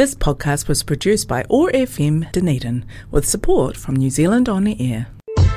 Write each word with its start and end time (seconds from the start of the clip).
This 0.00 0.14
podcast 0.14 0.66
was 0.66 0.82
produced 0.82 1.28
by 1.28 1.44
OAR 1.50 1.70
FM 1.72 2.32
Dunedin 2.32 2.86
with 3.10 3.28
support 3.28 3.76
from 3.76 3.96
New 3.96 4.08
Zealand 4.08 4.48
On 4.48 4.64
the 4.64 4.74
Air. 4.80 5.08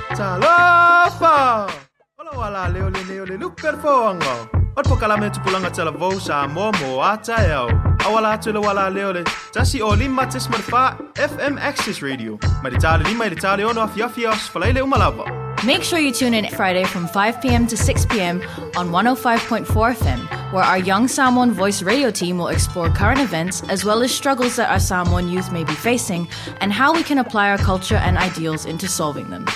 Talofa! 0.10 1.72
Ola 2.20 2.38
wala 2.38 2.70
leo 2.74 2.90
le 2.90 3.04
leo 3.06 3.26
le 3.26 3.38
luper 3.38 3.80
foanga. 3.82 4.50
Ot 4.76 4.84
pokala 4.84 5.18
me 5.18 5.30
tupulanga 5.30 5.74
tala 5.74 5.92
vo 5.92 6.20
sa 6.20 6.46
mo 6.46 6.74
mo 6.82 7.00
ata 7.00 7.38
yao. 7.48 7.70
Awala 8.00 8.38
tula 8.44 8.60
wala 8.60 8.90
leo 8.90 9.14
le. 9.14 9.24
Tasi 9.54 9.80
o 9.80 9.94
lima 9.96 10.28
tis 10.30 10.50
marfa 10.50 10.98
FM 11.16 11.58
Access 11.58 12.02
Radio. 12.02 12.36
Maritale 12.62 13.06
lima 13.06 13.30
iritale 13.30 13.64
ono 13.64 13.88
afia 13.88 14.10
fios 14.10 14.50
falaile 14.50 14.82
umalava. 14.82 15.64
Make 15.64 15.84
sure 15.84 16.00
you 16.00 16.12
tune 16.12 16.34
in 16.34 16.50
Friday 16.50 16.84
from 16.84 17.08
5 17.08 17.42
p.m. 17.42 17.66
to 17.68 17.78
6 17.78 18.06
p.m. 18.08 18.42
on 18.76 18.90
105.4 18.90 19.66
FM, 19.66 20.43
where 20.54 20.64
our 20.64 20.78
Young 20.78 21.08
Samoan 21.08 21.52
Voice 21.52 21.82
radio 21.82 22.12
team 22.12 22.38
will 22.38 22.50
explore 22.50 22.88
current 22.88 23.20
events 23.20 23.64
as 23.70 23.84
well 23.84 24.04
as 24.04 24.14
struggles 24.14 24.56
that 24.58 24.70
our 24.70 24.80
Samoan 24.80 25.28
youth 25.28 25.52
may 25.52 25.64
be 25.64 25.74
facing 25.74 26.28
and 26.62 26.72
how 26.72 26.94
we 26.94 27.02
can 27.02 27.18
apply 27.18 27.50
our 27.50 27.58
culture 27.58 27.96
and 27.96 28.20
ideals 28.20 28.68
into 28.68 28.88
solving 28.88 29.32
them. 29.32 29.48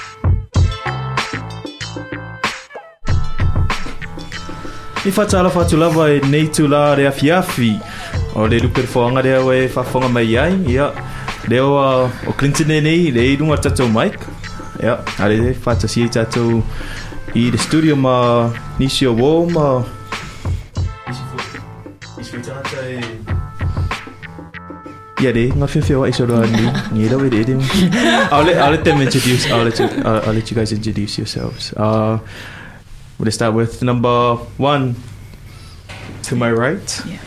I 5.05 5.09
whatala 5.11 5.51
whatulava 5.51 6.09
e 6.09 6.19
nei 6.27 6.47
tula 6.47 6.95
rea 6.97 7.11
fiafi. 7.11 7.79
O 8.35 8.45
le 8.45 8.59
luper 8.59 8.87
foanga 8.93 9.23
rea 9.23 9.45
we 9.45 9.67
whafonga 9.67 10.11
mai 10.11 10.35
ai. 10.35 10.55
Ia, 10.65 10.91
leo 11.47 11.77
uh, 11.77 12.09
o 12.27 12.33
Clinton 12.33 12.71
e 12.71 12.81
nei, 12.81 13.11
le 13.11 13.21
i 13.21 13.37
runga 13.37 13.57
tatou 13.57 13.87
Mike. 13.87 14.25
Ia, 14.81 14.97
ale 15.19 15.53
whata 15.53 15.87
si 15.87 16.01
e 16.03 16.09
tatou 16.09 16.63
i 17.35 17.51
le 17.51 17.57
studio 17.57 17.95
ma 17.95 18.49
nisi 18.79 19.05
o 19.05 19.13
wō 19.13 19.51
ma... 19.53 19.96
Ia 25.21 25.31
re, 25.33 25.47
ngā 25.49 25.67
whiwhia 25.71 25.99
wa 25.99 26.09
iso 26.09 26.25
roa 26.29 26.45
ni, 26.45 26.67
ni 26.93 27.05
era 27.07 27.17
we 27.17 27.29
re 27.33 27.43
re. 27.43 27.55
I'll 28.31 28.45
let, 28.45 28.57
I'll 28.57 28.71
let 28.71 28.83
them 28.83 29.01
introduce, 29.01 29.47
I'll 29.49 29.63
let 29.63 29.79
you, 29.79 29.87
I'll, 30.05 30.21
I'll 30.29 30.33
let 30.33 30.51
you 30.51 30.55
guys 30.55 30.71
introduce 30.71 31.17
yourselves. 31.17 31.73
Uh, 31.73 32.19
We'll 33.19 33.31
start 33.31 33.55
with 33.55 33.81
number 33.81 34.35
one. 34.57 34.95
To 36.23 36.35
my 36.35 36.51
right. 36.51 37.01
Yeah. 37.07 37.17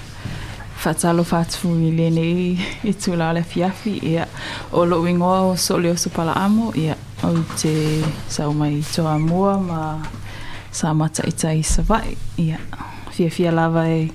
Fatalo 0.79 1.25
fatu 1.25 1.69
i 1.69 1.91
lene 1.91 2.59
i 2.85 2.93
tula 2.93 3.33
le 3.33 3.43
fiafi 3.43 3.99
ia 4.03 4.29
o 4.73 4.85
lo 4.85 5.03
wingoa 5.03 5.41
o 5.51 5.57
so 5.57 5.77
leo 5.79 5.95
supala 5.97 6.33
amo 6.37 6.73
ia 6.77 6.97
o 7.25 7.45
te 7.59 8.03
sau 8.29 8.53
mai 8.53 8.83
toa 8.95 9.19
mua 9.19 9.59
ma 9.59 10.07
sa 10.71 10.95
mata 10.95 11.27
i 11.27 11.33
tai 11.33 11.63
sa 11.63 11.83
vai 11.83 12.17
ia 12.39 12.59
fia 13.11 13.31
fia 13.31 13.51
lava 13.51 13.89
e 13.89 14.11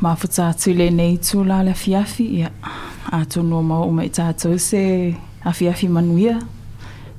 mafuta 0.00 0.48
atu 0.48 0.72
lene 0.72 1.12
i 1.12 1.18
tula 1.18 1.62
le 1.62 1.74
fiafi 1.74 2.24
ia 2.24 2.50
a 2.62 2.91
tonu 3.28 3.58
o 3.58 3.62
mau 3.62 3.90
mai 3.92 4.08
tātou 4.08 4.56
se 4.58 5.12
a 5.44 5.52
fiafi 5.52 5.88
manuia 5.88 6.38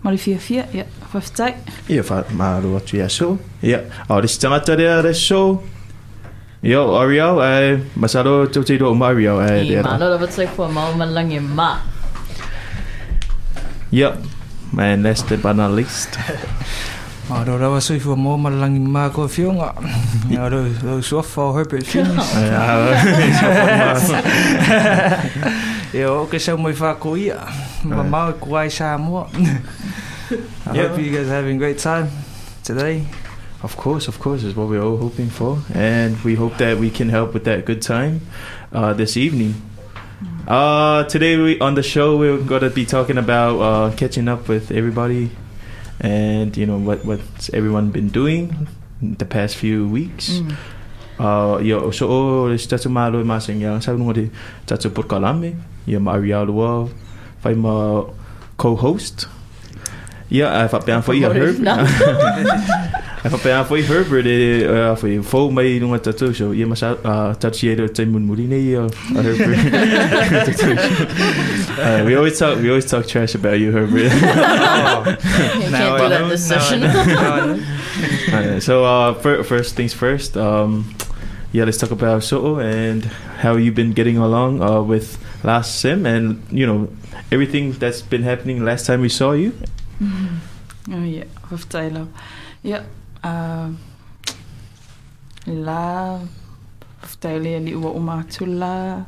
ma 0.01 0.09
le 0.11 0.17
fia 0.17 0.37
fia 0.41 0.65
ia 0.73 0.85
whawhitai 1.13 1.53
Ia, 1.89 2.03
wha, 2.09 2.23
maru 2.33 2.77
atu 2.77 2.97
ia 2.97 3.09
show. 3.09 3.37
Ia, 3.61 3.81
o 4.09 4.21
resi 4.21 4.39
tangata 4.39 4.75
rea 4.75 5.01
re 5.01 5.13
show. 5.13 5.61
Ia, 6.63 6.81
o 6.81 6.97
Ariel, 6.97 7.41
e, 7.43 7.79
masaro 7.95 8.47
tau 8.47 8.63
te 8.63 8.81
o 8.81 8.93
Mario, 8.95 9.41
e, 9.41 9.63
I 9.63 9.69
rea. 9.69 9.83
malo 9.83 10.09
lava 10.09 10.27
tui 10.27 10.47
kua 10.55 10.67
mau 10.67 10.93
malangi 10.97 11.39
ma. 11.39 11.77
Ia, 13.91 14.17
and 14.79 15.03
last 15.03 15.29
but 15.29 15.55
not 15.55 15.71
least. 15.71 16.17
Ma 17.29 17.43
ro 17.43 17.57
rawa 17.57 17.81
sui 17.81 17.99
fu 17.99 18.15
mo 18.15 18.37
malangi 18.37 18.79
ma 18.79 19.09
ko 19.09 19.27
fionga. 19.27 19.73
Ya 20.29 20.47
ro 20.51 20.65
ro 20.83 21.01
sofa 21.01 21.41
o 21.41 21.53
Herbert 21.55 21.85
Fins. 21.85 22.09
E 22.09 22.11
o 22.11 22.15
ke 23.15 23.33
sau 23.39 23.53
mai 23.53 23.73
fa 25.93 26.95
ko 26.99 27.15
ia. 27.15 27.37
Ma 27.85 28.03
ma 28.03 28.31
ko 28.33 28.55
ai 28.57 28.67
sa 28.69 28.97
mo. 28.97 29.27
I 30.65 30.73
Yeah. 30.73 30.87
hope 30.89 30.99
you 30.99 31.11
guys 31.11 31.27
are 31.27 31.35
having 31.35 31.57
a 31.57 31.59
great 31.59 31.77
time 31.77 32.09
today. 32.63 33.05
Of 33.61 33.77
course, 33.77 34.07
of 34.09 34.19
course, 34.19 34.43
is 34.43 34.55
what 34.55 34.67
we're 34.67 34.81
all 34.83 34.97
hoping 34.97 35.29
for, 35.29 35.59
and 35.73 36.17
we 36.23 36.35
hope 36.35 36.57
that 36.57 36.79
we 36.79 36.89
can 36.89 37.07
help 37.09 37.33
with 37.33 37.45
that 37.45 37.65
good 37.65 37.81
time 37.81 38.21
uh, 38.73 38.93
this 38.93 39.15
evening. 39.15 39.55
Uh, 40.47 41.03
today 41.05 41.37
we 41.37 41.59
on 41.59 41.75
the 41.75 41.83
show 41.83 42.17
we're 42.17 42.37
gonna 42.43 42.69
be 42.69 42.85
talking 42.85 43.17
about 43.17 43.59
uh, 43.61 43.95
catching 43.95 44.27
up 44.27 44.49
with 44.49 44.71
everybody, 44.71 45.29
and 46.01 46.57
you 46.57 46.65
know 46.65 46.77
what 46.77 47.05
what's 47.05 47.49
everyone 47.53 47.91
been 47.91 48.09
doing 48.09 48.67
the 49.01 49.23
past 49.25 49.55
few 49.55 49.87
weeks. 49.87 50.39
Mm. 50.43 50.55
Uh, 51.19 51.61
yo, 51.61 51.91
so 51.91 52.09
o 52.09 52.47
le 52.49 52.57
tatu 52.57 52.89
malo 52.89 53.21
e 53.21 53.23
maseng 53.23 53.61
yang 53.61 53.81
sa 53.81 53.93
nunga 53.93 54.13
de 54.13 54.25
tatu 54.65 54.89
por 54.89 55.05
kalame, 55.05 55.53
ya 55.85 55.99
Maria 55.99 56.41
Lua, 56.41 56.89
fai 57.41 57.53
ma 57.53 58.03
co-host. 58.57 59.27
Ja, 60.33 60.49
ai 60.49 60.67
fa 60.67 60.79
pean 60.79 61.01
foi 61.05 61.23
a 61.23 61.29
Herb. 61.29 61.61
Ai 63.23 63.29
fa 63.29 63.37
pean 63.37 63.65
foi 63.65 63.83
Herbert 63.85 64.25
e 64.33 64.65
uh, 64.65 64.95
foi 64.97 65.21
fo 65.21 65.51
mai 65.51 65.79
nunga 65.79 65.99
tatu 65.99 66.33
so 66.33 66.53
ia 66.53 66.65
masa 66.65 66.97
uh, 67.05 67.35
tatu 67.37 67.67
e 67.69 67.87
te 67.87 68.05
mun 68.05 68.25
muri 68.25 68.47
nei 68.49 68.73
uh, 68.75 68.89
a 69.15 69.21
Herbert. 69.21 69.59
uh, 71.77 72.01
we 72.05 72.15
always 72.15 72.39
talk 72.39 72.57
we 72.57 72.67
always 72.69 72.85
talk 72.85 73.05
trash 73.05 73.35
about 73.35 73.59
you 73.59 73.71
Herbert. 73.71 74.09
You 75.63 75.69
can't 75.69 75.97
do 76.01 76.09
that 76.09 76.29
this 76.29 76.47
session. 76.47 76.83
Uh, 78.33 78.59
so 78.59 78.83
uh, 78.85 79.13
first 79.13 79.75
things 79.75 79.93
first. 79.93 80.35
Um, 80.35 80.85
yeah, 81.53 81.65
let's 81.65 81.77
talk 81.77 81.91
about 81.91 82.23
Soto 82.23 82.57
and 82.57 83.05
how 83.45 83.55
you've 83.57 83.75
been 83.75 83.93
getting 83.93 84.17
along 84.17 84.61
uh, 84.61 84.81
with 84.81 85.21
last 85.45 85.79
sim 85.79 86.03
and 86.05 86.41
you 86.49 86.65
know 86.65 86.89
everything 87.31 87.73
that's 87.73 88.01
been 88.01 88.23
happening 88.23 88.65
last 88.65 88.87
time 88.87 89.01
we 89.01 89.09
saw 89.09 89.33
you. 89.33 89.53
Oh, 90.89 91.05
ia, 91.05 91.29
whawhitai 91.47 91.93
lau. 91.93 92.09
Ia, 92.65 92.81
uh, 93.23 93.69
la, 95.45 96.19
whawhitai 97.05 97.37
lea 97.37 97.59
li 97.61 97.75
ua 97.77 97.93
umatu 97.93 98.49
la, 98.49 99.05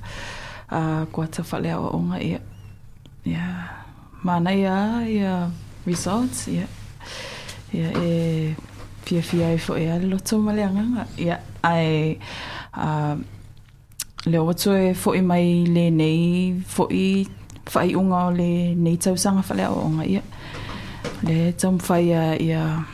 uh, 0.69 1.95
onga, 1.97 2.21
ia. 2.21 2.39
Ia, 3.25 3.69
mana 4.23 4.53
ia, 4.53 5.49
results, 5.85 6.47
ia. 6.47 6.67
Ia, 7.73 7.89
e, 7.91 8.55
pia 9.03 9.21
fia 9.21 9.51
e 9.51 9.57
fo 9.57 9.75
e 9.75 9.89
ale 9.89 10.05
loto 10.05 10.37
ma 11.71 11.73
le 11.73 11.73
anganga. 11.73 11.73
Ia, 11.73 11.73
ai, 11.73 12.17
uh, 12.77 13.15
leo 14.25 14.45
watu 14.45 14.71
e 14.73 14.93
fo 14.93 15.13
i 15.13 15.21
mai 15.21 15.65
le 15.67 15.89
nei, 15.89 16.53
fo 16.67 16.87
i 16.91 17.25
whai 17.73 17.95
unga 17.95 18.25
o 18.27 18.31
le 18.31 18.75
nei 18.75 18.97
tausanga 18.97 19.41
whale 19.49 19.63
awa 19.65 19.81
onga, 19.85 20.05
ia. 20.05 20.21
le 21.23 21.51
tam 21.53 21.77
fai 21.79 22.11
a 22.13 22.35
ia 22.41 22.85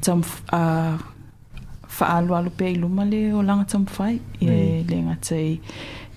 tam 0.00 0.22
a 0.52 0.96
fa 1.88 2.06
alu 2.18 2.34
alu 2.34 2.50
pe 2.50 2.66
i 2.72 2.74
luma 2.76 3.04
le 3.04 3.32
o 3.32 3.42
langa 3.42 3.64
tam 3.64 3.86
fai 3.86 4.20
i 4.40 4.46
Mm. 4.46 4.88
le 4.90 4.96
ngata 5.02 5.36
i 5.36 5.60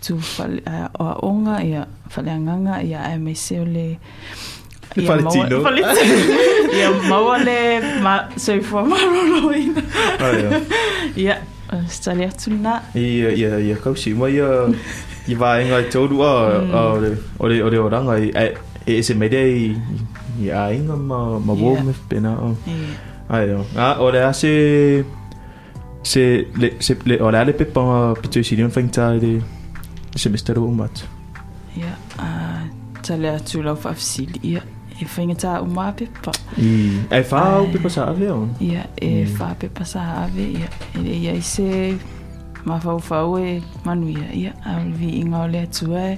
tu 0.01 0.17
fale 0.19 0.61
a 0.65 0.89
o 0.99 1.03
a 1.05 1.15
onga 1.23 1.63
ia 1.63 1.87
fale 2.09 2.31
anganga 2.31 2.81
ia 2.83 2.99
ai 3.03 3.17
mai 3.19 3.33
se 3.35 3.59
o 3.59 3.65
le 3.65 3.97
Le 4.95 5.03
ia 5.03 5.07
fale 5.07 5.21
maua- 5.23 5.33
tino. 5.47 5.61
fale 5.63 5.81
tino. 5.81 6.17
ia 6.79 6.89
maua 7.09 7.37
le 7.43 7.57
ma 8.03 8.13
soi 8.37 8.59
fua 8.61 8.83
maroro 8.83 9.51
ina 9.53 9.81
Oh, 10.19 10.31
yeah. 10.31 10.61
ia 11.15 11.35
stali 11.87 12.23
atu 12.25 12.51
na 12.53 12.81
Ia 12.95 13.29
ia 13.31 13.51
ia 13.59 13.75
kausi 13.75 14.13
mai 14.13 14.39
uh, 14.41 14.71
i 15.27 15.35
vai 15.35 15.65
ngai 15.67 15.85
tōru 15.91 16.17
a 16.23 16.31
o 16.79 16.97
le 17.03 17.09
o 17.39 17.45
le 17.51 17.55
o 17.65 17.69
le 17.69 17.77
oranga 17.87 18.15
i 18.19 18.31
e 18.31 18.47
e 18.87 19.01
se 19.03 19.13
mai 19.13 19.29
dei 19.29 19.75
i 20.43 20.49
a 20.51 20.71
inga 20.71 20.95
ma 20.95 21.19
ma 21.39 21.53
wo 21.53 21.71
Yeah. 21.75 21.83
me 21.87 21.93
pena. 22.09 22.31
o. 22.47 22.55
ia 22.67 22.95
Ai 23.29 23.51
o. 23.51 23.65
Ah, 23.75 23.95
o 23.99 24.07
le 24.11 24.19
ase 24.23 24.51
se 26.03 26.23
le 26.61 26.69
se 26.79 26.95
le 27.09 27.15
o 27.19 27.27
le 27.31 27.37
ale 27.39 27.53
pepa 27.59 27.83
pitu 28.21 28.43
si 28.43 28.55
dion 28.55 28.71
fengta 28.71 29.19
de 29.19 29.41
semester 30.15 30.55
o 30.59 30.71
mat. 30.71 30.95
ia 31.77 31.91
a 32.17 32.27
tale 33.03 33.29
atu 33.37 33.61
lau 33.67 33.75
whaafisili 33.83 34.39
ia 34.43 34.61
e 35.01 35.05
whaingata 35.05 35.61
umape 35.61 36.07
pa 36.23 36.31
I 36.57 36.99
ai 37.11 37.23
fa 37.23 37.59
o 37.59 37.65
Ai. 37.65 37.71
pepa 37.73 37.89
sa 37.89 38.07
ave 38.09 38.27
o. 38.31 38.47
Ia, 38.59 38.83
e 39.01 39.25
Mm. 39.25 39.37
whape 39.39 39.69
pasa 39.69 39.99
ave, 40.25 40.41
ia, 40.57 40.69
e 40.95 40.97
le 41.03 41.13
ia 41.23 41.33
i 41.37 41.41
se 41.41 41.97
mawhau 42.65 42.99
whau 43.09 43.37
e 43.39 43.61
manuia, 43.85 44.27
ia, 44.33 44.53
a 44.65 44.79
vi 44.83 45.19
inga 45.21 45.43
o 45.45 45.47
le 45.47 45.61
atua 45.63 46.01
e, 46.11 46.17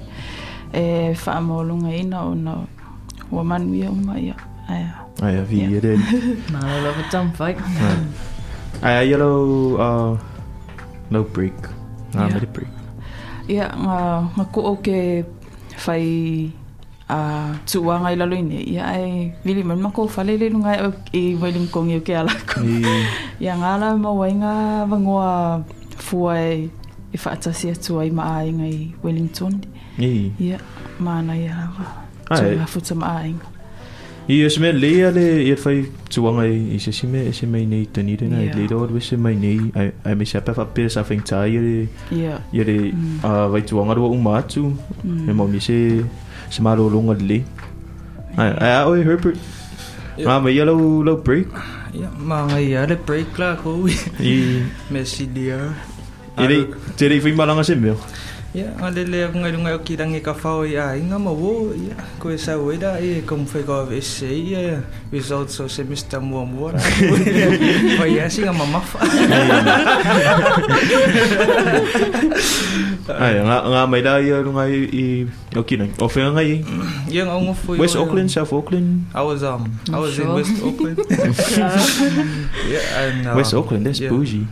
e 0.72 0.82
wha 1.26 1.40
maolunga 1.40 1.92
ina 1.94 2.24
o 2.24 2.34
na 2.34 2.54
ua 3.30 3.44
manuia 3.44 3.90
uma, 3.90 4.18
ia, 4.18 4.34
aia. 4.68 4.94
Ai 5.22 5.36
a 5.38 5.42
vi 5.44 5.58
Yeah. 5.60 5.76
e 5.76 5.80
de. 5.80 5.92
Malo 6.52 6.76
lava 6.84 7.02
tam 7.10 7.30
whai. 7.38 7.54
Ai 8.82 8.94
a 8.96 9.02
yellow 9.04 9.76
uh 9.76 10.16
no 11.10 11.22
break. 11.24 11.52
Ah, 12.16 12.26
Yeah. 12.26 12.40
yeah. 12.40 12.52
break. 12.54 12.72
Ia, 13.50 13.66
ngā, 13.76 13.98
ngā 14.36 14.44
ko 14.54 14.60
o 14.72 14.76
ke 14.80 15.24
whai 15.86 16.50
a 17.10 17.18
tuanga 17.66 18.12
i 18.14 18.16
lalo 18.16 18.36
ine, 18.36 18.60
ia, 18.74 18.86
e 18.98 19.32
vili 19.44 19.62
man 19.66 19.80
mako 19.82 20.06
whalele 20.06 20.46
nunga 20.50 20.92
i 21.12 21.34
wailing 21.42 21.68
kongi 21.74 21.96
o 21.98 22.00
ke 22.06 22.14
alako. 22.22 22.62
I 22.62 22.84
Ia 23.44 23.54
ngā 23.58 23.72
la 23.82 23.88
mawainga 23.98 24.52
wangoa 24.90 25.64
fua 25.98 26.38
e 26.38 26.68
e 27.12 27.18
whaatasi 27.18 27.70
atu 27.74 27.98
ai 28.00 28.10
ma 28.10 28.24
ainga 28.38 28.66
i 28.70 28.92
Wellington. 29.02 29.60
I. 29.98 30.30
Ia, 30.40 30.58
mana 31.00 31.34
ia 31.36 31.50
rawa. 31.56 31.86
Ai. 32.30 32.38
Tui 32.40 32.58
hafuta 32.62 32.94
ma 32.94 33.16
ainga. 33.20 33.46
I 34.30 34.44
os 34.46 34.58
me 34.62 34.70
lea 34.70 35.08
le 35.10 35.24
i 35.42 35.54
fai 35.58 35.80
tuanga 36.12 36.44
i 36.46 36.76
i 36.76 36.78
se 36.78 36.92
sime 36.92 37.24
e 37.26 37.32
se 37.32 37.46
mai 37.50 37.64
nei 37.66 37.88
rena 38.20 38.38
i 38.38 38.46
Ia. 38.46 38.54
le 38.54 38.66
do 38.68 38.78
we 38.94 39.00
se 39.00 39.16
mai 39.16 39.34
nei 39.34 39.58
ai 39.74 39.90
ai 40.04 40.14
me 40.14 40.24
se 40.24 40.38
pa 40.40 40.52
fa 40.54 40.64
pe 40.64 40.86
sa 40.88 41.02
feng 41.02 41.24
tai 41.26 41.50
i 41.56 41.58
le 41.58 41.88
Ia. 42.14 42.36
i 42.52 42.62
le 42.68 42.76
a 43.26 43.48
vai 43.50 43.62
tuanga 43.66 43.94
ro 43.98 44.06
uma 44.12 44.38
atu 44.38 44.70
Mm. 45.04 45.28
e 45.28 45.32
mo 45.32 45.46
mi 45.48 45.58
se 45.60 46.04
se 46.50 46.62
malo 46.62 46.88
longa 46.94 47.14
le 47.30 47.40
ai 48.36 48.50
ai 48.58 48.84
oi 48.90 49.00
Herbert. 49.06 49.38
Ah, 50.26 50.38
me 50.44 50.52
ia 50.52 50.64
lau 50.68 51.02
lau 51.06 51.16
break? 51.16 51.48
Ya, 51.96 52.10
mga 52.12 52.56
ia 52.60 52.80
le 52.90 52.96
break 53.08 53.38
la 53.40 53.56
ko. 53.56 53.88
i 54.20 54.34
Messi 54.92 55.26
dia. 55.26 55.72
i 56.38 56.46
le 56.50 56.58
te 56.96 57.08
le 57.10 57.20
fai 57.24 57.32
malanga 57.32 57.64
se 57.64 57.74
meo 57.74 57.96
Ya, 58.50 58.66
ngale 58.82 59.06
le 59.06 59.30
aku 59.30 59.38
ngai 59.38 59.54
lungai 59.54 59.78
o 59.78 59.80
kirang 59.86 60.10
i 60.10 60.18
ka 60.18 60.34
whao 60.34 60.66
i 60.66 60.74
a 60.74 60.98
inga 60.98 61.14
ma 61.22 61.30
wo. 61.30 61.70
Ya, 61.70 61.94
ko 62.18 62.34
e 62.34 62.38
sa 62.38 62.58
weda 62.58 62.98
e 62.98 63.22
kom 63.22 63.46
whai 63.46 63.62
ko 63.62 63.86
ave 63.86 64.02
se 64.02 64.26
ia. 64.26 64.82
Results 65.14 65.54
o 65.62 65.70
semester 65.70 66.18
mua 66.18 66.42
mua 66.42 66.74
ra. 66.74 66.82
Whai 68.02 68.18
a 68.18 68.26
singa 68.26 68.50
ma 68.50 68.66
mafa. 68.66 68.98
ai 73.22 73.38
nga 73.38 73.56
nga 73.70 73.86
mai 73.86 74.02
da 74.02 74.18
ia 74.18 74.42
lunga 74.42 74.66
i 74.66 74.82
i 74.98 75.06
o 75.54 75.62
kina 75.62 75.86
o 76.02 76.10
fe 76.10 76.26
nga 76.26 76.42
i 76.42 76.66
Yang 77.06 77.30
au 77.30 77.40
mo 77.46 77.54
fui. 77.54 77.78
West 77.78 77.94
Auckland 77.94 78.34
South 78.34 78.50
Auckland 78.50 79.06
I 79.14 79.22
was 79.22 79.46
um 79.46 79.78
I 79.94 79.98
was 80.02 80.18
in 80.18 80.26
sure. 80.26 80.34
West 80.34 80.58
Auckland. 80.58 80.98
yeah, 82.66 82.98
and 82.98 83.30
um, 83.30 83.38
West 83.38 83.54
Auckland 83.54 83.86
that's 83.86 84.02
yeah. 84.02 84.10
bougie 84.10 84.50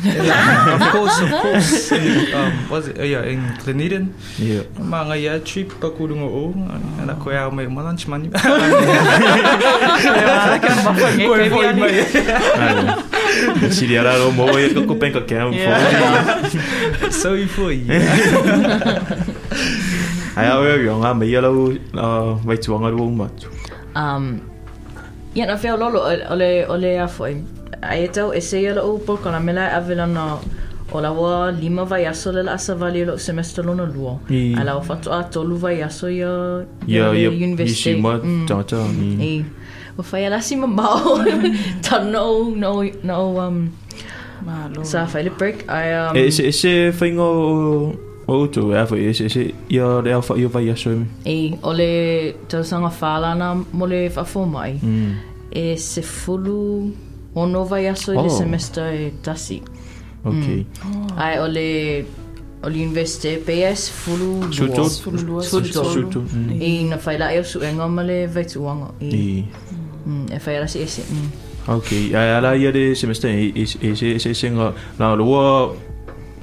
Yeah, 0.00 0.74
of 0.76 0.82
course, 0.92 1.18
of 1.20 1.30
course. 1.30 1.92
In, 1.92 2.32
um, 2.38 2.52
was 2.70 2.88
it? 2.88 2.96
Oh, 2.98 3.04
yeah, 3.04 3.22
in 3.28 3.44
Glen 3.60 3.80
Eden. 3.80 4.04
yeah 4.40 4.64
Mga 4.80 5.14
ya 5.20 5.32
trip 5.44 5.76
pa 5.76 5.92
ko 5.92 6.08
dungo 6.08 6.28
o. 6.28 6.44
Ana 7.02 7.14
ko 7.20 7.28
ya 7.30 7.50
may 7.52 7.68
malanch 7.68 8.08
man. 8.08 8.30
Koe 11.20 11.44
foi 11.52 11.68
mai. 11.76 12.00
ai 12.60 12.74
si 13.70 13.86
dia 13.86 14.02
la 14.02 14.16
lo 14.18 14.30
mo 14.34 14.48
ia 14.58 14.72
ko 14.74 14.82
ko 14.88 14.94
pen 14.98 15.12
ka 15.14 15.22
kam 15.28 15.52
fo 15.54 15.70
So 17.12 17.34
i 17.38 17.46
foi. 17.46 17.84
ai 20.36 20.46
au 20.50 20.64
ia 20.64 20.92
nga 20.96 21.12
mai 21.14 21.28
ia 21.30 21.40
lau 21.44 21.76
vai 22.44 22.56
tuanga 22.58 22.90
ro 22.90 23.04
uma 23.06 23.28
Um, 23.90 24.38
ia 25.34 25.46
na 25.50 25.58
whea 25.58 25.74
lolo, 25.74 25.98
o 26.06 26.34
le, 26.38 26.62
o 26.70 26.76
le 26.78 26.94
a 27.02 27.08
foi. 27.10 27.42
Ai 27.82 28.04
e 28.04 28.08
tau, 28.08 28.32
e 28.34 28.40
se 28.40 28.60
ia 28.60 28.74
la 28.74 28.82
o 28.84 28.98
polka 28.98 29.30
na 29.30 29.40
mela 29.40 29.66
a 29.76 29.80
vela 29.80 30.06
na 30.06 30.38
o 30.92 31.00
la 31.00 31.10
wa 31.12 31.50
lima 31.50 31.84
vai 31.84 32.04
aso 32.06 32.32
le 32.32 32.42
la 32.42 32.52
asa 32.54 32.74
vali 32.74 33.04
lo 33.04 33.16
semester 33.16 33.64
lona 33.64 33.84
lua. 33.84 34.18
I. 34.28 34.54
A 34.58 34.64
la 34.64 34.76
o 34.76 34.82
fatu 34.82 35.10
a 35.12 35.22
tolu 35.24 35.56
vai 35.56 35.80
aso 35.82 36.08
ia, 36.08 36.66
ia 36.86 37.12
le 37.12 37.20
ia 37.20 37.30
university. 37.30 37.90
isi 37.92 38.00
ma 38.00 38.18
Mm. 38.18 38.46
ta 38.46 38.62
ta 38.62 38.76
ni 38.88 39.16
Ei. 39.22 39.44
O 39.98 40.02
whai 40.12 40.26
ala 40.26 40.40
si 40.40 40.56
mamau. 40.56 41.18
Ta 41.82 41.98
no, 42.04 42.50
no, 42.54 42.82
no, 43.02 43.18
um, 43.38 43.70
Malo. 44.44 44.82
sa 44.84 45.06
whai 45.12 45.22
le 45.24 45.30
break. 45.30 45.64
Ai, 45.68 46.10
um, 46.10 46.16
e 46.16 46.30
se 46.30 46.42
e 46.48 46.52
se 46.52 46.92
fainga 46.92 47.22
o 47.22 47.94
o 48.26 48.46
tu 48.46 48.72
e 48.72 48.86
fa 48.86 48.96
e 48.96 49.12
se 49.14 49.28
se 49.28 49.54
ia 49.68 50.00
le 50.04 50.12
alfa 50.12 50.34
ia 50.38 50.48
vai 50.48 50.70
aso 50.70 50.90
mi 50.90 51.06
ei, 51.24 51.58
o 51.62 51.72
le 51.72 52.34
tau 52.48 52.62
sanga 52.62 52.88
whālana 52.88 53.54
mo 53.72 53.86
le 53.86 54.08
whafo 54.08 54.44
mai. 54.46 54.78
mm 54.82 55.12
E 55.52 55.76
se 55.76 56.00
fulu 57.34 57.40
ono 57.40 57.64
vai 57.64 57.86
aso 57.88 58.12
i 58.12 58.16
le 58.16 58.22
Oh. 58.22 58.28
semester 58.28 58.92
e 58.94 59.12
tasi. 59.22 59.62
okay 60.24 60.66
Ai, 61.16 61.38
o 61.38 61.46
le, 61.46 62.04
o 62.62 62.68
le 62.68 62.76
university 62.76 63.36
PS 63.38 63.88
fulu 63.90 64.52
Suto. 64.52 64.74
dua. 64.74 64.88
Fululua. 64.88 65.42
Suto. 65.42 65.84
Suto, 65.84 66.20
mm. 66.20 66.60
I 66.60 66.84
na 66.84 66.96
whai 67.04 67.18
la 67.18 67.32
e 67.32 67.38
o 67.38 67.42
suenga 67.42 67.86
ma 67.88 68.02
le 68.02 68.26
vaituanga. 68.26 68.90
I, 69.00 69.06
i 69.14 69.44
mm, 70.06 70.26
e 70.32 70.38
whai 70.44 70.56
ala 70.56 70.66
si 70.68 70.82
ese. 70.82 71.02
Mm. 71.10 71.30
okay 71.68 72.14
ai 72.16 72.34
ala 72.36 72.56
ia 72.56 72.72
de 72.72 72.94
semester 72.94 73.28
e 73.30 73.52
e 73.54 73.62
e 73.62 73.94
se 73.94 74.18
se 74.18 74.34
senga 74.34 74.72
na 74.98 75.14
lo 75.14 75.76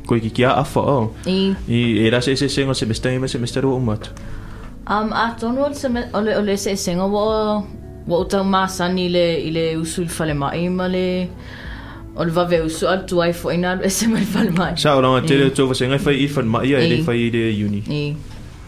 ko 0.07 0.15
ki 0.15 0.29
kia 0.29 0.53
afa 0.55 0.79
o 0.79 1.11
I, 1.25 1.55
i 1.67 2.05
e 2.05 2.09
la 2.09 2.21
se 2.21 2.35
se 2.37 2.47
senga 2.47 2.73
semester 2.73 3.11
e 3.11 3.27
semester 3.27 3.65
o 3.65 3.79
mat 3.79 4.09
Um, 4.87 5.11
a 5.11 5.35
tonu 5.35 5.65
o 5.65 5.67
le 5.67 5.75
seme- 5.75 6.07
o 6.13 6.21
le, 6.21 6.31
o 6.37 6.41
le 6.41 6.55
se 6.55 6.75
senga 6.77 7.03
wa 7.05 7.59
wa 8.07 8.19
utau 8.23 8.43
masani 8.43 9.05
i 9.05 9.09
le, 9.09 9.25
i 9.47 9.49
le 9.51 9.65
usu 9.77 10.01
i 10.03 10.09
whale 10.19 10.33
mai 10.33 10.69
ma 10.69 10.87
le 10.87 11.27
o 12.15 12.23
le 12.23 12.31
vave 12.31 12.61
usu 12.65 12.87
al 12.87 13.03
tu 13.05 13.21
ai 13.21 13.33
fo 13.33 13.51
ina 13.51 13.75
e 13.83 13.89
se 13.89 14.07
mai 14.07 14.23
whale 14.33 14.51
mai. 14.51 14.73
sa 14.77 14.95
o 14.97 15.01
nga 15.01 15.21
te 15.27 15.35
le 15.37 15.49
to 15.51 15.67
va 15.67 15.73
senga 15.75 15.97
fai 15.99 16.15
i 16.23 16.27
fan 16.27 16.47
mai 16.47 16.71
e 16.73 16.87
le 16.87 16.97
I. 17.01 17.03
fai 17.03 17.17
i 17.27 17.29
de 17.35 17.43
uni 17.65 17.81
I, 17.87 18.03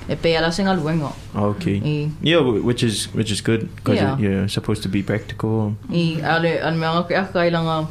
e 0.10 0.16
pe 0.16 0.36
ala 0.38 0.48
ah, 0.48 0.52
senga 0.52 0.74
luenga. 0.76 1.12
okay 1.36 1.78
I, 1.94 2.12
yeah 2.22 2.42
which 2.70 2.84
is 2.84 3.08
which 3.14 3.32
is 3.32 3.42
good 3.42 3.62
because 3.76 3.96
Yeah. 4.02 4.18
yeah 4.20 4.48
supposed 4.48 4.84
to 4.84 4.90
be 4.90 5.02
practical 5.04 5.74
i, 5.94 6.20
ale, 6.36 6.52
ale 6.62 6.76
mea 6.78 6.92
ngaka 6.98 7.16
aka 7.24 7.40
i 7.48 7.50
langa 7.58 7.88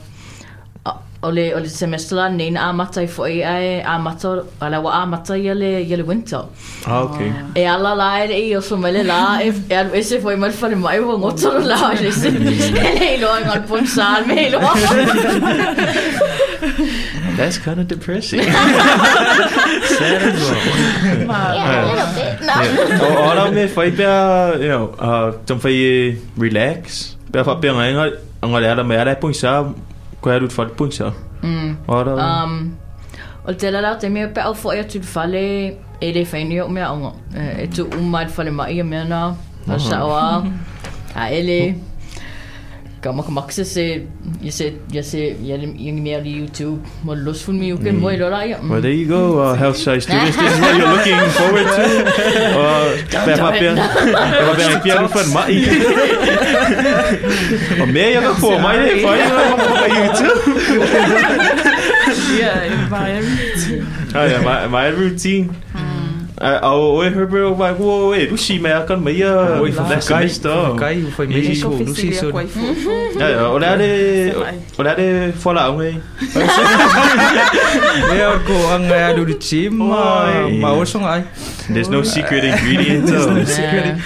a- 1.23 1.27
o 1.27 1.31
le, 1.31 1.55
o 1.55 1.59
le 1.59 1.69
semester 1.69 2.17
la 2.17 2.29
nei 2.29 2.51
na 2.51 2.69
amata 2.69 3.03
i 3.03 3.07
fo 3.07 3.25
i 3.27 3.43
ai 3.43 3.81
amata, 3.83 4.45
ala 4.61 4.81
wa 4.81 4.93
amata 5.03 5.35
i 5.37 5.49
ale, 5.51 5.83
i 5.83 5.93
ale 5.93 6.03
winter. 6.03 6.45
ah 6.87 7.03
okay. 7.03 7.33
E 7.55 7.65
ala 7.67 7.95
la 7.95 8.23
e 8.25 8.49
i 8.49 8.55
o 8.57 8.61
so 8.61 8.77
mele 8.77 9.03
la 9.05 9.41
e 9.43 9.53
e 9.69 9.75
alu 9.75 9.95
ese 9.95 10.21
foi 10.21 10.37
mal 10.37 10.53
fare 10.53 10.77
mai 10.77 10.99
o 11.01 11.19
ngotoro 11.19 11.59
la 11.59 11.93
e 11.93 12.13
se 12.13 12.29
e 12.31 12.31
le 12.31 13.17
lo 13.21 13.29
ngal 13.47 13.63
pon 13.67 13.87
sal 13.87 14.27
me 14.27 14.49
lo. 14.51 14.61
That's 17.39 17.59
kind 17.59 17.79
of 17.81 17.87
depressing. 17.87 18.43
Sad 18.43 20.23
as 20.23 20.41
well. 20.43 21.55
Yeah, 21.55 21.71
a 21.71 21.87
little 21.87 22.11
bit 22.19 22.41
no. 22.43 22.55
Yeah. 22.63 23.03
O 23.03 23.07
ora 23.31 23.51
me 23.51 23.67
fai 23.69 23.91
pea, 23.91 24.59
you 24.63 24.69
know, 24.69 24.91
uh, 24.99 25.33
tam 25.47 25.59
fai 25.63 26.19
relax. 26.37 27.15
Pea 27.33 27.45
fa 27.45 27.55
pea 27.63 27.73
ngai 27.73 27.93
ngai 27.95 28.11
ngai 28.43 28.65
ala 28.73 28.83
me 28.85 28.97
ala 28.97 29.15
pun 29.17 29.35
sa 29.35 29.63
ko 29.63 29.71
era 29.71 29.75
fa 29.75 29.98
sa. 30.91 31.13
mm. 31.43 31.77
Ora. 31.89 32.15
um 32.45 32.77
o 33.47 33.53
te 33.53 33.71
la 33.71 33.95
te 33.97 34.09
me 34.09 34.27
pe 34.29 34.41
au 34.41 34.55
fo 34.55 34.73
e 34.73 34.85
tu 34.85 35.01
fale 35.01 35.77
e 36.01 36.13
le 36.13 36.25
fai 36.25 36.45
ni 36.45 36.61
o 36.61 36.69
me 36.69 36.83
ongo 36.85 37.13
e 37.35 37.67
tu 37.69 37.89
umai 37.99 38.27
fale 38.29 38.51
mai 38.51 38.83
me 38.83 39.05
na 39.05 39.35
a 39.69 39.79
sa 39.79 40.05
wa 40.05 40.43
a 41.15 41.33
ele 41.33 41.75
Kama 43.01 43.23
ka 43.23 43.31
maksa 43.31 43.63
se 43.65 44.07
ya 44.43 44.51
se 44.51 44.75
ya 44.91 45.03
se 45.07 45.37
ya 45.39 45.55
yung 45.55 46.03
me 46.03 46.19
ali 46.19 46.35
YouTube 46.43 46.83
mo 47.07 47.15
los 47.15 47.43
fun 47.47 47.55
mi 47.55 47.71
uken 47.71 48.01
mo 48.03 48.11
lo 48.11 48.27
ya 48.43 48.59
Well, 48.59 48.83
there 48.83 48.91
you 48.91 49.07
go, 49.07 49.39
uh, 49.39 49.55
health 49.55 49.77
science 49.79 50.03
students. 50.03 50.35
This 50.37 50.51
is 50.51 50.59
what 50.59 50.75
you're 50.75 50.91
looking 50.91 51.15
forward 51.39 51.67
to. 51.79 51.85
Uh, 52.59 52.99
pea 53.07 53.37
fa 53.39 53.51
pea, 53.55 53.71
pea 53.79 54.43
fa 54.43 54.53
pea 54.59 54.83
pea 54.83 55.07
fa 55.07 55.23
mai. 55.31 55.63
O 57.79 57.87
me 57.87 58.03
ia 58.13 58.21
ka 58.21 58.33
po 58.43 58.59
mai 58.59 58.77
le 58.83 58.95
fai 58.99 59.19
na 59.23 59.87
YouTube. 59.95 60.43
Yeah, 62.35 62.67
environment. 62.67 63.59
Ah, 64.15 64.25
yeah, 64.27 64.41
my 64.43 64.67
my 64.67 64.87
routine. 64.91 65.55
Uh, 65.71 65.88
oh, 66.41 66.99
we 66.99 67.07
heard 67.11 67.31
bro, 67.31 67.53
like, 67.53 67.77
whoa, 67.79 68.11
wait, 68.11 68.31
lusi 68.31 68.61
me 68.61 68.71
akan 68.71 69.03
mai 69.03 69.19
ia. 69.19 69.59
Oi, 69.61 69.71
That's 69.73 70.07
the 70.07 70.15
nice 70.15 70.35
stuff. 70.39 70.79
Kai 70.79 71.03
foi 71.17 71.27
mesmo 71.27 71.51
Ih. 71.51 71.57
so, 71.61 71.71
Ko 71.71 71.83
não 71.83 71.95
sei 71.95 72.11
fisiria 72.15 72.21
so. 72.21 72.31
koe 72.31 72.47
fufu. 72.47 72.95
Ja, 73.19 73.51
o 73.51 73.59
le 73.59 73.67
ale, 73.67 73.91
o 74.79 74.83
le 74.83 74.91
ale 74.91 75.07
whala 75.45 75.61
au 75.67 75.75
ngai. 75.83 75.95
Ja, 78.15 78.29
ko 78.47 78.55
ang 78.75 78.87
adu 78.91 79.25
di 79.27 79.35
chim, 79.43 79.81
Oi. 79.83 80.59
ma 80.63 80.73
osong 80.79 81.05
ai. 81.07 81.23
There's 81.71 81.89
no 81.91 82.03
secret 82.03 82.45
ingredient. 82.45 83.07
There's 83.11 83.27
no 83.27 83.43
secret. 83.45 83.99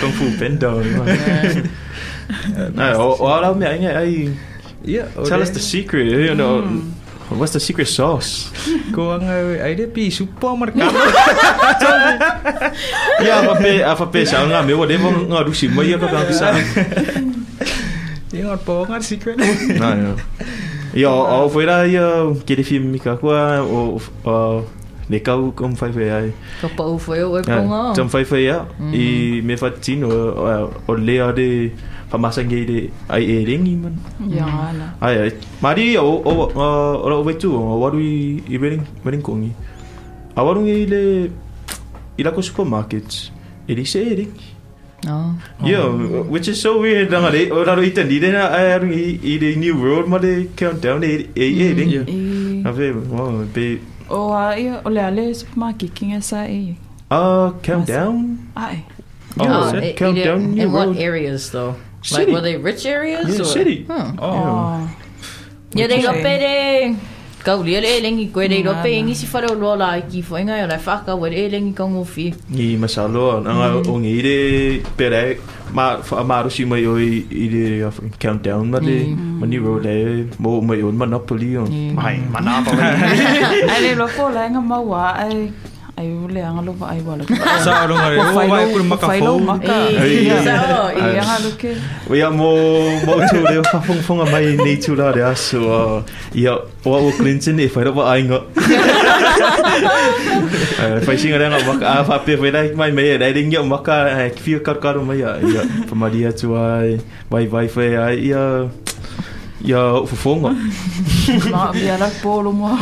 Kung 0.00 0.12
fu 0.12 0.24
bendo. 0.36 0.82
Nah, 2.76 3.00
o 3.00 3.16
o 3.16 3.24
ala 3.32 3.54
me 3.56 3.64
ai 3.66 3.80
ai. 3.86 4.14
Ja, 4.84 5.04
Tell 5.26 5.42
us 5.42 5.50
the 5.50 5.60
secret, 5.60 6.06
you 6.06 6.34
know. 6.36 6.62
What's 7.28 7.52
the 7.52 7.60
secret 7.60 7.92
sauce? 7.92 8.48
ko 8.96 9.12
ang 9.12 9.28
ai 9.28 9.76
de 9.76 9.84
pi 9.84 10.08
supermercado. 10.08 10.96
Ya, 13.18 13.42
apa 13.42 13.58
pe 13.58 13.82
apa 13.82 14.04
pe 14.08 14.22
sa 14.22 14.46
nga 14.46 14.62
me 14.62 14.72
wo 14.72 14.86
de 14.86 14.94
mo 14.96 15.10
nga 15.10 15.42
du 15.42 15.50
si 15.52 15.66
mo 15.66 15.82
ya 15.82 15.98
ka 15.98 16.08
bisa. 16.24 16.54
Yang 18.32 18.48
apa 18.56 18.74
ngar 18.88 19.02
secret. 19.04 19.36
Na 19.80 19.92
ya. 19.92 20.12
Ya, 20.96 21.12
o 21.12 21.50
foi 21.52 21.68
la 21.68 21.84
ya 21.84 22.32
de 22.32 22.64
film 22.64 22.94
mi 22.94 23.02
ka 23.02 23.20
kwa 23.20 23.60
o 23.60 24.00
o 24.24 24.64
le 25.08 25.18
kau 25.20 25.52
kom 25.52 25.76
fai 25.76 25.92
fai 25.92 26.08
ai. 26.08 26.28
Ka 26.64 26.68
pa 26.72 26.86
foi 26.96 27.20
o 27.20 27.36
e 27.36 27.42
ponga. 27.44 27.92
Tam 27.92 28.08
fai 28.08 28.24
fai 28.24 28.48
ya. 28.48 28.64
I 28.94 29.42
me 29.44 29.58
fa 29.60 29.68
tino 29.74 30.08
o 30.88 30.92
le 30.96 31.16
a 31.20 31.28
de 32.08 32.12
pamasangi 32.12 32.64
de 32.66 32.90
ai 33.08 33.24
e 33.24 33.44
ringi 33.44 33.76
man. 33.76 33.94
Ja, 34.30 34.46
ala. 34.46 34.94
Ai 35.00 35.16
ai. 35.18 35.32
Mari 35.60 35.96
ah, 35.96 36.02
o 36.02 36.22
o 36.24 36.32
o 36.48 36.66
o 37.04 37.22
o 37.22 37.56
o 37.56 37.78
waru 37.80 38.00
i 38.00 38.42
i 38.48 38.56
ring 38.56 38.82
ring 39.04 39.22
kongi. 39.22 39.52
A 40.36 40.42
waru 40.42 40.64
i 40.66 40.86
le 40.86 41.30
i 42.18 42.22
la 42.22 42.30
ko 42.30 42.40
supermarkets. 42.40 43.30
Eh, 43.68 43.72
e 43.72 43.74
li 43.76 43.84
se 43.84 44.00
ring. 44.00 44.32
Oh. 45.06 45.30
Yeah, 45.62 45.84
oh. 45.86 46.24
which 46.26 46.48
is 46.48 46.60
so 46.60 46.80
weird. 46.80 47.10
Danga 47.10 47.30
le 47.30 47.50
o 47.52 47.62
la 47.62 47.74
ro 47.74 47.82
iten 47.82 48.08
di 48.08 48.18
de 48.18 48.32
na 48.32 48.48
ai 48.48 48.72
aru 48.72 48.88
i 48.90 49.18
i 49.22 49.38
de 49.38 49.54
new 49.56 49.76
world 49.78 50.08
ma 50.08 50.18
de 50.18 50.48
countdown 50.56 51.04
e 51.04 51.28
e 51.36 51.46
e 51.46 51.72
ring. 51.72 51.90
Yeah. 51.90 52.08
E, 52.08 52.64
A 52.66 52.70
wow, 52.74 52.90
hmm. 52.90 53.14
oh, 53.14 53.46
be, 53.54 53.78
oh, 54.10 54.32
ah, 54.34 54.50
O 54.50 54.50
a 54.50 54.58
ia, 54.58 54.80
o 54.84 54.90
le 54.90 54.98
ale 55.00 55.34
supermarket 55.34 55.94
kinga 55.94 56.20
sa 56.22 56.44
e. 56.50 56.74
uh, 57.10 57.52
countdown? 57.62 58.38
Ai. 58.56 58.82
Oh, 59.38 59.46
Oh, 59.46 59.66
is 59.66 59.72
that 59.72 59.84
i- 59.84 59.90
i- 59.90 59.94
countdown? 59.94 60.58
in 60.58 60.72
what 60.72 60.96
areas 60.98 61.50
though? 61.54 61.76
City. 62.08 62.24
Like 62.24 62.32
were 62.32 62.40
they 62.40 62.56
rich 62.56 62.86
areas? 62.86 63.28
Yeah, 63.28 63.42
or? 63.42 63.44
city. 63.44 63.84
Huh. 63.84 64.12
Oh. 64.18 64.88
Yeah, 65.76 65.86
they 65.86 66.00
got 66.00 66.16
Okay. 66.16 66.24
pere. 66.24 66.96
Kau 67.38 67.62
lia 67.62 67.80
le 67.80 68.02
lengi 68.02 68.32
koe 68.34 68.48
rei 68.50 68.64
rope 68.66 68.90
ingi 68.90 69.14
si 69.14 69.26
whare 69.30 69.46
o 69.48 69.54
lola 69.54 69.94
i 69.96 70.02
ki 70.10 70.22
whainga 70.26 70.58
o 70.58 70.66
rai 70.68 70.80
whaka 70.86 71.14
wa 71.14 71.28
re 71.30 71.46
lengi 71.48 71.72
kau 71.72 71.86
ngofi. 71.86 72.34
Ni 72.50 72.76
masalo, 72.76 73.40
nga 73.40 73.52
mm. 73.54 73.86
o 73.86 73.94
ngi 74.02 74.14
re 74.26 74.38
pere 74.98 75.38
ma 75.72 76.02
fa 76.02 76.24
maru 76.26 76.50
si 76.50 76.64
mai 76.64 76.82
oi 76.84 77.24
re 77.30 77.86
countdown 78.18 78.68
ma 78.74 78.80
de 78.82 78.98
mm. 79.06 79.38
ma 79.38 79.46
ni 79.46 79.56
ro 79.62 79.78
le 79.78 80.26
mo 80.42 80.60
mai 80.60 80.82
on 80.82 80.98
monopoly 80.98 81.56
on. 81.56 81.70
Mm. 81.70 81.94
Mai 81.94 82.18
monopoly. 82.34 82.82
Ai 83.70 83.80
le 83.86 83.92
loko 84.02 84.28
la 84.34 84.50
nga 84.50 84.60
maua 84.60 85.04
ai 85.22 85.48
ai 85.98 86.14
ule 86.14 86.38
anga 86.38 86.62
lo 86.62 86.72
ai 86.86 87.00
wala. 87.02 87.26
Sa 87.66 87.82
aro 87.82 87.98
nga 87.98 88.08
re, 88.10 88.16
o 88.22 88.30
vai 88.30 88.70
kuru 88.70 88.84
maka 88.86 89.06
fau. 89.18 89.38
maka. 89.42 89.78
Sa 90.46 90.54
ai. 90.94 91.18
anga 91.18 91.36
luke. 91.42 91.74
Ia 92.14 92.30
mo 92.30 92.54
mo 93.02 93.18
tu 93.26 93.42
le 93.42 93.58
fa 93.66 93.82
fong 93.82 94.02
fong 94.06 94.22
mai 94.30 94.54
nei 94.54 94.78
tu 94.78 94.94
la 94.94 95.10
de 95.10 95.26
aso. 95.26 96.06
Ia 96.38 96.54
o 96.86 96.90
o 96.94 97.10
Clinton 97.18 97.58
e 97.58 97.66
fa 97.66 97.82
ro 97.82 97.98
ai. 98.06 98.22
Eh 100.78 101.02
fa 101.02 101.12
singa 101.18 101.50
nga 101.50 101.58
maka 101.66 101.86
a 101.98 102.06
fa 102.06 102.22
pe 102.22 102.38
fa 102.38 102.46
dai 102.54 102.70
mai 102.78 102.94
mai 102.94 103.18
dai 103.18 103.34
ding 103.34 103.50
ia 103.50 103.62
maka 103.66 104.06
fi 104.38 104.62
ka 104.62 104.78
ka 104.78 104.94
ro 104.94 105.02
mai 105.02 105.18
ia 105.18 105.62
fa 105.90 105.94
maria 105.98 106.30
tu 106.30 106.54
ai 106.54 107.02
vai 107.26 107.50
vai 107.50 107.66
fa 107.66 107.82
ai 107.82 108.30
ia 108.30 108.70
ia 109.66 109.82
fo 110.06 110.14
fonga. 110.14 110.54
Ma 111.50 111.74
bia 111.74 111.98
la 111.98 112.06
polo 112.22 112.54
mo. 112.54 112.78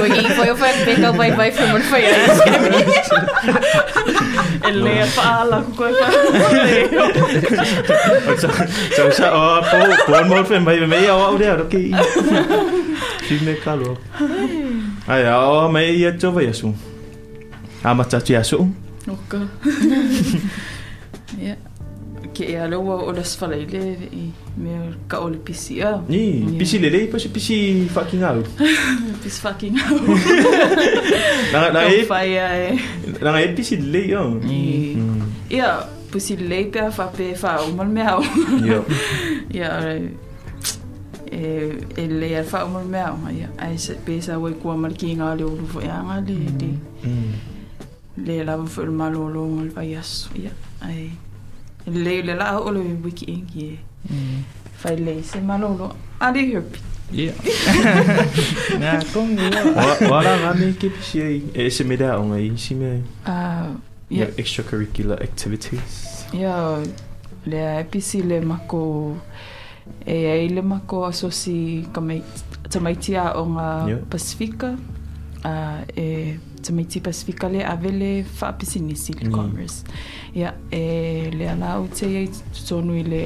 Wa 0.00 0.06
i 0.06 0.22
fwoi 0.36 0.50
o 0.50 0.54
whai 0.60 0.74
pe 0.84 0.92
kau 1.02 1.12
vai 1.18 1.30
vai 1.38 1.50
whaman 1.56 1.82
whai 1.92 2.04
ai. 2.08 2.14
Ele 4.70 4.92
fa 5.14 5.24
ala 5.42 5.58
ko 5.64 5.70
ko 5.78 5.84
fa. 5.92 6.08
so 8.42 8.48
so 8.96 9.02
sa 9.18 9.26
o 9.34 9.60
po 9.70 9.78
po 10.06 10.18
mo 10.30 10.44
fe 10.44 10.58
mai 10.58 10.78
mai 10.86 11.04
ia 11.04 11.14
o 11.16 11.36
de 11.38 11.48
ro 11.60 11.64
ki. 11.72 11.82
Si 13.28 13.34
me 13.44 13.54
calo. 13.64 13.96
Ai 15.08 15.24
o 15.32 15.68
mai 15.68 15.86
ia 16.00 16.12
to 16.16 16.30
vai 16.32 16.46
asu. 16.52 16.72
Ama 17.84 18.04
tati 18.04 18.36
asu. 18.36 18.68
Oka. 19.08 19.40
Ya. 21.40 21.56
Ke 22.34 22.46
ia 22.46 22.66
lo 22.70 22.80
o 22.80 23.10
las 23.12 23.34
fala 23.36 23.56
ile 23.58 23.98
me 24.56 24.94
ka 25.08 25.18
o 25.20 25.28
le 25.28 25.38
pisi 25.38 25.82
a. 25.82 25.98
Ni, 26.08 26.46
pisi 26.58 26.78
lele, 26.78 27.06
pasi 27.10 27.28
pisi 27.28 27.88
fucking 27.90 28.22
alu. 28.22 28.44
Pis 29.22 29.38
fucking. 29.42 29.74
Nanga 31.52 31.68
na 31.74 31.80
Ka 31.84 31.90
e, 31.90 32.04
fa 32.06 32.22
ia 32.24 32.46
e. 32.70 32.78
nanga 33.20 33.42
e 33.42 33.48
pisi 33.54 33.76
lele 33.76 34.02
yo. 34.08 34.22
Mm. 34.38 35.50
Ia, 35.50 35.82
pusi 36.10 36.36
le 36.36 36.64
pe 36.70 36.90
fa 36.90 37.10
pe 37.10 37.34
fa 37.34 37.58
o 37.66 37.72
mal 37.74 37.88
me 37.88 38.02
au. 38.06 38.22
Yo. 38.62 38.84
Ia, 39.50 39.70
e 41.30 41.42
e 41.98 42.04
le 42.06 42.28
ar 42.38 42.44
fa 42.44 42.64
o 42.64 42.68
mal 42.70 42.86
me 42.86 43.00
au. 43.02 43.18
Ia, 43.34 43.50
ai 43.58 43.74
se 43.78 43.98
pe 44.06 44.20
sa 44.22 44.38
wai 44.38 44.54
kua 44.62 44.76
mal 44.76 44.94
ki 44.94 45.18
nga 45.18 45.34
le 45.34 45.44
o 45.44 45.50
lu 45.50 45.66
ia 45.82 45.98
nga 46.06 46.20
le 46.22 46.36
le 46.60 46.70
Mm. 47.00 47.32
le 48.26 48.44
fo 48.68 48.82
le 48.84 48.92
ai 50.84 51.10
le 51.86 52.22
le 52.22 52.34
la 52.34 52.58
o 52.60 52.70
le 52.70 52.80
wiki 53.04 53.24
ingi. 53.30 53.78
Fai 54.80 54.96
le 54.96 55.22
se 55.22 55.40
malo 55.40 55.68
lo. 55.78 55.88
Ali 56.20 56.52
herpi. 56.52 56.78
Yeah. 57.12 57.34
Nga 58.78 59.02
kong 59.12 59.34
ia. 59.38 59.62
Wa 59.74 59.96
wala 60.10 60.36
nga 60.38 60.50
me 60.54 60.72
ke 60.78 60.88
pisi 60.94 61.18
ai, 61.22 61.42
e 61.54 61.70
se 61.70 61.82
me 61.84 61.96
da 61.96 62.18
o 62.18 62.24
ngai 62.24 62.54
si 62.58 62.74
me. 62.74 63.02
Ah, 63.26 63.66
Yeah, 64.10 64.26
extracurricular 64.36 65.22
activities. 65.22 66.26
ia 66.34 66.82
le 67.46 67.60
episi 67.80 68.22
le 68.22 68.40
mako 68.42 69.14
e 70.06 70.16
ai 70.26 70.48
le 70.50 70.62
mako 70.62 71.06
asosi 71.06 71.86
kamai 71.94 72.22
tamaitia 72.70 73.34
o 73.38 73.46
ngā 73.46 73.68
Yeah. 73.88 74.00
Pasifika 74.10 74.74
uh, 75.44 75.80
e 75.96 76.38
te 76.62 76.72
mai 76.72 76.84
tipa 76.84 77.12
sifika 77.12 77.48
le 77.48 77.64
avele 77.64 78.24
whaapisi 78.40 78.80
nisi 78.80 79.12
le 79.12 79.30
commerce. 79.30 79.84
Ia, 80.34 80.54
e 80.70 81.30
le 81.32 81.48
ala 81.48 81.74
au 81.74 81.88
te 81.88 82.06
iei 82.06 82.28
tutonu 82.28 82.94
i 82.94 83.02
le 83.02 83.22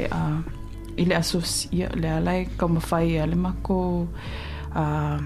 i 0.96 1.04
le 1.04 1.14
asos 1.16 1.68
ia 1.72 1.88
le 1.94 2.08
alai 2.08 2.46
ka 2.56 2.68
mawhai 2.68 3.18
a 3.18 3.26
le 3.26 3.34
mako 3.34 4.06
a 4.74 5.18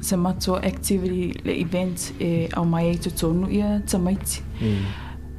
se 0.00 0.16
mato 0.16 0.56
activity 0.56 1.32
le 1.44 1.60
event 1.60 2.12
e 2.20 2.48
au 2.52 2.64
mai 2.64 2.90
e 2.90 2.98
tutonu 2.98 3.48
ia 3.50 3.80
te 3.80 3.98
maiti. 3.98 4.42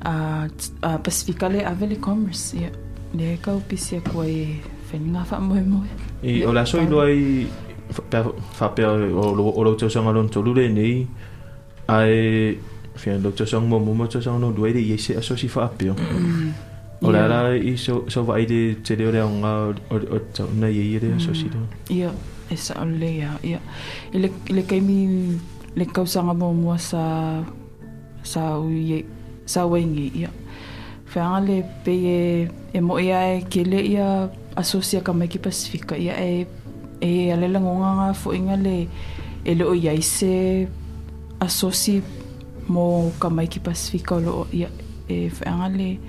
A 0.04 0.98
pasifika 1.04 1.50
le 1.50 1.96
commerce 2.00 2.58
ia. 2.58 2.72
Le 3.14 3.38
ka 3.38 3.54
upisi 3.54 3.96
a 3.96 4.02
kua 4.02 4.26
e 4.28 4.62
whenunga 4.94 5.26
wha 5.30 5.88
i 6.24 6.44
o 6.46 6.54
la 6.54 6.66
soi 6.66 6.88
loa 6.88 7.10
i 7.10 7.48
fa 8.54 8.70
pe 8.70 8.86
o 8.86 9.36
lo 9.36 9.44
o 9.50 9.64
lo 9.64 9.76
te 9.76 9.88
to 9.88 10.42
lure 10.42 10.70
nei 10.70 11.08
Ai 11.88 12.58
Fia 12.94 13.18
lo 13.18 13.34
tau 13.34 13.50
sanga 13.50 13.66
mo 13.66 13.82
mo 13.82 13.92
mo 13.98 14.06
tau 14.06 14.22
sanga 14.22 14.38
no 14.38 14.54
duai 14.54 14.74
de 14.74 14.82
i 14.82 14.98
se 15.02 15.18
aso 15.18 15.34
si 15.34 15.50
fa 15.50 15.66
pe. 15.66 15.90
O 17.02 17.12
la 17.12 17.26
Ia. 17.26 17.28
la 17.28 17.40
i 17.58 17.74
so 17.76 18.06
so 18.08 18.24
vai 18.24 18.46
de 18.46 18.78
te 18.86 18.96
le 18.96 19.10
o 19.10 19.12
le 19.12 19.20
nga 19.20 19.54
o 19.90 19.96
o 19.98 20.18
tau 20.32 20.48
na 20.54 20.70
i 20.70 20.94
i 20.94 21.00
de 21.02 21.10
aso 21.18 21.34
si 21.34 21.50
do. 21.50 21.58
ia 21.90 22.14
e 22.48 22.56
sa 22.56 22.78
o 22.80 22.86
le 22.86 23.10
ia 23.10 23.34
ia 23.44 23.60
i 24.14 24.18
le, 24.22 24.30
i 24.30 24.54
le 24.54 24.62
kaimi 24.62 25.00
le 25.76 25.86
kausanga 25.90 26.38
mo 26.38 26.54
mua 26.54 26.78
sa 26.78 27.42
sa 28.22 28.62
ui 28.62 29.04
sa 29.46 29.66
wengi 29.66 30.14
ia 30.14 30.30
whenga 31.10 31.40
le 31.42 31.58
pe 31.84 31.94
e 31.98 32.22
e 32.74 32.80
mo 32.80 33.02
ia 33.02 33.42
e 33.42 33.42
ke 33.50 33.66
le 33.66 33.82
ia 33.82 34.30
asosia 34.56 35.02
ka 35.02 35.14
mai 35.14 35.28
ki 35.28 35.42
Pasifika 35.42 35.98
ia 35.98 36.14
e 36.14 36.46
e 37.02 37.34
ale 37.34 37.50
la 37.50 37.60
ngonga 37.60 37.90
nga 37.98 38.08
fo 38.14 38.38
inga 38.38 38.56
le 38.56 38.88
e 39.44 39.52
le 39.58 39.64
o 39.66 39.74
ia 39.74 39.98
i 39.98 40.02
se 40.02 40.70
asosi 41.44 42.02
mo 42.68 43.12
ka 43.20 43.30
mai 43.30 43.48
ki 43.52 43.60
Pasifika 43.60 44.16
o 44.16 44.20
lo 44.24 44.34
ia 44.56 44.70
e 45.12 45.28
whenga 45.28 45.68
le 45.68 46.00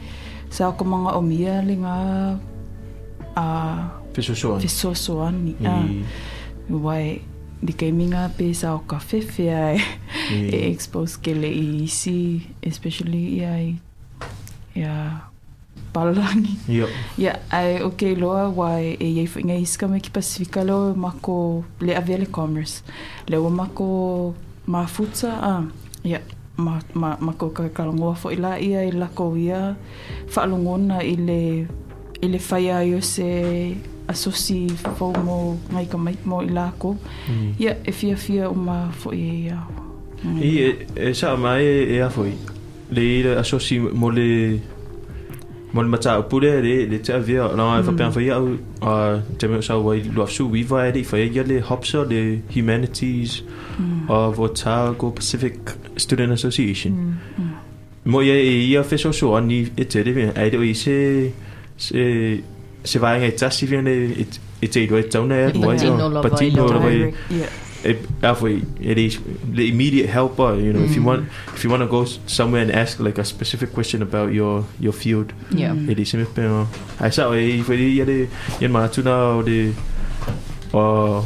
sa 0.51 0.71
ko 0.71 0.87
mga 0.87 1.11
omia 1.19 1.55
le 1.67 1.75
nga 1.83 1.97
a 3.35 3.47
Pe 4.15 4.23
so 4.23 4.35
so. 4.35 4.55
fesoasoani 4.63 5.59
a. 5.67 5.75
I 6.71 6.71
wai 6.71 7.19
di 7.59 7.73
kei 7.75 7.91
minga 7.91 8.31
pe 8.39 8.55
sa 8.55 8.79
o 8.79 8.87
ka 8.87 9.03
fefe 9.03 9.51
ai. 9.51 9.83
E 10.31 10.71
expose 10.71 11.19
ke 11.19 11.35
le 11.35 11.51
i 11.51 11.83
isi 11.83 12.47
especially 12.63 13.43
i 13.43 13.45
ai. 13.45 13.69
Ia 14.79 14.95
palangi. 15.91 16.55
Yo. 16.71 16.87
ia 17.19 17.43
ai 17.51 17.83
o 17.83 17.91
ke 17.91 18.15
loa 18.15 18.47
wai 18.55 18.95
e 18.95 19.11
iei 19.11 19.27
whainga 19.27 19.59
iska 19.59 19.91
me 19.91 19.99
ki 19.99 20.15
Pasifika 20.15 20.63
lo 20.63 20.95
mako 20.95 21.65
le 21.83 21.99
avele 21.99 22.31
commerce. 22.31 22.87
Le 23.27 23.43
o 23.43 23.51
mako 23.51 24.35
mafuta 24.67 25.31
a 25.43 25.55
ia 26.05 26.21
ma 26.57 26.79
ma 26.95 27.17
ma 27.21 27.33
ko 27.35 27.51
ka 27.51 27.69
kalangoa 27.69 28.15
fo 28.15 28.31
ila 28.31 28.61
ia 28.61 28.85
i 28.87 28.93
lako 28.93 29.37
ia 29.37 29.75
whaalongona 30.31 31.03
i 31.03 31.17
le 31.17 31.67
i 32.23 32.27
le 32.29 32.39
whaia 32.39 32.85
i 32.85 32.95
o 32.95 33.01
se 33.01 33.29
asosi 34.09 34.69
fo 34.99 35.11
mo 35.27 35.57
ngai 35.73 35.87
ka 35.91 35.99
mai 35.99 36.17
mo 36.25 36.43
i 36.43 36.51
lako 36.59 36.97
mm. 37.29 37.59
ia 37.59 37.73
e 37.85 37.93
fia 37.93 38.17
fia 38.17 38.45
o 38.49 38.55
ma 38.55 38.93
fo 38.93 39.11
i 39.11 39.51
ia 39.51 39.59
mm. 40.25 40.39
i 40.39 40.51
e, 40.63 40.71
e 40.97 41.15
sa 41.15 41.37
mai 41.37 41.65
e, 41.65 41.99
a 42.01 42.09
fo 42.11 42.23
i 42.29 42.37
le 42.95 43.35
asosi 43.43 43.81
mo 43.81 44.11
le 44.11 44.61
mo 45.75 45.83
le 45.83 45.89
mata 45.89 46.23
pule 46.23 46.63
le 46.63 46.87
le 46.87 46.99
te 47.03 47.13
avia 47.13 47.49
na 47.59 47.83
fa 47.83 47.93
pe 47.99 48.11
fa 48.17 48.21
ia 48.23 48.37
a 48.91 48.93
te 49.39 49.49
me 49.51 49.61
sa 49.69 49.75
wai 49.87 50.03
lo 50.17 50.27
su 50.35 50.47
we 50.55 50.63
vai 50.63 50.93
de 50.93 51.03
fa 51.11 51.19
ia 51.19 51.43
le 51.51 51.57
hopsa 51.69 52.05
le 52.13 52.21
humanities 52.55 53.43
of 54.09 54.39
Otago 54.39 55.11
Pacific 55.11 55.55
Student 55.97 56.33
Association. 56.39 56.93
Mo 58.05 58.21
ia 58.21 58.35
e 58.39 58.55
ia 58.71 58.85
fe 58.85 58.97
so 58.97 59.11
so 59.13 59.35
ani 59.35 59.59
e 59.77 59.85
te 59.85 60.05
de 60.07 60.31
ai 60.37 60.49
de 60.51 60.59
i 60.63 60.75
se 60.75 60.97
se 61.77 62.03
se 62.85 62.99
vai 62.99 63.19
ngai 63.19 63.35
tasi 63.41 63.67
viene 63.67 63.93
e 64.23 64.27
e 64.63 64.69
te 64.69 64.87
do 64.87 64.97
e 64.97 65.03
tauna 65.09 65.35
e 65.35 65.47
E 65.49 65.53
patino 65.59 66.09
la 66.09 66.21
vai 66.21 66.31
patino 66.31 66.67
la 66.69 67.64
la 67.85 67.85
vai 67.85 67.85
Direct, 67.85 67.85
ia 67.85 67.87
it, 67.91 67.99
halfway 68.23 68.63
it 68.81 68.99
is 68.99 69.19
the 69.55 69.69
immediate 69.69 70.09
helper 70.09 70.55
you 70.57 70.73
know 70.73 70.83
if 70.85 70.97
you 70.97 71.03
want 71.05 71.27
if 71.55 71.65
you 71.65 71.71
want 71.71 71.83
to 71.83 71.87
go 71.89 72.05
somewhere 72.27 72.63
and 72.63 72.71
ask 72.73 72.99
like 73.01 73.19
a 73.21 73.25
specific 73.25 73.73
question 73.73 74.03
about 74.03 74.33
your 74.33 74.65
your 74.81 74.93
field 74.93 75.33
Yeah. 75.53 75.75
it 75.91 75.99
is 75.99 76.09
simple 76.11 76.31
pero 76.35 76.67
ai 77.01 77.11
sa 77.11 77.29
e 77.37 77.63
foi 77.63 77.77
ia 77.77 78.05
de 78.05 78.29
ia 78.61 78.69
ma 78.69 78.87
tu 78.89 79.03
na 79.03 79.37
o 79.37 79.43
de 79.43 79.73
o 80.73 81.25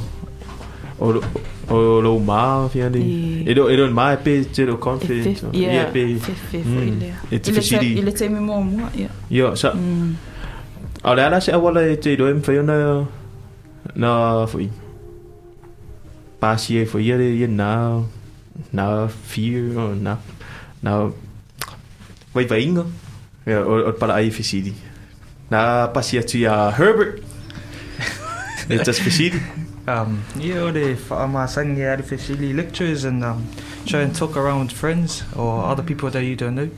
o 0.98 1.20
o 1.68 2.00
lo 2.00 2.18
ma 2.18 2.66
fiandi 2.68 2.98
I- 2.98 3.44
e 3.46 3.54
do 3.54 3.70
e 3.70 3.76
do 3.76 3.86
ma 3.92 4.16
pe 4.16 4.42
te 4.44 4.64
do 4.66 4.74
e 4.74 4.78
confident 4.80 5.38
fe- 5.38 5.52
ia 5.52 5.84
pe 5.92 6.16
fe 6.18 6.32
fe 6.32 6.58
fo 6.64 6.80
i 6.80 6.90
Mm. 6.90 6.98
lea 6.98 7.14
E 7.30 7.38
te 7.38 7.50
I 7.50 7.52
le 7.52 7.58
whesiri. 7.60 7.94
te- 7.94 8.00
i 8.00 8.02
le 8.02 8.12
te 8.12 8.28
mi 8.28 8.40
mo 8.40 8.60
mua 8.64 8.88
ia 8.96 9.10
yo 9.30 9.54
sa 9.54 9.72
Mm. 9.74 10.16
a 11.04 11.14
le 16.40 16.46
ala 16.46 16.58
se 16.58 16.74
awala 16.74 16.82
e 16.82 16.84
te 16.84 16.86
do 16.86 16.86
em 16.86 16.86
foi 16.86 16.86
na 16.86 16.86
na 16.86 16.86
foi 16.86 16.86
pasi 16.86 16.86
e 16.86 16.86
fo 16.86 16.98
ia 16.98 17.16
le 17.16 17.34
ia 17.34 17.48
na 17.48 18.02
na 18.72 19.08
fear 19.08 19.76
o 19.76 19.94
na 19.94 20.18
na 20.82 21.10
vai 22.34 22.46
vai 22.46 22.62
inga 22.62 22.86
ia 23.46 23.60
o 23.60 23.88
o 23.88 23.92
pala 23.92 24.14
ai 24.14 24.30
fisidi 24.30 24.74
na 25.50 25.88
pasi 25.88 26.18
atu 26.18 26.38
ia 26.38 26.70
Herbert 26.78 27.22
it's 28.70 28.84
just 28.84 29.00
fisidi 29.00 29.42
Um, 29.88 30.22
yeah, 30.38 30.60
all 30.60 30.70
the 30.70 30.96
whaamasang 30.96 31.78
yeah, 31.78 31.96
the 31.96 32.02
facility 32.02 32.52
lectures 32.52 33.04
and 33.04 33.24
um, 33.24 33.48
try 33.86 34.02
and 34.02 34.14
talk 34.14 34.36
around 34.36 34.68
with 34.68 34.72
friends 34.76 35.24
or 35.34 35.64
other 35.64 35.82
people 35.82 36.10
that 36.10 36.24
you 36.24 36.36
don't 36.36 36.56
know 36.56 36.68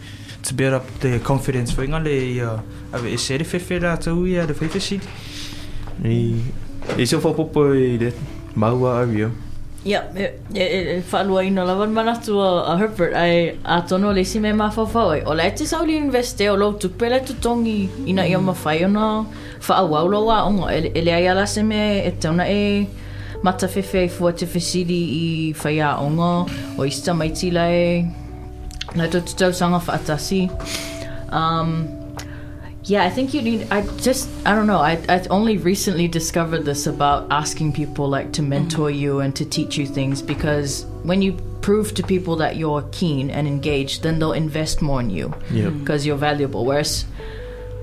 to 0.45 0.55
build 0.55 0.75
up 0.75 0.87
the 1.01 1.19
confidence 1.19 1.73
for 1.73 1.83
ngale 1.83 2.39
uh, 2.39 2.61
ave 2.95 3.11
e 3.11 3.17
se 3.17 3.43
fe 3.43 3.81
la 3.81 3.97
tu 3.97 4.27
ia 4.27 4.47
de 4.47 4.55
fe 4.55 4.69
facility. 4.69 5.09
i 6.05 6.39
i 6.99 7.05
so 7.05 7.19
fo 7.19 7.35
popo 7.35 7.75
i 7.75 7.99
le 7.99 8.13
maua 8.55 9.03
aria 9.03 9.31
Ia, 9.81 10.05
e, 10.15 10.25
e, 10.53 10.65
e 10.99 11.03
whaalua 11.09 11.45
ino 11.45 11.65
lawan 11.65 11.89
manatu 11.97 12.37
a, 12.37 12.69
a 12.69 12.77
Herbert 12.77 13.15
ai 13.17 13.57
a 13.65 13.81
tono 13.81 14.13
le 14.13 14.25
si 14.25 14.39
me 14.39 14.53
mawhawhau 14.53 15.13
ai. 15.17 15.23
O 15.25 15.33
le 15.33 15.49
te 15.57 15.65
sauli 15.65 15.97
investe 15.97 16.51
o 16.53 16.57
lau 16.57 16.77
tupe 16.77 17.09
le 17.09 17.21
tutongi 17.25 17.89
ina 18.07 18.27
ia 18.29 18.39
mawhai 18.39 18.85
ona 18.85 19.25
whaawau 19.67 20.11
lo 20.13 20.25
wa 20.29 20.45
ongo. 20.45 20.69
E, 20.69 20.93
e 20.95 21.11
ai 21.11 21.27
ala 21.29 21.47
se 21.47 21.63
me 21.63 22.05
e 22.05 22.13
tauna 22.13 22.45
e 22.45 22.87
mata 23.43 23.67
whewhe 23.67 24.11
fua 24.11 24.33
te 24.33 24.45
whesiri 24.45 25.01
i 25.17 25.55
whai 25.65 25.81
a 25.81 25.97
ongo 25.97 26.45
o 26.77 26.85
ista 26.85 27.15
maiti 27.15 27.51
lai 27.51 28.05
lai 28.97 29.09
to 29.09 29.21
tutau 29.25 29.53
sanga 29.53 29.81
whaatasi. 29.81 30.51
Um, 31.33 32.00
Yeah, 32.91 33.05
I 33.05 33.11
think 33.17 33.33
you 33.35 33.41
need. 33.43 33.61
I 33.71 33.83
just, 33.99 34.29
I 34.45 34.55
don't 34.57 34.67
know. 34.67 34.79
I, 34.93 34.93
I 35.09 35.25
only 35.31 35.57
recently 35.59 36.09
discovered 36.09 36.63
this 36.65 36.87
about 36.89 37.21
asking 37.31 37.73
people 37.73 38.09
like 38.09 38.33
to 38.33 38.43
mentor 38.43 38.91
you 38.91 39.21
and 39.21 39.35
to 39.37 39.45
teach 39.45 39.79
you 39.79 39.87
things 39.87 40.21
because 40.23 40.85
when 41.05 41.23
you 41.23 41.33
prove 41.63 41.95
to 41.95 42.03
people 42.03 42.35
that 42.37 42.57
you're 42.57 42.83
keen 42.91 43.31
and 43.31 43.47
engaged, 43.47 44.03
then 44.03 44.19
they'll 44.19 44.33
invest 44.47 44.83
more 44.83 45.01
in 45.01 45.09
you 45.11 45.33
Yep. 45.53 45.73
because 45.79 46.05
you're 46.07 46.17
valuable. 46.31 46.65
Whereas, 46.65 47.05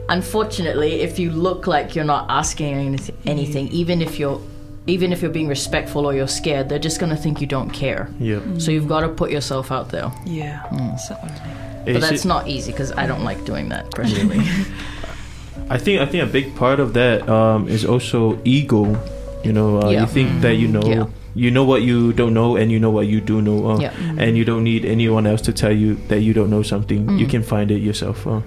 unfortunately, 0.10 1.02
if 1.02 1.20
you 1.20 1.32
look 1.32 1.68
like 1.68 1.96
you're 1.96 2.06
not 2.16 2.26
asking 2.30 2.76
anyth- 2.76 3.14
anything, 3.26 3.68
even 3.70 4.02
if 4.02 4.20
you're 4.20 4.42
even 4.88 5.12
if 5.12 5.22
you're 5.22 5.32
being 5.40 5.50
respectful 5.50 6.06
or 6.06 6.14
you're 6.14 6.30
scared, 6.42 6.70
they're 6.70 6.80
just 6.90 6.98
gonna 7.00 7.18
think 7.18 7.42
you 7.42 7.48
don't 7.48 7.70
care. 7.72 8.10
Yep. 8.20 8.42
So 8.60 8.72
you've 8.72 8.88
got 8.88 9.02
to 9.02 9.10
put 9.10 9.32
yourself 9.32 9.70
out 9.70 9.90
there. 9.90 10.10
Yeah. 10.26 10.64
So, 10.96 11.14
Eh, 11.22 11.77
But 11.94 12.04
si- 12.04 12.10
that's 12.10 12.26
not 12.26 12.48
easy 12.48 12.72
because 12.72 12.92
I 12.92 13.08
don't 13.08 13.24
like 13.24 13.46
doing 13.46 13.70
that 13.70 13.92
personally. 13.92 14.42
I 15.70 15.78
think 15.78 16.00
I 16.02 16.06
think 16.06 16.24
a 16.24 16.32
big 16.32 16.56
part 16.56 16.80
of 16.80 16.94
that 16.94 17.28
um, 17.28 17.68
is 17.68 17.84
also 17.86 18.40
ego. 18.46 18.96
You 19.44 19.54
know, 19.54 19.82
uh, 19.82 19.90
Yeah. 19.90 20.02
you 20.02 20.08
think 20.08 20.42
that 20.42 20.56
you 20.56 20.68
know 20.68 20.84
Yeah. 20.86 21.06
you 21.36 21.52
know 21.52 21.64
what 21.64 21.82
you 21.82 22.14
don't 22.14 22.34
know, 22.34 22.56
and 22.56 22.72
you 22.72 22.80
know 22.80 22.90
what 22.90 23.08
you 23.08 23.20
do 23.22 23.42
know, 23.42 23.72
uh, 23.72 23.80
Yeah. 23.80 23.92
and 24.18 24.38
you 24.38 24.46
don't 24.46 24.64
need 24.64 24.86
anyone 24.86 25.28
else 25.28 25.42
to 25.44 25.54
tell 25.54 25.72
you 25.72 25.98
that 26.08 26.22
you 26.22 26.34
don't 26.34 26.50
know 26.50 26.64
something. 26.64 27.18
You 27.20 27.26
Mm. 27.28 27.30
can 27.30 27.44
find 27.44 27.72
it 27.72 27.82
yourself. 27.82 28.26
Uh. 28.28 28.42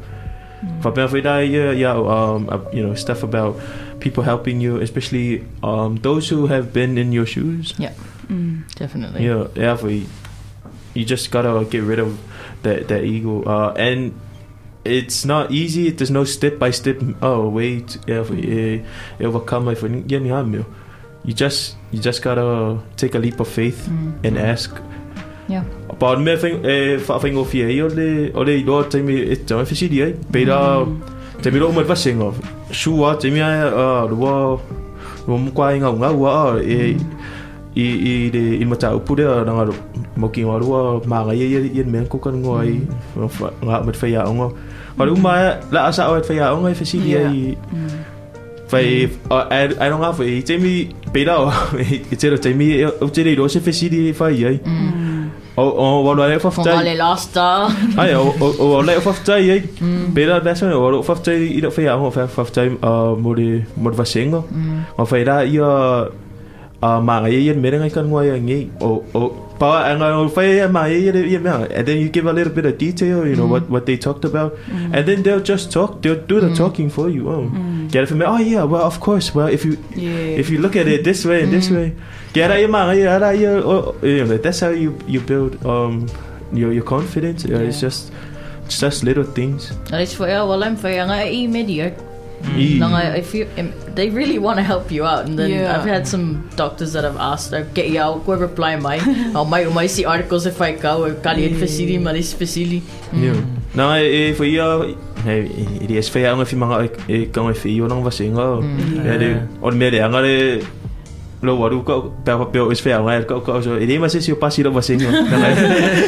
For 0.82 0.92
yeah, 0.96 1.72
yeah, 1.72 1.92
um, 1.96 2.48
uh, 2.52 2.58
you 2.72 2.82
know, 2.84 2.94
stuff 2.94 3.22
about 3.22 3.56
people 4.00 4.24
helping 4.24 4.60
you, 4.60 4.76
especially 4.76 5.44
um, 5.62 5.96
those 6.02 6.28
who 6.28 6.48
have 6.48 6.72
been 6.72 6.98
in 6.98 7.12
your 7.12 7.24
shoes. 7.26 7.72
mm. 8.28 8.64
Definitely. 8.76 9.24
Yeah, 9.24 9.48
yeah, 9.56 9.76
for 9.76 9.88
you, 9.88 10.04
you 10.94 11.04
just 11.04 11.30
gotta 11.30 11.64
get 11.64 11.82
rid 11.82 11.98
of 11.98 12.18
that 12.62 12.88
that 12.88 13.04
ego, 13.04 13.42
uh, 13.42 13.72
and 13.76 14.12
it's 14.84 15.24
not 15.24 15.50
easy. 15.50 15.90
There's 15.90 16.10
no 16.10 16.24
step 16.24 16.58
by 16.58 16.70
step. 16.70 17.00
Oh, 17.22 17.48
wait, 17.48 17.98
yeah, 18.06 18.20
eh, 18.20 18.80
for 19.18 19.26
overcome 19.26 19.64
my 19.64 19.74
friend. 19.74 20.10
Yeah, 20.10 20.20
me 20.20 20.30
hamil. 20.30 20.64
You 21.24 21.34
just 21.34 21.76
you 21.92 22.00
just 22.00 22.22
gotta 22.22 22.80
take 22.96 23.14
a 23.14 23.18
leap 23.18 23.40
of 23.40 23.48
faith 23.48 23.88
Mm. 23.88 24.24
and 24.24 24.38
ask. 24.38 24.72
Yeah. 25.48 25.64
But 25.98 26.20
me 26.20 26.36
thing 26.36 26.64
eh 26.64 26.96
fa 26.98 27.18
thing 27.20 27.36
of 27.36 27.52
here 27.52 27.68
yo 27.68 27.88
le 27.88 28.32
o 28.32 28.40
le 28.40 28.62
do 28.64 28.82
te 28.88 29.02
mi 29.02 29.20
et 29.20 29.46
te 29.46 29.52
fa 29.52 29.74
si 29.74 29.88
di 29.88 30.02
ai. 30.02 30.14
Pera 30.32 30.86
te 31.42 31.50
mi 31.50 31.58
lo 31.58 31.72
mo 31.72 31.84
va 31.84 31.94
singo. 31.94 32.32
Shua 32.70 33.16
te 33.20 33.30
mi 33.30 33.40
ai 33.40 33.60
a 33.60 33.68
lo 33.68 33.74
eh, 33.74 33.76
ah, 33.76 34.06
eh, 34.06 34.08
ah, 34.08 34.14
wa 34.14 34.58
lo 35.28 35.36
mo 35.36 35.50
kwa 35.50 35.74
inga 35.74 35.92
nga 35.92 36.10
wa 36.12 36.56
e 36.62 36.96
i 37.76 37.84
i 37.84 38.30
de 38.30 38.56
i 38.62 38.64
mata 38.64 38.94
upure 38.96 39.24
na 39.44 39.52
nga 39.52 39.64
mo 40.20 40.28
ki 40.28 40.44
wa 40.44 40.60
lo 40.60 41.00
ma 41.08 41.24
nga 41.24 41.32
ye 41.32 41.48
ye 41.48 41.82
men 41.88 42.04
ko 42.12 42.20
kan 42.20 42.36
ngoi 42.36 42.84
nga 43.64 43.76
met 43.80 43.96
fa 43.96 44.06
ya 44.06 44.28
ngo. 44.28 44.52
Pa 44.96 45.08
lu 45.08 45.16
ma 45.16 45.56
la 45.72 45.88
asa 45.88 46.06
o 46.12 46.20
fa 46.20 46.34
ya 46.36 46.52
ngo 46.52 46.68
fa 46.76 46.84
si 46.84 47.00
di 47.00 47.16
ai. 47.16 47.56
Fai 48.70 49.08
I 49.32 49.64
I 49.80 49.86
don't 49.90 50.04
have 50.04 50.20
e 50.20 50.44
te 50.44 50.60
mi 50.60 50.92
pera 51.10 51.40
o 51.42 51.48
e 51.80 52.16
te 52.20 52.26
ro 52.30 52.36
te 52.36 52.52
mi 52.52 52.84
o 52.84 53.08
te 53.08 53.24
ro 53.34 53.48
se 53.48 53.64
fa 53.64 53.72
si 53.72 53.88
di 53.88 54.12
fa 54.12 54.28
ai. 54.28 54.60
O 55.56 55.64
o 55.64 55.86
wa 56.06 56.12
lo 56.14 56.22
e 56.28 56.38
fa 56.38 56.52
fa 56.52 56.62
Fongale 56.62 56.94
lasta. 56.94 57.66
Ai 57.96 58.14
o 58.14 58.30
o 58.30 58.46
o 58.76 58.82
le 58.84 59.00
fa 59.00 59.12
fa 59.16 59.34
ai. 59.34 59.64
Pera 60.14 60.38
da 60.44 60.54
so 60.54 60.68
o 60.68 60.88
lo 60.92 61.02
fa 61.02 61.16
fa 61.16 61.32
i 61.32 61.60
do 61.64 61.72
fa 61.72 61.80
ya 61.82 61.96
ngo 61.96 62.12
fa 62.12 62.28
fa 62.28 62.44
fa 62.44 62.62
mo 63.16 63.34
de 63.34 63.64
mo 63.76 63.90
va 63.90 64.04
singo. 64.04 64.44
O 65.00 65.08
fa 65.08 65.16
ira 65.18 65.42
ia 65.48 65.70
a 66.80 67.00
ma 67.00 67.28
ia 67.28 67.38
ia 67.40 67.54
mere 67.54 67.76
ngai 67.80 67.92
kan 67.92 68.06
ngoi 68.08 68.40
ngi 68.40 68.58
o 68.80 69.02
o 69.14 69.22
pa 69.24 69.24
anga 69.24 69.48
o 69.48 69.49
fa 69.60 70.42
ia 70.42 70.68
ma 70.68 70.86
ia 70.88 71.12
ia 71.12 71.38
ia 71.38 71.54
and 71.68 71.86
then 71.86 71.98
you 72.00 72.08
give 72.08 72.24
a 72.24 72.32
little 72.32 72.52
bit 72.52 72.64
of 72.64 72.78
detail 72.78 73.26
you 73.28 73.36
know 73.36 73.46
what 73.46 73.68
what 73.68 73.84
they 73.84 73.96
talked 73.96 74.24
about. 74.24 74.56
And 74.92 75.04
then 75.06 75.22
they'll 75.22 75.44
just 75.44 75.70
talk 75.70 76.00
they'll 76.02 76.16
do 76.32 76.40
the 76.40 76.54
talking 76.56 76.88
for 76.88 77.08
you 77.12 77.28
oh. 77.28 77.44
Get 77.92 78.04
it 78.04 78.06
from 78.06 78.18
me 78.18 78.24
oh 78.24 78.38
yeah 78.38 78.64
well 78.64 78.82
of 78.82 79.00
course 79.00 79.34
well 79.34 79.48
if 79.48 79.64
you 79.68 79.76
Yeah. 79.94 80.40
if 80.40 80.48
you 80.48 80.58
look 80.64 80.76
at 80.76 80.88
it 80.88 81.04
this 81.04 81.24
way 81.28 81.42
and 81.44 81.52
this 81.52 81.68
way. 81.70 81.92
Get 82.32 82.50
out 82.50 82.58
your 82.60 82.72
mind 82.72 83.00
yeah 83.00 83.20
out 83.20 83.38
your 83.38 83.60
oh, 83.60 83.92
that's 84.38 84.60
how 84.60 84.70
you 84.70 84.96
you 85.06 85.20
build 85.20 85.60
um 85.66 86.08
your 86.52 86.72
your 86.72 86.84
confidence 86.84 87.44
yeah. 87.44 87.58
it's 87.58 87.80
just 87.80 88.12
it's 88.64 88.80
just 88.80 89.04
little 89.04 89.24
things. 89.24 89.72
Alis 89.92 90.14
for 90.14 90.30
ya 90.30 90.46
wala 90.46 90.72
for 90.76 90.88
nga 90.88 91.20
i 91.26 91.46
media. 91.46 91.92
E- 92.56 92.78
Nanga 92.78 93.16
if 93.16 93.34
you 93.34 93.46
em- 93.56 93.72
they 93.94 94.08
really 94.10 94.38
want 94.38 94.56
to 94.58 94.62
help 94.64 94.90
you 94.90 95.04
out 95.04 95.24
and 95.26 95.36
then 95.36 95.50
Yeah. 95.50 95.76
I've 95.76 95.88
had 95.90 96.06
some 96.08 96.42
doctors 96.54 96.92
that 96.92 97.02
have 97.04 97.18
asked 97.18 97.52
I 97.52 97.64
get 97.72 97.88
ya 97.92 98.12
ko 98.24 98.32
reply 98.36 98.76
mai 98.80 98.98
au 99.36 99.44
mai 99.44 99.64
mai 99.74 99.86
si 99.88 100.04
articles 100.04 100.46
if 100.46 100.60
I 100.60 100.72
go 100.80 101.14
kali 101.22 101.42
Yeah. 101.48 101.58
facility 101.58 101.98
mai 101.98 102.22
facility. 102.22 102.82
Yeah. 103.12 103.36
Nou, 103.72 103.94
eh, 104.02 104.34
voor 104.34 104.46
jou, 104.46 104.94
hey, 105.24 105.50
die 105.86 105.96
is 105.96 106.10
veel 106.10 106.22
jonger 106.28 106.46
van 106.46 106.58
mij, 106.58 106.90
ik 107.06 107.30
kan 107.32 107.48
even 107.50 107.74
jou 107.74 107.88
nog 107.88 108.02
wat 108.02 108.14
zingen. 108.14 108.64
Ja, 109.04 109.16
de, 109.16 109.36
of 109.60 109.74
meer 109.74 109.90
de 109.90 109.96
jongere, 109.96 110.58
lo 111.40 111.56
wat 111.56 111.70
ook 111.72 111.88
ook, 111.88 112.24
bij 112.24 112.36
wat 112.36 112.50
bij 112.52 112.66
is 112.68 112.80
veel 112.80 112.96
jonger, 112.98 113.32
ook 113.32 113.48
ook 113.48 113.62
zo. 113.62 113.76
Idee 113.78 113.98
maar 113.98 114.14
is 114.14 114.26
je 114.26 114.34
passie 114.34 114.62
dat 114.64 114.72
wat 114.72 114.84
zingen. 114.84 115.12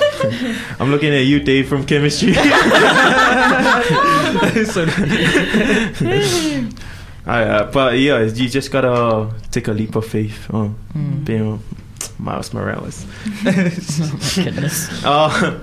I'm 0.79 0.91
looking 0.91 1.13
at 1.13 1.25
you, 1.25 1.39
Dave, 1.39 1.67
from 1.67 1.85
chemistry. 1.85 2.33
so, 4.65 4.85
uh, 7.25 7.71
but 7.71 7.99
yeah, 7.99 8.21
you 8.21 8.49
just 8.49 8.71
gotta 8.71 9.33
take 9.51 9.67
a 9.67 9.71
leap 9.71 9.95
of 9.95 10.05
faith. 10.05 10.47
Oh, 10.53 10.73
being 11.23 11.61
Miles 12.19 12.53
Morales. 12.53 13.05
Goodness. 13.43 15.03
Uh, 15.03 15.59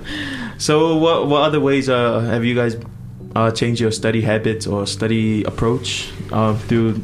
so 0.57 0.97
what 0.97 1.27
what 1.27 1.41
other 1.41 1.59
ways 1.59 1.89
uh, 1.89 2.19
have 2.21 2.45
you 2.45 2.55
guys 2.55 2.77
uh, 3.35 3.51
changed 3.51 3.81
your 3.81 3.91
study 3.91 4.21
habits 4.21 4.67
or 4.67 4.85
study 4.85 5.43
approach 5.43 6.11
uh, 6.31 6.55
through 6.55 7.01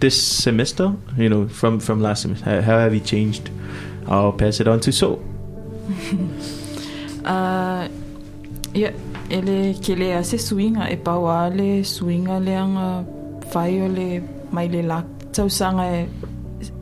this 0.00 0.20
semester? 0.20 0.94
You 1.16 1.28
know, 1.28 1.48
from 1.48 1.80
from 1.80 2.00
last 2.00 2.22
semester, 2.22 2.44
how, 2.44 2.62
how 2.62 2.78
have 2.78 2.94
you 2.94 3.00
changed? 3.00 3.50
I'll 4.06 4.32
pass 4.32 4.60
it 4.60 4.68
on 4.68 4.80
to 4.80 4.92
So. 4.92 5.22
Uh, 7.24 7.88
ia, 8.74 8.90
ele 9.30 9.74
ke 9.80 9.94
le 9.96 10.12
a 10.18 10.22
se 10.22 10.36
suinga 10.36 10.90
e 10.92 10.96
pau 10.96 11.26
a 11.30 11.48
le 11.48 11.84
suinga 11.84 12.36
le 12.46 12.54
anga 12.64 12.88
whai 13.54 13.80
o 13.80 13.88
le 13.88 14.08
mai 14.52 14.68
le 14.68 14.82
lak 14.82 15.06
tausanga 15.32 15.84
e, 15.98 16.00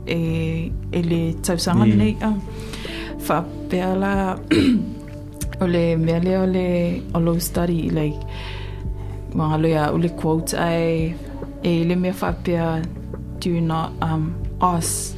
e, 0.07 0.19
e 0.91 1.01
le 1.01 1.21
tausanga 1.45 1.85
Mm. 1.85 1.97
nei 1.97 2.13
a 2.21 2.31
wha 3.27 3.37
pea 3.69 3.89
la 3.95 4.13
o 5.63 5.65
le 5.75 5.95
mea 6.05 6.19
le 6.25 6.33
o 6.43 6.45
le 6.55 6.67
o 7.15 7.19
low 7.19 7.37
study 7.39 7.89
like 7.89 8.19
mga 9.33 9.55
loia 9.63 9.83
o 9.93 9.97
le 9.97 10.09
quote 10.19 10.53
ai 10.57 11.13
e 11.63 11.71
le 11.87 11.95
mea 11.95 12.13
wha 12.21 12.29
pea 12.45 12.81
do 13.39 13.61
not 13.61 13.89
um, 14.01 14.33
ask 14.59 15.15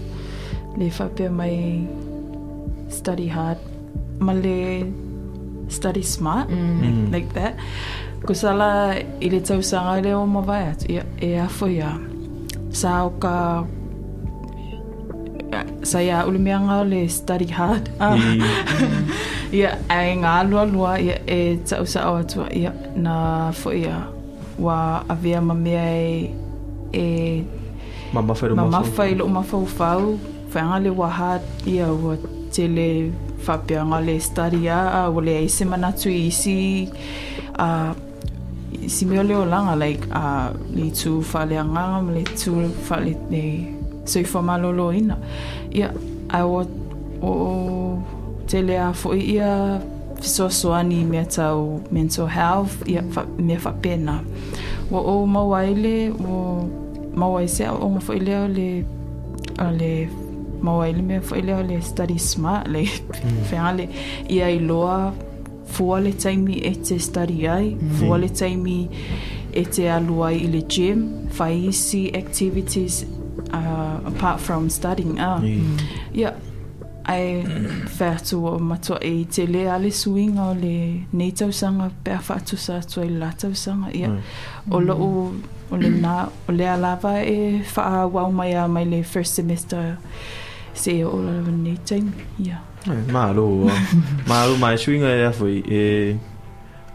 le 0.78 0.92
wha 0.98 1.06
pea 1.16 1.30
mai 1.40 1.58
study 2.90 3.28
hard 3.28 3.58
ma 4.20 4.34
le 4.34 4.86
study 5.70 6.04
smart 6.04 6.50
Mm. 6.50 7.12
like 7.12 7.34
that 7.34 7.56
ko 8.26 8.34
sala 8.34 8.98
i 9.22 9.28
le 9.30 9.40
tausanga 9.40 10.02
le 10.02 10.12
o 10.16 10.26
mawai 10.26 10.74
atu 10.74 11.02
e 11.22 11.30
a 11.38 11.48
fo 11.48 11.68
ia 11.70 11.92
sa 12.74 13.06
o 13.06 13.10
ka 13.22 13.66
sa 15.86 16.02
ia 16.02 16.26
ule 16.28 16.40
mea 16.42 16.58
ngā 16.60 16.76
o 16.82 16.86
le 16.90 17.02
study 17.10 17.48
hard 17.58 17.90
ah. 18.02 18.18
ia 19.58 19.78
ai 19.90 20.18
ngā 20.18 20.34
lua 20.50 20.66
lua 20.66 20.92
ia 21.00 21.22
e 21.30 21.58
tau 21.70 21.86
sa 21.86 22.10
o 22.12 22.18
atua 22.24 22.50
ia 22.50 22.74
na 22.98 23.16
fo 23.54 23.72
ia 23.72 24.10
wa 24.60 25.06
avea 25.10 25.42
ma 25.42 25.54
mea 25.54 25.86
e 26.02 26.34
e 26.94 27.06
Mama 28.14 28.34
whai 28.34 28.50
ma 28.50 28.64
roma 28.64 28.80
mawhai 28.80 29.12
lo 29.20 29.28
mawhauwhau, 29.28 30.04
whainga 30.54 30.78
le 30.84 30.90
waha 30.90 31.32
ia 31.68 31.88
ua 31.92 32.16
te 32.54 32.68
le 32.68 33.12
whapeanga 33.48 34.02
le 34.06 34.20
study 34.20 34.68
a, 34.70 35.06
a 35.06 35.10
o 35.10 35.22
le 35.22 35.38
eise 35.44 35.66
manatu 35.66 36.10
i 36.10 36.28
isi, 36.28 36.90
a 37.58 37.94
si 38.88 39.06
meo 39.06 39.24
leo 39.24 39.46
langa, 39.46 39.76
like, 39.76 40.06
a 40.12 40.54
le 40.74 40.92
tu 40.92 41.22
whaleanga, 41.22 42.02
le 42.14 42.24
tu 42.24 42.52
whale 42.90 43.16
le 43.30 43.44
soifa 44.06 44.42
malolo 44.42 44.92
ina. 44.94 45.18
Ia, 45.72 45.94
a 46.30 46.46
o, 46.46 46.66
o 47.22 48.04
fo 48.94 49.16
ia 49.16 49.82
fisoasoani 50.22 51.06
mea 51.06 51.26
tau 51.26 51.82
mental 51.92 52.28
health, 52.28 52.88
ia 52.88 53.02
mea 53.38 53.60
whapena. 53.60 54.24
Wa 54.92 55.02
o 55.02 55.26
mawaile, 55.26 56.12
o 56.12 56.70
mawaile 57.16 57.48
se 57.48 57.68
o 57.68 57.90
nga 57.90 58.00
fo 58.00 58.14
leo 58.14 58.48
le, 58.48 58.86
a 59.58 59.72
le 60.66 60.72
mawaile 60.72 61.02
mea 61.02 61.22
fo 61.22 61.36
leo 61.36 61.62
le 61.62 61.82
study 61.82 62.18
smart, 62.18 62.68
le 62.68 62.88
whenga 63.52 63.72
le 63.78 63.90
ia 64.30 64.50
i 64.50 64.60
loa 64.60 65.14
fua 65.68 66.00
le 66.00 66.14
taimi 66.14 66.62
e 66.64 66.76
te 66.76 67.00
study 67.00 67.48
ai, 67.48 67.78
fua 68.00 68.18
le 68.18 68.30
taimi 68.30 68.90
e 69.54 69.66
te 69.66 69.90
alua 69.92 70.32
i 70.32 70.48
le 70.48 70.62
gym, 70.62 71.30
whai 71.38 71.68
isi 71.68 72.12
activities 72.16 73.06
uh, 73.54 74.00
apart 74.06 74.40
from 74.40 74.70
studying. 74.70 75.20
Ah. 75.20 75.42
Ia, 76.14 76.34
ai 77.06 77.44
whēatu 77.98 78.40
o 78.50 78.60
matua 78.60 78.98
e 79.06 79.26
te 79.30 79.46
le 79.46 79.68
ale 79.70 79.92
suinga 79.94 80.50
o 80.50 80.54
le 80.58 80.78
nei 81.14 81.32
tausanga 81.32 81.92
pēr 82.06 82.24
whaatu 82.26 82.58
sa 82.58 82.80
atua 82.82 83.06
i 83.06 83.12
la 83.14 83.30
tausanga. 83.32 83.92
Ia, 83.94 84.16
o 84.72 84.80
lo 84.82 84.96
o, 84.96 85.12
o 85.70 85.78
le 85.78 85.92
nā, 85.94 86.16
o 86.48 86.56
le 86.56 86.72
alawa 86.72 87.20
e 87.22 87.62
wha 87.76 88.08
wau 88.08 88.32
mai 88.32 88.56
a 88.58 88.68
mai 88.68 88.86
le 88.90 89.04
first 89.04 89.36
semester 89.36 89.98
se 90.76 91.04
o 91.04 91.18
la 91.26 91.32
nei 91.64 91.78
taimi. 91.88 92.12
Ia. 92.40 92.60
Malo. 93.12 93.66
Malo 94.28 94.58
mai 94.62 94.78
swinga 94.78 95.08
e 95.10 95.32
foi 95.34 95.64
e 95.68 96.16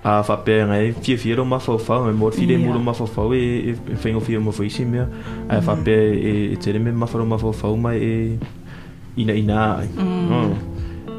a 0.04 0.22
whapea 0.22 0.66
ngai 0.66 0.92
fia 1.02 1.16
fia 1.18 1.36
ro 1.36 1.44
mawhau 1.44 1.76
whau 1.88 2.08
e 2.08 2.12
mor 2.12 2.32
fide 2.32 2.54
Ia. 2.56 2.58
mulu 2.64 2.78
mawhau 2.78 3.08
whau 3.16 3.34
e 3.34 3.70
e 3.70 3.74
whaingo 4.02 4.20
fia 4.20 4.40
mo 4.40 4.50
whaisi 4.50 4.84
mea 4.84 5.08
a 5.48 5.58
whapea 5.60 6.14
e 6.14 6.52
e 6.54 6.56
tere 6.56 6.78
me 6.78 6.92
mawhau 6.92 7.26
mawhau 7.26 7.52
whau 7.62 7.76
mai 7.76 7.98
e 7.98 8.38
ina 9.16 9.34
ina 9.34 9.58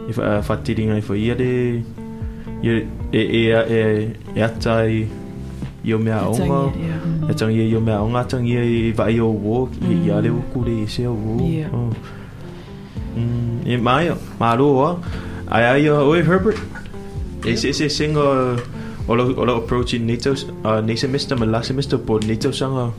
e 0.09 0.11
wha- 0.17 0.41
whatiri 0.47 0.85
ngai 0.87 1.01
foi 1.01 1.19
ia 1.21 1.35
ia 1.35 2.73
e 3.13 3.21
e 3.21 3.41
e 3.53 3.81
e 4.35 4.41
atai 4.41 5.07
i 5.83 5.93
o 5.93 5.99
mea 5.99 6.21
onga 6.29 6.71
Ia. 6.77 6.97
e 7.29 7.33
tangi 7.33 7.61
i 7.69 7.75
o 7.75 7.81
mea 7.81 8.01
onga 8.01 8.23
tangi 8.23 8.53
i 8.57 8.91
vai 8.97 9.19
o 9.19 9.27
wo 9.29 9.69
i 9.89 10.07
i 10.07 10.11
ale 10.11 10.29
uku 10.29 10.63
le 10.65 10.73
i 10.83 10.87
se 10.87 11.05
o 11.07 11.13
wo 11.13 11.37
Ia. 13.15 13.19
Oh. 13.19 13.19
Mm, 13.19 13.61
e 13.65 13.77
mai 13.77 14.09
o 14.09 14.17
malo 14.39 14.65
o 14.75 14.99
ai 15.47 15.63
ai 15.63 15.89
o 15.89 16.07
oi 16.07 16.21
Herbert 16.23 16.59
e 17.45 17.57
se 17.57 17.73
se 17.73 17.89
singa 17.89 18.55
o 19.07 19.15
lo 19.15 19.23
o 19.35 19.45
lo 19.45 19.57
approach 19.57 19.93
in 19.93 20.05
NATO 20.05 20.31
uh, 20.63 20.79
nei 20.81 20.95
semester 20.95 21.37
ma 21.37 21.45
la 21.45 21.61
semester 21.61 21.99
po 21.99 22.19
NATO 22.19 22.51
sanga 22.51 22.93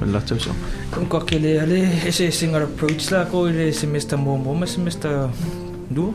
ma 0.00 0.06
la 0.06 0.20
tau 0.20 0.38
sanga 0.38 0.58
Kung 0.92 1.08
ko 1.08 1.24
kele 1.24 1.56
ale 1.56 1.88
ese 2.04 2.28
single 2.28 2.68
approach 2.68 3.08
la 3.08 3.24
ko 3.24 3.48
ile 3.48 3.72
semester 3.72 4.18
mo 4.18 4.36
mo 4.36 4.52
ma 4.52 4.66
semester 4.66 5.32
du. 5.88 6.12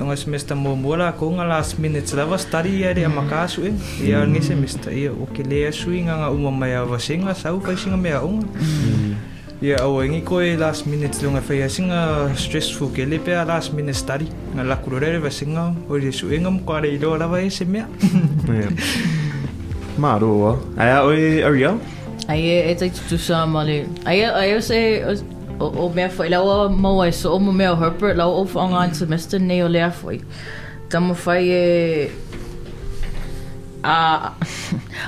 Yung 0.00 0.12
semester 0.16 0.56
mo 0.56 0.76
mo 0.76 0.96
la 0.96 1.12
ko 1.12 1.32
nga 1.36 1.44
last 1.44 1.76
minute 1.76 2.08
la 2.16 2.24
va 2.24 2.36
study 2.40 2.84
ya 2.84 2.92
de 2.96 3.04
makasu 3.08 3.68
e. 3.68 3.72
Ya 4.00 4.24
ngi 4.24 4.40
semester 4.40 4.92
ia 4.92 5.12
o 5.12 5.28
kele 5.32 5.72
sui 5.72 6.04
nga 6.04 6.16
nga 6.16 6.28
uma 6.32 6.48
mai 6.48 6.76
va 6.80 6.96
singa 6.96 7.36
sau 7.36 7.60
pa 7.60 7.76
singa 7.76 7.96
me 8.00 8.12
aunga. 8.12 8.48
Ya 8.56 9.35
o 9.82 10.02
ngi 10.04 10.20
ko 10.24 10.40
e 10.40 10.56
last 10.56 10.86
minute 10.86 11.16
lunga 11.22 11.40
fa 11.40 11.54
ya 11.54 11.68
singa 11.68 12.28
stressful 12.36 12.92
kele 12.92 13.18
pe 13.18 13.32
last 13.44 13.72
minute 13.72 13.96
study. 13.96 14.28
Nga 14.54 14.62
la 14.64 14.76
kurore 14.76 15.18
va 15.18 15.30
singa 15.30 15.74
o 15.88 15.96
ye 15.96 16.12
su 16.12 16.28
engam 16.28 16.60
ko 16.64 16.74
ale 16.74 16.98
do 16.98 17.16
la 17.16 17.26
va 17.26 17.40
ese 17.40 17.64
me. 17.64 17.84
malo 19.98 20.28
o 20.28 20.52
ai 20.76 20.90
a 20.92 21.04
oi 21.04 21.42
Ariel 21.42 21.80
Ai 22.28 22.42
e 22.42 22.70
e 22.70 22.74
tai 22.74 22.90
tutu 22.90 23.18
sa 23.18 23.46
male. 23.46 23.86
Ai 24.04 24.20
e- 24.20 24.34
ai 24.40 24.56
o 24.56 24.60
se 24.60 25.00
o, 25.58 25.64
o 25.64 25.88
mea 25.88 26.10
foi 26.10 26.28
lawa 26.28 26.68
maua 26.68 27.08
e 27.08 27.12
so 27.12 27.34
o 27.34 27.38
mo 27.38 27.52
mea 27.52 27.72
o 27.72 27.80
Herbert 27.80 28.16
lawa 28.16 28.34
o 28.42 28.44
whaonga 28.44 28.78
an 28.84 28.94
semester 28.94 29.40
nei 29.40 29.62
o 29.62 29.68
lea 29.68 29.90
foi. 29.90 30.20
Tamo 30.88 31.14
fai 31.14 31.48
e... 31.50 32.10
A... 33.94 34.32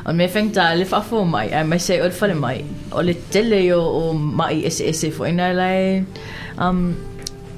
O 0.06 0.12
me 0.14 0.28
wheng 0.30 0.52
tā 0.54 0.70
le 0.78 0.84
whafo 0.86 1.24
mai, 1.26 1.48
ai 1.50 1.64
mai 1.66 1.78
se 1.82 1.98
o 2.00 2.06
le 2.06 2.14
whale 2.20 2.36
mai. 2.38 2.58
O 2.92 3.02
le 3.02 3.14
tele 3.32 3.60
o, 3.74 3.80
o 3.82 4.12
mai 4.12 4.62
ese 4.68 4.86
ese 4.92 5.10
foi 5.16 5.32
nai 5.32 5.52
lai... 5.60 5.78
Um, 6.58 6.94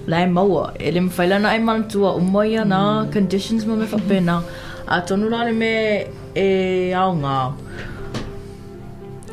lai 0.07 0.25
maua. 0.27 0.73
E 0.81 0.91
le 0.95 1.01
mwhai 1.07 1.29
lana 1.29 1.53
ai 1.55 1.61
manatua 1.61 2.15
o 2.17 2.21
mai 2.21 2.57
ana 2.63 3.07
conditions 3.13 3.67
mo 3.67 3.77
me 3.77 3.87
whapena. 3.87 4.41
A 4.89 5.01
tonu 5.07 5.29
lane 5.35 5.53
me 5.61 5.75
e 6.35 6.47
ao 7.03 7.13
ngā. 7.15 7.37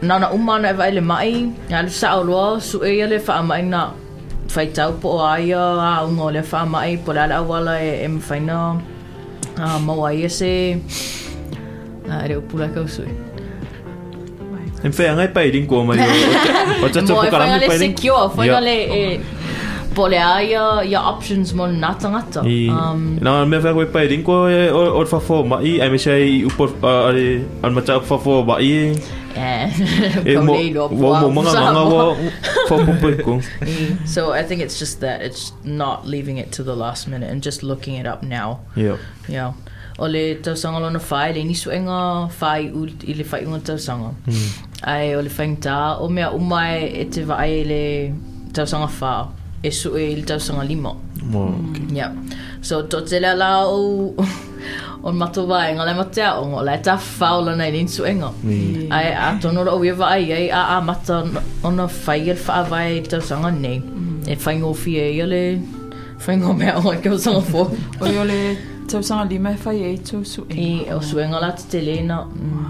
Nana 0.02 0.28
umana 0.36 0.73
e 0.73 0.78
vai 0.80 0.91
le 0.91 1.02
mai, 1.02 1.32
nga 1.69 1.82
le 1.86 1.89
sa 1.89 2.19
loa 2.19 2.60
su 2.62 2.84
e 2.84 3.06
le 3.13 3.17
wha 3.28 3.41
mai 3.41 3.62
na 3.62 3.88
whai 4.56 4.67
tau 4.73 4.91
po 5.02 5.10
o 5.17 5.19
aia 5.26 5.63
a 5.88 6.06
unga 6.08 6.23
o 6.28 6.32
le 6.36 6.41
wha 6.52 6.62
mai 6.73 6.97
po 7.06 7.12
la 7.17 7.26
la 7.32 7.41
wala 7.50 7.76
e, 7.82 7.91
e 8.06 8.08
mwhaina 8.08 8.58
a 9.58 9.80
maua 9.86 10.10
ia 10.13 10.30
se 10.30 10.52
a 12.10 12.24
ere 12.26 12.41
kau 12.76 12.88
sui. 12.88 13.08
em 14.84 14.91
fe 14.93 15.10
ngai 15.10 15.28
pai 15.34 15.50
ko 15.70 15.84
mai 15.84 15.98
o 15.98 16.86
o 16.86 16.88
tata 16.88 17.02
Mo 17.02 17.08
po 17.08 17.22
whainga 17.22 17.32
kalam 17.34 17.60
le 17.60 17.67
pai 17.67 17.78
secure, 17.78 18.30
whainga 18.38 18.60
Yeah. 18.60 18.67
le 18.67 19.20
po 19.96 20.06
le 20.08 20.17
aia 20.22 20.63
ia 20.86 21.00
options 21.02 21.54
mo 21.58 21.65
na 21.65 21.93
tangata. 21.98 22.41
Um, 22.46 23.17
na 23.22 23.43
me 23.46 23.60
fa 23.60 23.74
koe 23.74 23.86
pai 23.86 24.06
ko 24.24 24.46
o 24.46 24.82
o 25.02 25.06
fa 25.06 25.20
fo 25.20 25.43
ma 25.43 25.58
i 25.60 25.80
ai 25.82 25.89
me 25.89 25.98
sei 25.98 26.43
u 26.46 26.50
ale 26.84 27.26
al 27.63 27.72
mata 27.72 28.00
fa 28.00 28.17
fo 28.17 28.43
ba 28.43 28.60
i 28.62 28.93
eh, 29.38 29.70
mo 30.46 30.54
kaulei 30.54 30.74
loa 30.74 30.88
wo 30.89 31.10
mo 31.22 31.30
pua, 31.30 31.34
manga 31.34 31.52
sa 31.52 31.62
manga 31.65 31.84
mo. 31.89 31.98
wo 31.98 32.15
fo 32.70 32.76
po 33.02 33.10
ko 33.26 33.34
So 34.06 34.32
I 34.34 34.43
think 34.43 34.62
it's 34.62 34.78
just 34.80 35.02
that 35.02 35.22
it's 35.22 35.54
not 35.63 36.06
leaving 36.06 36.38
it 36.38 36.52
to 36.58 36.63
the 36.63 36.76
last 36.76 37.08
minute 37.08 37.30
and 37.32 37.41
just 37.41 37.62
looking 37.63 37.96
it 38.02 38.06
up 38.06 38.22
now. 38.22 38.60
yeah 38.76 38.98
Yeah. 39.28 39.54
O 39.98 40.06
le 40.06 40.36
tausanga 40.46 40.80
lona 40.80 41.00
whai, 41.00 41.32
le 41.34 41.42
nisu 41.44 41.72
e 41.74 41.80
ngā 41.82 42.00
whai 42.38 42.68
u, 42.70 42.84
i 42.86 43.14
le 43.18 43.24
whai 43.26 43.46
unga 43.48 43.60
tausanga. 43.72 44.12
Ai, 44.86 45.16
o 45.18 45.24
le 45.26 45.32
whaing 45.34 45.58
tā, 45.66 45.78
o 45.98 46.10
mea 46.14 46.30
umai 46.38 46.86
e 47.02 47.06
te 47.10 47.24
vai 47.26 47.48
e 47.56 47.64
le 47.66 47.82
tausanga 48.54 48.92
whā, 49.00 49.14
e 49.66 49.72
su 49.74 49.96
e 49.98 50.12
i 50.12 50.20
le 50.20 50.28
tausanga 50.30 50.68
lima. 50.70 50.94
mo 51.32 51.48
Yeah. 51.90 52.14
So, 52.62 52.84
to 52.84 53.02
te 53.02 53.20
lea 53.20 53.34
la 53.34 53.66
o, 53.66 54.14
o 55.02 55.12
mato 55.12 55.48
vai, 55.50 55.74
ngā 55.74 55.90
le 55.90 55.98
matea 55.98 56.30
o 56.44 56.46
ngō, 56.46 56.62
lai 56.70 56.78
tā 56.86 57.00
whao 57.18 57.42
lana 57.50 57.66
i 57.66 57.74
le 57.74 57.84
nisu 57.90 58.06
e 58.06 58.14
ngā. 58.22 58.32
Ai, 58.94 59.12
a 59.18 59.34
tono 59.42 59.66
ra 59.66 59.74
o 59.74 59.82
ia 59.82 59.98
vai, 59.98 60.22
ai, 60.30 60.46
a, 60.54 60.78
a 60.78 60.80
mata 60.82 61.24
ona 61.66 61.90
whai 62.06 62.22
e 62.22 62.36
le 62.36 62.40
wha 62.46 62.64
vai 62.70 62.88
i 62.94 63.02
le 63.02 63.10
tausanga 63.18 63.50
nei. 63.50 63.82
E 64.30 64.38
whai 64.46 64.60
ngō 64.62 64.78
fie 64.78 65.10
i 65.18 65.26
le, 65.26 65.44
whai 66.22 66.38
ngō 66.38 66.58
mea 66.62 66.78
o 66.86 66.94
i 66.94 67.02
kausanga 67.02 67.42
fō. 67.50 67.70
O 67.98 68.14
i 68.14 68.18
o 68.22 68.30
le 68.30 68.42
tausanga 68.88 69.26
lima 69.30 69.52
e 69.52 69.58
whai 69.63 69.78
e 69.93 69.97
tau 69.97 70.23
su 70.23 70.45
e. 70.50 70.54
I 70.56 70.91
o 70.93 71.00
suenga 71.00 71.39
la 71.39 71.52
te 71.52 71.63
te 71.71 71.82
lena. 71.82 72.23
Mm. 72.26 72.65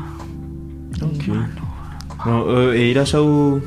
okay 1.01 1.41
no 2.25 2.71
e 2.73 2.91
ira 2.91 3.05
sau 3.05 3.61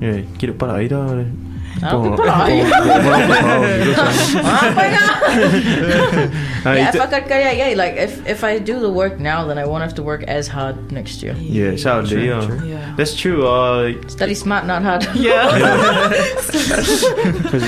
e 0.00 0.24
kira 0.38 0.54
para 0.54 0.82
ira 0.82 1.00
Ah, 1.82 1.90
ki 1.90 2.10
para 2.16 2.34
ai. 2.46 2.62
Yeah, 6.64 6.88
if 6.88 7.00
I 7.00 7.06
could, 7.20 7.28
yeah, 7.28 7.52
yeah, 7.52 7.74
like 7.76 7.96
if, 7.96 8.26
if 8.26 8.42
I 8.44 8.58
do 8.58 8.80
the 8.80 8.88
work 8.88 9.20
now, 9.20 9.44
then 9.44 9.58
I 9.58 9.66
won't 9.66 9.82
have 9.82 9.94
to 9.96 10.02
work 10.02 10.22
as 10.22 10.48
hard 10.48 10.92
next 10.92 11.22
year. 11.22 11.34
Yeah, 11.36 11.76
sadly, 11.76 12.26
yeah. 12.28 12.40
Yeah. 12.64 12.94
That's 12.96 13.14
true. 13.14 13.46
Uh, 13.46 13.92
Study 14.08 14.34
smart, 14.34 14.64
not 14.64 14.82
hard. 14.82 15.02
because 15.02 15.36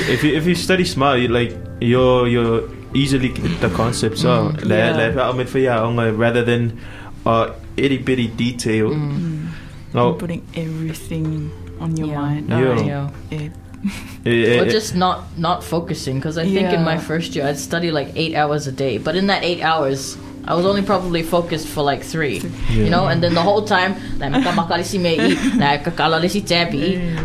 if 0.15 0.25
you 0.25 0.35
if 0.35 0.47
you 0.47 0.55
study 0.55 0.85
smart, 0.85 1.21
you 1.21 1.29
like 1.29 1.53
you're 1.81 2.27
you're 2.29 2.63
easily 2.97 3.29
get 3.29 3.61
the 3.61 3.69
concepts 3.77 4.25
are 4.25 4.51
Mm, 4.53 4.65
yeah. 4.73 4.97
like 4.97 5.37
like 5.37 5.49
for 5.53 5.61
yeah, 5.61 5.85
rather 6.25 6.43
than 6.43 6.81
uh 7.29 7.53
itty 7.77 7.99
bitty 7.99 8.29
detail. 8.29 8.89
You're 8.93 9.53
No, 9.95 10.13
putting 10.15 10.43
everything 10.57 11.51
on 11.81 11.97
your 11.97 12.09
Yeah. 12.09 12.21
mind. 12.21 12.45
Yeah. 12.49 13.11
yeah. 13.31 13.49
Eh, 14.27 14.59
Or 14.59 14.67
just 14.67 14.97
not 14.99 15.31
not 15.39 15.63
focusing 15.63 16.17
because 16.19 16.37
I 16.39 16.45
think 16.45 16.73
in 16.75 16.83
my 16.83 16.99
first 16.99 17.37
year 17.37 17.47
I'd 17.47 17.61
study 17.61 17.93
like 17.95 18.11
eight 18.17 18.35
hours 18.35 18.67
a 18.67 18.73
day, 18.75 18.99
but 18.99 19.15
in 19.17 19.27
that 19.29 19.45
eight 19.45 19.63
hours. 19.63 20.17
I 20.47 20.55
was 20.55 20.63
only 20.63 20.83
probably 20.87 21.27
focused 21.27 21.67
for 21.67 21.83
like 21.83 22.07
three, 22.07 22.39
you 22.71 22.87
know, 22.87 23.11
and 23.11 23.19
then 23.19 23.35
the 23.35 23.43
whole 23.43 23.67
time, 23.67 23.99
like 24.23 24.31
makamakali 24.31 24.87
me 25.03 25.19
i, 25.19 25.35
like 25.59 25.83
kakala 25.83 26.23
si 26.31 26.39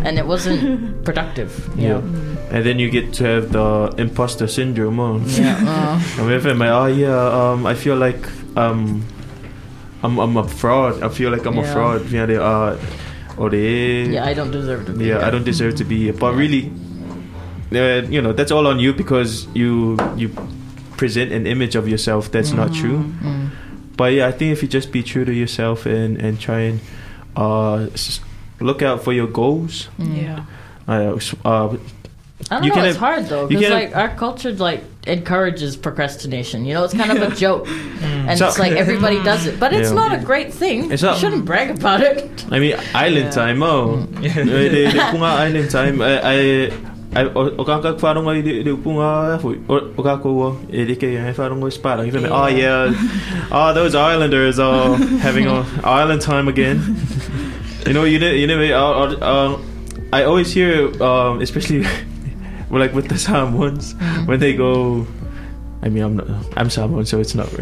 and 0.09 0.17
it 0.17 0.25
wasn't 0.25 1.05
productive. 1.05 1.53
yeah. 1.77 2.01
And 2.51 2.65
then 2.65 2.79
you 2.79 2.89
get 2.89 3.13
to 3.13 3.23
have 3.23 3.51
the 3.51 3.95
imposter 3.97 4.47
syndrome. 4.47 4.99
Oh. 4.99 5.23
Yeah. 5.25 5.55
Uh, 5.55 6.21
I 6.21 6.21
mean, 6.23 6.31
if 6.33 6.45
I'm 6.45 6.59
like, 6.59 6.69
oh 6.69 6.87
yeah, 6.87 7.15
um, 7.15 7.65
I 7.65 7.75
feel 7.75 7.95
like 7.95 8.27
um, 8.57 9.05
I'm 10.03 10.19
I'm 10.19 10.35
a 10.35 10.47
fraud. 10.47 11.01
I 11.01 11.09
feel 11.09 11.31
like 11.31 11.45
I'm 11.45 11.57
a 11.57 11.63
fraud. 11.63 12.09
Yeah, 12.09 12.25
they 12.25 12.37
uh, 12.37 12.75
or 13.37 13.49
they 13.49 14.03
Yeah, 14.09 14.25
I 14.25 14.33
don't 14.33 14.51
deserve 14.51 14.85
to 14.87 14.93
be 14.93 15.05
yeah, 15.05 15.17
here. 15.17 15.23
I 15.23 15.29
don't 15.29 15.45
deserve 15.45 15.75
to 15.75 15.85
be 15.85 16.11
here. 16.11 16.13
But 16.13 16.35
really, 16.35 16.71
uh, 17.71 18.03
you 18.09 18.21
know, 18.21 18.33
that's 18.33 18.51
all 18.51 18.67
on 18.67 18.79
you 18.79 18.93
because 18.93 19.47
you 19.55 19.97
you 20.17 20.29
present 20.97 21.31
an 21.31 21.47
image 21.47 21.75
of 21.75 21.87
yourself 21.87 22.31
that's 22.31 22.51
not 22.51 22.73
true. 22.73 22.99
Mm. 23.23 23.49
But 23.95 24.13
yeah, 24.13 24.27
I 24.27 24.31
think 24.31 24.51
if 24.51 24.61
you 24.61 24.67
just 24.67 24.91
be 24.91 25.03
true 25.03 25.25
to 25.25 25.33
yourself 25.33 25.85
and 25.85 26.17
and 26.17 26.39
try 26.39 26.59
and 26.61 26.79
uh, 27.35 27.87
look 28.59 28.81
out 28.81 29.03
for 29.03 29.13
your 29.13 29.27
goals. 29.27 29.89
Yeah. 29.97 30.45
Uh, 30.87 31.17
uh, 31.45 31.77
I 32.51 32.55
don't 32.55 32.63
You 32.65 32.69
know. 32.69 32.75
can 32.75 32.85
it's 32.85 32.97
have- 32.97 33.07
hard 33.07 33.25
though 33.27 33.47
because 33.47 33.69
like 33.71 33.95
our 33.95 34.09
culture 34.09 34.51
like 34.51 34.83
encourages 35.07 35.77
procrastination. 35.77 36.65
You 36.65 36.73
know, 36.73 36.83
it's 36.83 36.93
kind 36.93 37.11
of 37.17 37.21
a 37.31 37.33
joke, 37.33 37.65
and 37.69 38.37
So- 38.37 38.47
it's 38.47 38.59
like 38.59 38.73
everybody 38.73 39.23
does 39.31 39.45
it, 39.45 39.57
but 39.57 39.71
it's 39.71 39.89
Yeah. 39.89 39.95
not 39.95 40.11
a 40.13 40.17
great 40.17 40.53
thing. 40.53 40.91
It's 40.91 41.01
you 41.01 41.15
shouldn't 41.15 41.45
brag 41.45 41.69
about 41.71 42.01
it. 42.01 42.45
I 42.51 42.59
mean, 42.59 42.75
island 42.93 43.27
Yeah. 43.31 43.39
time, 43.41 43.63
oh. 43.63 44.05
Eh, 44.21 44.33
de, 44.43 44.91
de 44.91 44.99
punga 45.11 45.31
island 45.47 45.69
time. 45.71 46.01
I, 46.01 46.13
I, 46.33 46.37
I, 47.15 47.23
o 47.23 47.63
ka 47.63 47.79
ka 47.79 47.93
whanonga 48.03 48.35
i 48.37 48.41
de, 48.41 48.63
de 48.63 48.75
punga 48.75 49.39
fui. 49.39 49.55
O, 49.69 50.03
ka 50.03 50.17
koua, 50.17 50.51
e 50.69 50.83
de 50.83 50.95
ke 50.95 51.07
e 51.15 51.17
i 51.17 51.31
spara. 51.71 52.05
You 52.05 52.11
feel 52.11 52.21
me? 52.21 52.29
Oh 52.29 52.47
yeah. 52.47 52.91
Oh, 53.49 53.73
those 53.79 53.95
islanders 53.95 54.59
are 54.59 54.95
having 55.23 55.47
a 55.47 55.65
island 55.85 56.21
time 56.21 56.49
again. 56.49 56.83
you 57.87 57.93
know, 57.93 58.03
you 58.03 58.19
know, 58.19 58.29
you 58.29 58.47
know, 58.47 58.59
uh, 59.21 59.57
I 60.13 60.23
always 60.25 60.51
hear, 60.53 60.91
um, 61.01 61.39
especially 61.41 61.85
well, 62.71 62.79
like 62.79 62.93
with 62.95 63.11
the 63.11 63.19
Samoans, 63.19 63.93
mm-hmm. 63.95 64.25
when 64.31 64.39
they 64.39 64.55
go, 64.55 65.05
I 65.83 65.89
mean, 65.89 66.03
I'm 66.03 66.15
not, 66.15 66.27
I'm 66.55 66.69
Samoan, 66.69 67.05
so 67.05 67.19
it's 67.19 67.35
not. 67.35 67.49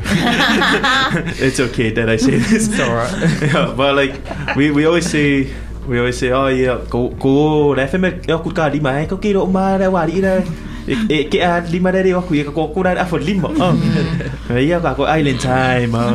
it's 1.41 1.59
okay 1.59 1.89
that 1.89 2.09
I 2.09 2.17
say 2.17 2.37
this. 2.37 2.69
It's 2.69 2.79
alright. 2.79 3.09
yeah, 3.41 3.73
but 3.75 3.95
like 3.95 4.13
we 4.55 4.69
we 4.69 4.85
always 4.85 5.09
say 5.09 5.49
we 5.89 5.97
always 5.97 6.21
say 6.21 6.29
oh 6.29 6.45
yeah 6.53 6.77
ko 6.85 7.09
ko 7.17 7.73
la 7.73 7.89
feme 7.89 8.21
ya 8.29 8.37
ku 8.37 8.53
ka 8.53 8.69
lima 8.69 9.01
eh 9.01 9.09
ko 9.09 9.17
ki 9.17 9.33
ro 9.33 9.49
ma 9.49 9.73
da 9.81 9.89
wa 9.89 10.05
di 10.05 10.21
da 10.21 10.37
e 10.85 11.25
ke 11.25 11.41
a 11.41 11.65
lima 11.65 11.89
eh, 11.89 12.05
de 12.05 12.13
wa 12.13 12.21
ku 12.21 12.37
ya 12.37 12.45
eh, 12.45 12.53
ko 12.53 12.69
ko 12.69 12.85
da 12.85 12.93
a 12.93 13.05
for 13.09 13.17
lima 13.17 13.49
oh 13.49 13.73
mm-hmm. 13.73 14.61
yeah 14.69 14.77
ka 14.77 14.93
ko 14.93 15.09
island 15.09 15.41
time 15.41 15.97
oh. 15.97 16.13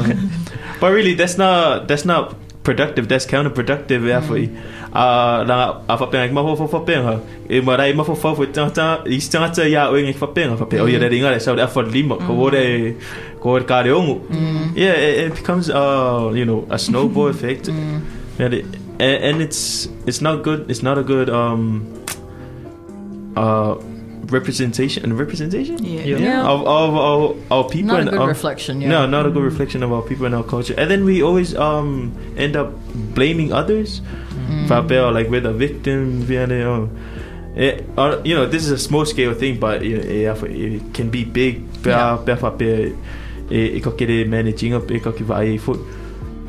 but 0.79 0.95
really 0.95 1.19
that's 1.19 1.35
not 1.35 1.91
that's 1.91 2.07
not 2.07 2.39
productive 2.65 3.07
that's 3.09 3.27
counterproductive 3.27 4.09
ya 4.09 4.21
for 4.25 4.41
uh 4.41 5.45
la 5.51 5.85
a 5.89 5.95
fa 6.01 6.07
peng 6.09 6.33
ma 6.33 6.43
fo 6.43 6.67
fo 6.67 6.81
e 7.49 7.61
ma 7.61 7.77
dai 7.77 7.93
ma 7.93 8.03
fo 8.09 8.15
fo 8.17 8.33
ta 8.47 8.69
ta 8.79 8.87
i 9.07 9.21
sta 9.21 9.49
ta 9.53 9.63
ya 9.63 9.89
o 9.93 10.01
ngi 10.01 10.15
fa 10.17 10.27
peng 10.37 10.57
fa 10.57 10.65
peng 10.65 10.81
oh 10.81 10.89
yeah 10.89 10.99
da 10.99 11.09
ringa 11.13 11.39
sa 11.47 11.55
da 11.55 11.67
for 11.67 11.85
lima 11.85 12.17
ko 12.27 12.33
wo 12.41 12.51
de 12.51 12.97
ko 13.41 13.61
ka 13.73 13.83
de 13.85 13.91
ongu 13.93 14.17
yeah 14.75 14.97
it, 14.97 15.15
it 15.27 15.33
becomes 15.37 15.69
uh 15.69 16.33
you 16.35 16.45
know 16.49 16.67
a 16.71 16.79
snowball 16.79 17.29
effect 17.29 17.69
and, 17.69 18.55
it, 18.55 18.65
and 18.99 19.19
and 19.29 19.37
it's 19.45 19.89
it's 20.09 20.21
not 20.25 20.43
good 20.43 20.65
it's 20.71 20.83
not 20.83 20.97
a 20.99 21.05
good 21.05 21.29
um 21.29 21.85
uh 23.37 23.77
representation 24.31 25.03
and 25.05 25.19
representation 25.19 25.77
Yeah. 25.85 26.17
Yeah. 26.17 26.43
of 26.49 26.61
of 26.67 26.91
our, 26.97 27.35
our 27.51 27.65
people 27.69 27.89
Not 27.95 27.97
a 27.97 28.01
and 28.03 28.11
good 28.11 28.21
our- 28.21 28.29
reflection. 28.29 28.81
Yeah. 28.81 28.89
no 28.89 29.07
not 29.07 29.27
a 29.27 29.31
good 29.31 29.43
reflection 29.43 29.83
of 29.83 29.93
our 29.93 30.03
people 30.03 30.27
and 30.27 30.35
our 30.35 30.45
culture 30.45 30.75
and 30.77 30.91
then 30.91 31.05
we 31.05 31.23
always 31.23 31.55
um 31.57 32.13
end 32.37 32.57
up 32.57 32.73
blaming 33.15 33.53
others 33.53 34.01
Mm. 34.45 34.69
Fabel, 34.69 35.09
like 35.13 35.31
we're 35.33 35.41
the 35.41 35.55
victim 35.57 36.21
you 36.29 36.45
know 36.47 36.91
it, 37.57 37.81
uh, 37.97 38.21
you 38.29 38.35
know 38.37 38.45
this 38.45 38.61
is 38.67 38.71
a 38.71 38.79
small 38.79 39.07
scale 39.07 39.33
thing 39.33 39.59
but 39.59 39.81
you 39.83 39.97
know, 39.97 40.05
yeah, 40.05 40.37
it 40.45 40.93
can 40.93 41.09
be 41.09 41.25
big 41.25 41.65
Yeah. 41.87 42.19
Pea- 42.21 42.35
pea 42.37 42.41
whape, 42.45 42.93
e, 43.51 43.77
e 43.77 43.81
ka 43.81 43.91
kere 43.97 44.27
managing 44.29 44.75
up 44.75 44.91
e 44.91 45.01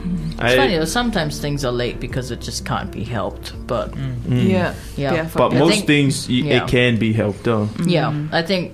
ka 0.05 0.11
ki 0.11 0.37
vai 0.37 0.45
foot 0.45 0.45
It's 0.45 0.55
funny 0.55 0.77
though. 0.77 0.85
Sometimes 0.85 1.39
things 1.39 1.65
are 1.65 1.71
late 1.71 1.99
because 1.99 2.31
it 2.31 2.41
just 2.41 2.65
can't 2.65 2.91
be 2.91 3.03
helped. 3.03 3.53
But 3.67 3.91
Mm. 3.95 4.49
Yeah. 4.49 4.73
Yeah. 4.97 5.13
Yeah, 5.15 5.27
But 5.35 5.53
I 5.53 5.59
most 5.59 5.73
think- 5.73 5.87
things 5.87 6.27
y- 6.29 6.35
yeah. 6.45 6.63
it 6.63 6.67
can 6.67 6.97
be 6.97 7.13
helped 7.13 7.43
though. 7.43 7.69
yeah, 7.85 8.11
I 8.31 8.41
think 8.41 8.71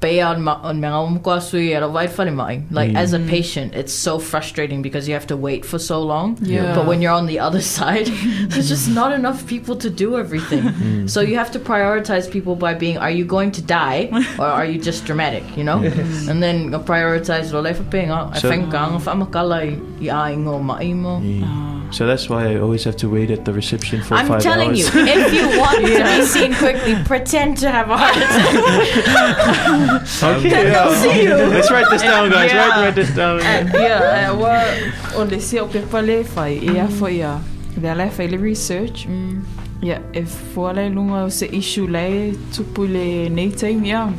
be 0.00 0.20
on 0.20 0.42
ma 0.42 0.60
on 0.62 0.80
mga 0.80 1.00
umkwa 1.08 1.40
sui 1.40 1.74
ara 1.74 1.88
vai 1.88 2.06
whare 2.06 2.30
mai. 2.30 2.62
Like 2.70 2.92
mm. 2.92 2.96
as 2.96 3.12
a 3.12 3.18
mm. 3.18 3.28
patient, 3.28 3.74
it's 3.74 3.92
so 3.92 4.18
frustrating 4.18 4.82
because 4.82 5.08
you 5.08 5.14
have 5.14 5.26
to 5.28 5.36
wait 5.36 5.64
for 5.64 5.78
so 5.78 6.02
long. 6.02 6.36
Yeah. 6.40 6.74
But 6.74 6.86
when 6.86 7.00
you're 7.00 7.12
on 7.12 7.26
the 7.26 7.38
other 7.38 7.60
side, 7.76 8.06
there's 8.48 8.68
just 8.68 8.88
not 8.88 9.12
enough 9.12 9.46
people 9.46 9.76
to 9.76 9.90
do 9.90 10.18
everything. 10.18 10.64
Mm. 10.78 11.10
So 11.10 11.20
you 11.20 11.36
have 11.36 11.50
to 11.52 11.58
prioritize 11.58 12.30
people 12.30 12.54
by 12.54 12.72
being, 12.72 12.98
are 12.98 13.10
you 13.10 13.24
going 13.24 13.50
to 13.52 13.62
die 13.62 14.10
or 14.38 14.46
are 14.46 14.64
you 14.64 14.78
just 14.78 15.04
dramatic? 15.04 15.44
You 15.56 15.64
know, 15.64 15.78
and 16.28 16.42
then 16.42 16.70
prioritize 16.84 17.52
lo 17.52 17.62
lefa 17.62 17.90
ping. 17.90 18.10
I 18.10 18.38
So- 18.38 18.48
think 18.48 18.72
ang 18.74 19.00
whamakala 19.00 19.62
i 19.64 20.06
aingo 20.06 20.62
maimo. 20.62 21.20
Ah. 21.44 21.77
So 21.90 22.06
that's 22.06 22.28
why 22.28 22.52
I 22.52 22.58
always 22.60 22.84
have 22.84 22.96
to 22.98 23.08
wait 23.08 23.30
at 23.30 23.44
the 23.44 23.52
reception 23.52 24.02
for 24.02 24.14
I'm 24.14 24.26
five 24.26 24.42
telling 24.42 24.70
hours. 24.70 24.94
you, 24.94 25.00
if 25.06 25.32
you 25.32 25.48
want 25.60 25.78
to 25.78 25.86
be 25.86 26.22
seen 26.26 26.54
quickly, 26.54 26.96
pretend 27.04 27.56
to 27.58 27.70
have 27.70 27.88
a 27.88 27.96
heart 27.96 28.16
attack. 28.16 28.52
okay, 30.22 30.48
Then 30.50 30.72
they'll 30.72 30.94
see 30.94 31.22
you. 31.22 31.34
Let's 31.34 31.70
write 31.70 31.88
this 31.90 32.02
down, 32.02 32.30
guys. 32.30 32.52
Yeah. 32.52 32.68
Write, 32.68 32.84
write 32.84 32.94
this 32.94 33.14
down. 33.14 33.40
Uh, 33.40 33.70
yeah, 33.74 34.30
uh, 34.30 34.36
wa 34.36 34.64
o 35.16 35.24
le 35.24 35.40
se 35.40 35.58
o 35.60 35.66
pepa 35.66 36.04
le 36.04 36.20
eh, 36.20 36.24
fai 36.24 36.58
e 36.60 36.78
a 36.78 36.86
mm. 36.86 36.98
fo 36.98 37.06
ia. 37.06 37.40
Le 37.76 37.88
ala 37.88 38.04
eh, 38.04 38.10
fai 38.10 38.26
le 38.26 38.38
research. 38.38 39.06
Mm. 39.06 39.42
Yeah, 39.80 40.02
if 40.12 40.28
fo 40.28 40.66
ala 40.68 40.90
lunga 40.90 41.24
o 41.24 41.28
se 41.28 41.46
issue 41.46 41.86
le 41.86 42.32
tupu 42.52 42.86
le 42.86 43.28
nei 43.30 43.50
time. 43.50 43.84
Yeah. 43.84 44.12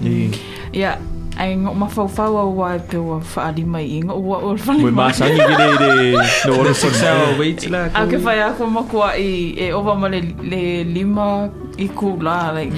Yeah, 0.74 0.98
ai 1.40 1.56
ngo 1.56 1.72
mawhauwhau 1.82 2.38
au 2.38 2.52
wa 2.60 2.70
pe 2.92 2.98
wa 3.00 3.18
whaari 3.34 3.64
mai 3.66 3.86
i 3.98 4.00
ngo 4.04 4.16
ua 4.20 4.38
o 4.44 4.56
whani 4.66 4.84
With 4.84 4.94
my 4.94 5.12
son, 5.12 5.32
you 5.32 5.38
get 5.38 5.82
it. 5.82 6.20
No, 6.48 6.64
no, 6.64 6.74
Six 6.74 7.02
hour 7.04 7.38
wait 7.40 7.64
lah. 7.72 7.88
A 7.96 8.04
ke 8.12 8.20
whai 8.26 8.40
ako 8.44 8.68
makua 8.68 9.14
i 9.16 9.56
e 9.56 9.72
owa 9.72 9.96
ma 9.96 10.08
le, 10.12 10.20
le 10.44 10.84
lima 10.84 11.48
i 11.80 11.88
ku 11.88 12.12
la, 12.20 12.52
like, 12.52 12.76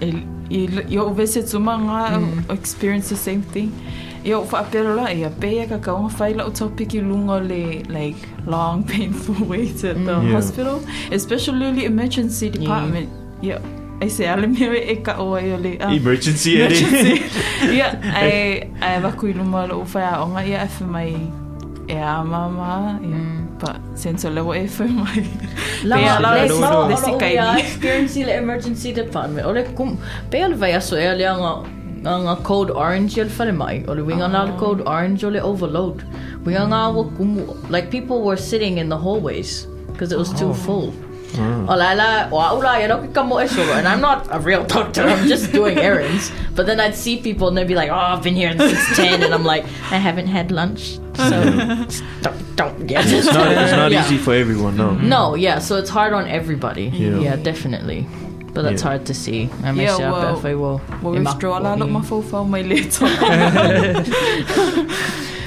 e, 0.00 0.12
i, 0.50 0.60
i 0.94 0.98
o 1.02 1.10
vese 1.18 1.42
tuma 1.42 1.74
ngā 1.82 2.02
experience 2.54 3.08
the 3.10 3.16
same 3.18 3.42
thing. 3.42 3.72
I 4.24 4.32
o 4.32 4.44
whaapero 4.46 4.94
la, 4.96 5.10
i 5.10 5.24
a 5.26 5.30
pēia 5.42 5.66
ka 5.68 5.78
kaunga 5.82 6.14
whaila 6.20 6.46
o 6.46 6.50
topic 6.54 6.94
i 6.94 7.00
lunga 7.02 7.40
le, 7.42 7.82
like, 7.90 8.28
long 8.46 8.84
painful 8.94 9.36
wait 9.50 9.82
at 9.84 9.98
the 10.06 10.14
Yeah. 10.22 10.32
hospital, 10.38 10.78
especially 11.10 11.72
the 11.80 11.84
emergency 11.90 12.48
department. 12.48 13.10
Yeah. 13.42 13.58
I 14.00 14.08
say 14.08 14.26
ale 14.26 14.46
mea 14.54 14.74
e 14.92 14.96
ka 14.96 15.14
oa 15.22 15.40
i 15.40 15.52
o 15.52 15.56
le... 15.56 15.76
ah, 15.80 15.92
Emergency, 15.92 16.60
eh? 16.60 16.66
Emergency. 16.66 17.22
Ia, 17.76 17.88
ai, 18.14 18.70
ai 18.82 19.00
waku 19.02 19.28
i 19.30 19.32
luma 19.32 19.66
lo 19.66 19.78
uwhai 19.84 20.02
a 20.04 20.20
onga 20.24 20.42
ia 20.46 20.64
e 20.64 20.68
whi 20.78 20.86
mai 20.86 21.10
e 21.88 21.96
a 22.00 22.24
mama, 22.24 22.98
ia, 23.04 23.20
but 23.60 23.76
senso 23.94 24.30
lewa 24.34 24.56
e 24.58 24.66
whi 24.66 24.88
mai. 24.88 25.22
Lama, 25.84 26.02
Pea 26.02 26.20
la 26.20 26.34
le 26.34 26.42
le- 26.42 26.48
sama 26.48 26.70
le 26.70 26.74
ala 26.74 26.94
o 26.94 26.96
sikai 27.06 27.32
ia 27.34 27.46
ni. 27.54 27.60
experience 27.62 28.16
le 28.16 28.32
emergency 28.42 28.92
department. 28.92 29.46
O 29.46 29.52
le 29.52 29.62
kum, 29.76 29.96
pe 30.30 30.42
ole 30.44 30.54
vai 30.56 30.72
aso 30.72 30.96
e 30.96 31.06
le 31.16 31.24
anga 31.28 31.54
anga 32.04 32.36
code 32.42 32.70
orange 32.70 33.16
i 33.20 33.22
le 33.24 33.30
whare 33.38 33.52
mai. 33.52 33.84
O 33.88 33.92
le 33.94 34.02
winga 34.02 34.28
nga 34.28 34.44
le 34.50 34.58
code 34.58 34.82
orange 34.86 35.24
o 35.24 35.30
le 35.30 35.40
overload. 35.40 36.02
Winga 36.44 36.66
nga 36.68 36.88
wa 36.92 37.04
kumu, 37.16 37.46
like 37.70 37.90
people 37.90 38.22
were 38.24 38.36
sitting 38.36 38.78
in 38.78 38.88
the 38.88 38.98
hallways 38.98 39.66
because 39.92 40.10
it 40.12 40.18
was 40.18 40.32
too 40.34 40.52
full. 40.52 40.92
O 41.38 41.74
la 41.76 41.92
la, 41.94 42.28
o 42.30 42.38
aula, 42.40 42.80
e 42.80 42.86
roki 42.86 43.12
kamo 43.12 43.38
e 43.38 43.46
solo. 43.48 43.72
And 43.72 43.86
I'm 43.88 44.00
not 44.00 44.28
a 44.30 44.38
real 44.38 44.64
doctor, 44.64 45.02
I'm 45.02 45.26
just 45.28 45.52
doing 45.52 45.78
errands. 45.78 46.30
But 46.54 46.66
then 46.66 46.78
I'd 46.78 46.94
see 46.94 47.20
people 47.20 47.48
and 47.48 47.56
they'd 47.56 47.66
be 47.66 47.74
like, 47.74 47.90
oh, 47.90 47.94
I've 47.94 48.22
been 48.22 48.36
here 48.36 48.56
since 48.56 48.96
10. 48.96 49.22
And 49.24 49.34
I'm 49.34 49.44
like, 49.44 49.64
I 49.90 49.98
haven't 49.98 50.28
had 50.28 50.52
lunch. 50.52 51.00
So 51.16 51.42
mm. 51.42 52.22
don't, 52.22 52.56
don't 52.56 52.86
get 52.86 53.04
It's 53.06 53.26
not, 53.26 53.50
it's 53.50 53.72
not 53.72 53.90
Yeah. 53.96 54.04
easy 54.04 54.18
for 54.18 54.34
everyone, 54.34 54.76
no. 54.76 54.94
No, 54.94 55.34
yeah, 55.34 55.58
so 55.58 55.76
it's 55.76 55.90
hard 55.90 56.12
on 56.12 56.28
everybody. 56.28 56.84
Yeah. 56.94 57.18
Yeah, 57.18 57.36
definitely. 57.36 58.06
But 58.52 58.62
that's 58.62 58.82
Yeah. 58.82 58.88
hard 58.88 59.06
to 59.06 59.14
see. 59.14 59.50
I 59.64 59.72
may 59.72 59.84
Yeah, 59.84 59.96
say 59.96 60.04
well, 60.10 60.40
well, 60.40 60.56
will. 60.56 60.80
Wa 61.02 61.10
withdraw 61.18 61.58
la 61.58 61.74
lo 61.74 61.86
mawhauwhau 61.86 62.48
mai 62.48 62.62
le 62.62 62.76
tō. 62.86 63.06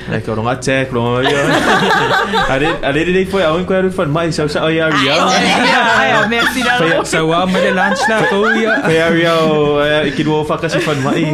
Like, 0.09 0.23
oh, 0.29 0.35
don't 0.35 0.47
attack, 0.47 0.93
no. 0.93 1.17
I 1.19 2.57
did, 2.59 2.83
I 2.83 2.91
did 2.93 3.09
it 3.13 3.27
for 3.27 3.39
you. 3.39 3.45
I 3.45 3.51
went 3.51 3.67
quite 3.67 3.91
fun. 3.93 4.09
My 4.11 4.29
so 4.29 4.47
so 4.47 4.67
yeah, 4.67 4.87
yeah. 5.03 5.27
Ai, 5.27 6.15
a 6.15 6.29
mea 6.29 6.41
tira 6.55 6.79
lo. 6.79 7.03
So 7.03 7.27
wa 7.27 7.45
mo 7.45 7.59
le 7.59 7.71
lunch 7.75 7.99
lah 8.07 8.23
ko 8.31 8.47
ya. 8.55 8.79
Kaya 8.87 9.11
rio, 9.11 9.83
ikiduo 10.07 10.47
fa 10.47 10.57
kasi 10.57 10.79
fun 10.79 11.03
mai. 11.03 11.27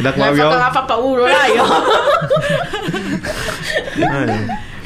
Like 0.00 0.16
Like, 0.16 0.16
Mario. 0.16 0.48
whakapapauro 0.48 1.28
la, 1.28 1.44
yo. 1.52 1.64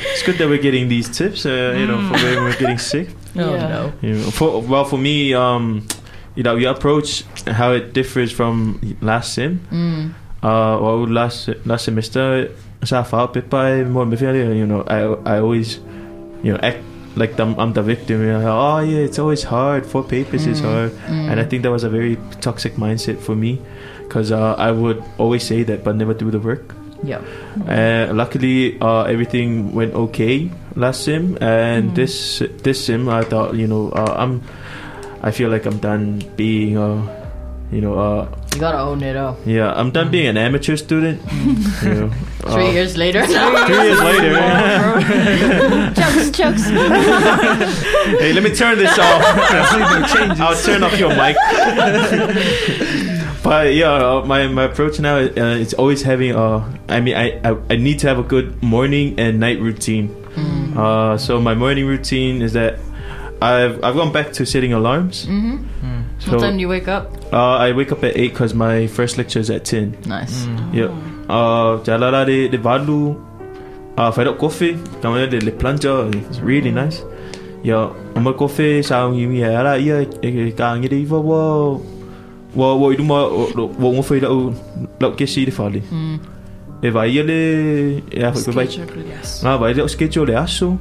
It's 0.01 0.23
good 0.23 0.39
that 0.39 0.49
we're 0.49 0.59
getting 0.63 0.89
these 0.89 1.09
tips, 1.09 1.45
uh, 1.47 1.75
you 1.77 1.87
know, 1.87 1.99
for 2.09 2.15
when 2.25 2.43
we're 2.45 2.57
getting 2.57 2.79
sick. 2.79 3.09
Oh, 3.37 3.55
Yeah. 3.55 3.69
no. 3.69 3.93
You 4.03 4.15
know, 4.15 4.31
for 4.31 4.63
well, 4.63 4.85
for 4.85 4.99
me, 4.99 5.35
um, 5.35 5.87
you 6.35 6.43
know, 6.43 6.57
your 6.57 6.73
approach, 6.73 7.25
how 7.47 7.73
it 7.73 7.93
differs 7.93 8.31
from 8.33 8.79
last 9.01 9.35
sim, 9.35 9.61
Mm. 9.71 10.15
uh, 10.43 10.79
or 10.79 11.07
last 11.07 11.51
last 11.67 11.85
semester, 11.85 12.51
sa 12.85 13.03
fa 13.03 13.29
pepa 13.29 13.87
mo 13.87 14.05
me 14.05 14.17
feel 14.17 14.35
you 14.35 14.67
know, 14.67 14.85
I 14.87 15.03
I 15.25 15.41
always, 15.41 15.81
you 16.43 16.53
know, 16.53 16.61
act 16.63 16.79
like 17.17 17.39
I'm, 17.41 17.59
I'm 17.59 17.73
the 17.73 17.83
victim. 17.83 18.23
You 18.23 18.39
know, 18.39 18.47
oh 18.47 18.79
yeah, 18.79 19.03
it's 19.03 19.19
always 19.19 19.43
hard. 19.43 19.85
Four 19.85 20.05
papers 20.05 20.47
is 20.47 20.61
hard, 20.61 20.93
and 21.09 21.41
I 21.41 21.45
think 21.45 21.63
that 21.63 21.71
was 21.71 21.83
a 21.83 21.91
very 21.91 22.17
toxic 22.41 22.75
mindset 22.75 23.19
for 23.19 23.35
me, 23.35 23.59
because 24.07 24.31
uh, 24.31 24.55
I 24.55 24.71
would 24.71 25.03
always 25.19 25.43
say 25.43 25.65
that 25.65 25.83
but 25.83 25.97
never 25.97 26.15
do 26.15 26.31
the 26.31 26.39
work. 26.39 26.75
Yep. 27.03 27.23
Uh, 27.67 28.11
luckily, 28.15 28.75
uh, 28.81 29.07
everything 29.07 29.75
went 29.75 29.95
okay 29.95 30.51
last 30.75 31.03
sim, 31.07 31.39
and 31.41 31.95
this 31.95 32.43
this 32.63 32.87
sim, 32.87 33.09
I 33.09 33.23
thought, 33.23 33.55
you 33.55 33.67
know, 33.67 33.91
uh, 33.91 34.15
I'm, 34.19 34.43
I 35.23 35.31
feel 35.31 35.51
like 35.51 35.67
I'm 35.67 35.79
done 35.79 36.23
being, 36.35 36.79
uh, 36.79 37.03
you 37.71 37.83
know, 37.83 37.99
uh, 37.99 38.27
You 38.55 38.61
gotta 38.61 38.79
own 38.81 39.03
it 39.03 39.15
up. 39.17 39.39
yeah, 39.47 39.73
I'm 39.73 39.91
done 39.93 40.11
being 40.11 40.27
an 40.27 40.37
amateur 40.37 40.77
student. 40.77 41.21
you 41.33 41.53
know, 41.95 42.11
Three 42.41 42.69
uh, 42.69 42.71
years 42.73 42.97
later. 42.97 43.25
Three 43.25 43.35
years 43.35 44.01
later. 44.11 44.33
jokes, 45.95 46.31
jokes. 46.37 46.65
hey, 46.65 48.33
let 48.33 48.43
me 48.43 48.53
turn 48.55 48.79
this 48.79 48.99
off. 48.99 49.23
I'll 50.41 50.57
turn 50.63 50.83
off 50.83 50.99
your 50.99 51.11
mic. 51.11 51.37
but 53.45 53.75
yeah, 53.75 53.93
uh, 53.93 54.25
my, 54.25 54.49
my 54.49 54.65
approach 54.65 54.99
now 54.99 55.19
is 55.19 55.37
uh, 55.37 55.57
it's 55.61 55.75
always 55.75 56.03
having 56.03 56.35
uh 56.35 56.65
I 56.89 57.01
mean 57.01 57.17
I, 57.17 57.39
I 57.49 57.57
I 57.71 57.77
need 57.77 57.99
to 58.01 58.09
have 58.09 58.19
a 58.19 58.23
good 58.25 58.61
morning 58.63 59.19
and 59.21 59.39
night 59.39 59.61
routine. 59.61 60.15
Uh, 60.77 61.17
so 61.19 61.41
my 61.41 61.55
morning 61.55 61.87
routine 61.87 62.41
is 62.43 62.53
that 62.55 62.79
I've 63.43 63.83
I've 63.85 63.95
gone 63.95 64.13
back 64.13 64.33
to 64.35 64.47
setting 64.47 64.73
alarms. 64.73 65.27
hmm 65.27 65.59
So 66.19 66.33
what 66.33 66.41
time 66.41 66.57
do 66.57 66.61
you 66.63 66.69
wake 66.69 66.89
up? 66.89 67.11
uh, 67.33 67.57
I 67.63 67.73
wake 67.73 67.93
up 67.93 68.03
at 68.03 68.17
eight 68.17 68.33
because 68.33 68.53
my 68.55 68.87
first 68.89 69.19
lecture 69.19 69.39
is 69.41 69.51
at 69.51 69.65
ten. 69.65 69.97
Nice. 70.07 70.47
Yeah. 70.73 70.91
Uh, 71.31 71.79
jalala 71.87 72.27
de 72.27 72.49
de 72.49 72.59
valu. 72.59 73.15
Uh, 73.97 74.11
fed 74.11 74.27
up 74.27 74.39
coffee. 74.39 74.75
Kamaya 75.03 75.31
de 75.31 75.39
le 75.41 75.53
planja. 75.53 76.11
It's 76.15 76.41
really 76.41 76.71
nice. 76.71 77.03
Yeah. 77.63 77.91
Uma 78.17 78.33
coffee 78.35 78.83
sa 78.83 79.07
ngi 79.09 79.29
mi 79.29 79.45
ala 79.45 79.79
ia 79.79 80.03
e 80.23 80.51
ka 80.53 80.75
ngi 80.75 80.89
de 80.91 81.05
va 81.05 81.19
wa 81.21 81.79
wa 82.55 82.75
wa 82.75 82.91
idu 82.95 83.05
ma 83.05 83.23
wa 83.55 83.89
ngo 83.95 84.03
fai 84.03 84.19
la 84.21 84.31
la 85.01 85.11
ke 85.15 85.27
si 85.27 85.45
de 85.47 85.51
fali. 85.55 85.83
Mm. 85.93 86.19
E 86.83 86.91
vai 86.91 87.11
ele 87.19 88.03
e 88.11 88.23
a 88.23 88.33
foi 88.33 88.53
vai. 88.53 88.67
Schedule, 88.67 89.07
yes. 89.07 89.43
Ah, 89.45 89.57
vai 89.57 89.73
le 89.75 89.87
schedule 89.89 90.35
aso. 90.35 90.79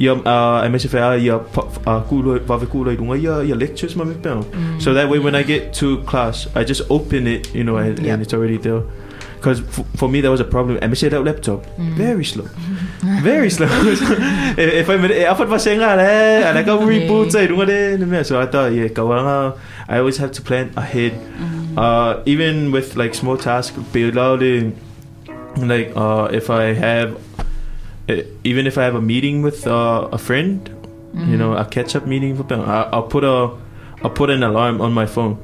Ia 0.00 0.14
uh, 0.14 0.62
say 0.78 0.88
ia 1.24 1.36
uh, 1.36 2.00
kulo 2.08 2.38
va 2.46 2.56
ve 2.58 2.66
kulo 2.66 2.94
idunga 2.96 3.16
ia 3.20 3.42
ia 3.42 3.54
lectures 3.54 3.94
pe. 3.96 4.44
So 4.78 4.94
that 4.94 5.08
way 5.08 5.18
when 5.18 5.34
I 5.34 5.42
get 5.42 5.74
to 5.74 5.98
class, 6.02 6.46
I 6.54 6.64
just 6.64 6.82
open 6.90 7.26
it, 7.26 7.52
you 7.54 7.64
know, 7.64 7.76
and, 7.76 7.98
Yeah. 7.98 8.12
and 8.14 8.22
it's 8.22 8.32
already 8.32 8.58
there. 8.58 8.82
Because 9.38 9.60
for 9.96 10.08
me, 10.08 10.20
that 10.20 10.30
was 10.30 10.40
a 10.40 10.44
problem. 10.44 10.78
I 10.82 10.88
miss 10.88 11.00
that 11.00 11.24
laptop. 11.24 11.64
Very 11.78 12.24
slow. 12.24 12.46
Very 13.22 13.50
slow. 13.50 13.68
if, 14.58 14.88
I'm 14.90 15.04
I'm 15.52 15.58
saying 15.60 15.78
that, 15.78 15.98
and 16.00 16.58
I 16.58 16.62
go 16.64 16.78
reboot, 16.80 17.34
I 17.36 17.46
don't. 17.46 18.24
So 18.24 18.40
I 18.40 18.46
thought, 18.46 18.72
yeah, 18.72 18.88
I 19.88 19.98
always 19.98 20.16
have 20.16 20.32
to 20.32 20.42
plan 20.42 20.72
ahead. 20.76 21.12
Uh, 21.76 22.20
even 22.26 22.72
with 22.72 22.96
like 22.96 23.14
small 23.14 23.36
tasks, 23.36 23.78
build 23.92 24.16
like 25.56 25.92
uh, 25.94 26.28
if 26.32 26.50
I 26.50 26.72
have, 26.74 27.14
uh, 27.14 27.18
even 28.44 28.66
if 28.66 28.78
I 28.78 28.84
have 28.84 28.94
a 28.94 29.02
meeting 29.02 29.42
with 29.42 29.66
uh, 29.66 30.08
a 30.12 30.18
friend, 30.18 30.68
you 31.14 31.36
know, 31.36 31.54
a 31.54 31.64
catch 31.64 31.96
up 31.96 32.06
meeting 32.06 32.36
for 32.36 32.44
them, 32.44 32.60
I, 32.60 32.88
I'll 32.92 33.02
put 33.02 33.24
a, 33.24 33.50
I'll 34.02 34.10
put 34.10 34.30
an 34.30 34.42
alarm 34.42 34.80
on 34.80 34.92
my 34.92 35.06
phone. 35.06 35.36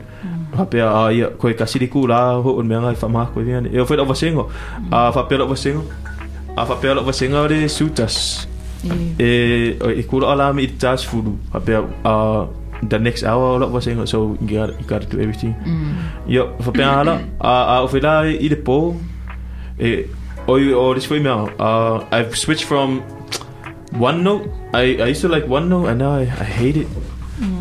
Hapea 0.53 0.87
a 0.87 1.13
ia 1.13 1.31
koe 1.31 1.53
kasiri 1.53 1.91
ku 1.91 2.07
la 2.07 2.41
ho 2.41 2.59
un 2.61 2.69
mea 2.69 2.79
ngai 2.79 2.95
whama 3.03 3.27
koe 3.35 3.43
viane. 3.43 3.73
E 3.75 3.79
o 3.79 3.85
whaita 3.85 4.07
wasengo. 4.07 4.53
A 4.93 5.11
whapea 5.11 5.39
lo 5.39 5.49
wasengo. 5.49 5.83
A 6.57 6.65
whapea 6.65 6.95
lo 6.95 7.03
wasengo 7.03 7.49
re 7.51 7.67
sutas. 7.67 8.47
E, 9.19 9.77
e 9.99 10.03
kura 10.05 10.31
ala 10.33 10.53
me 10.53 10.63
i 10.63 10.69
tas 10.69 11.05
furu. 11.05 11.37
Hapea 11.53 11.83
uh, 12.05 12.47
the 12.89 12.99
next 12.99 13.25
hour 13.25 13.59
lo 13.59 13.69
wasengo. 13.69 14.07
So 14.07 14.39
you 14.41 14.59
gotta, 14.59 14.75
you 14.79 14.87
gotta 14.87 15.07
do 15.07 15.19
everything. 15.21 15.57
Ia, 16.29 16.45
whapea 16.63 17.01
ala. 17.01 17.21
A, 17.41 17.49
a 17.49 17.83
o 17.83 17.89
whaila 17.89 18.31
i 18.31 18.49
le 18.49 18.57
po. 18.57 18.97
E, 19.81 20.07
o, 20.47 20.59
i- 20.59 20.73
o 20.73 20.95
this 20.95 21.09
way. 21.11 21.21
Uh, 21.27 22.05
I've 22.11 22.37
switched 22.37 22.65
from 22.65 23.03
OneNote. 23.93 24.49
I, 24.75 24.83
I 25.03 25.07
used 25.09 25.23
to 25.23 25.29
like 25.29 25.45
OneNote 25.45 25.89
and 25.91 25.99
now 26.01 26.15
I, 26.17 26.23
I 26.23 26.45
hate 26.45 26.77
it. 26.77 26.89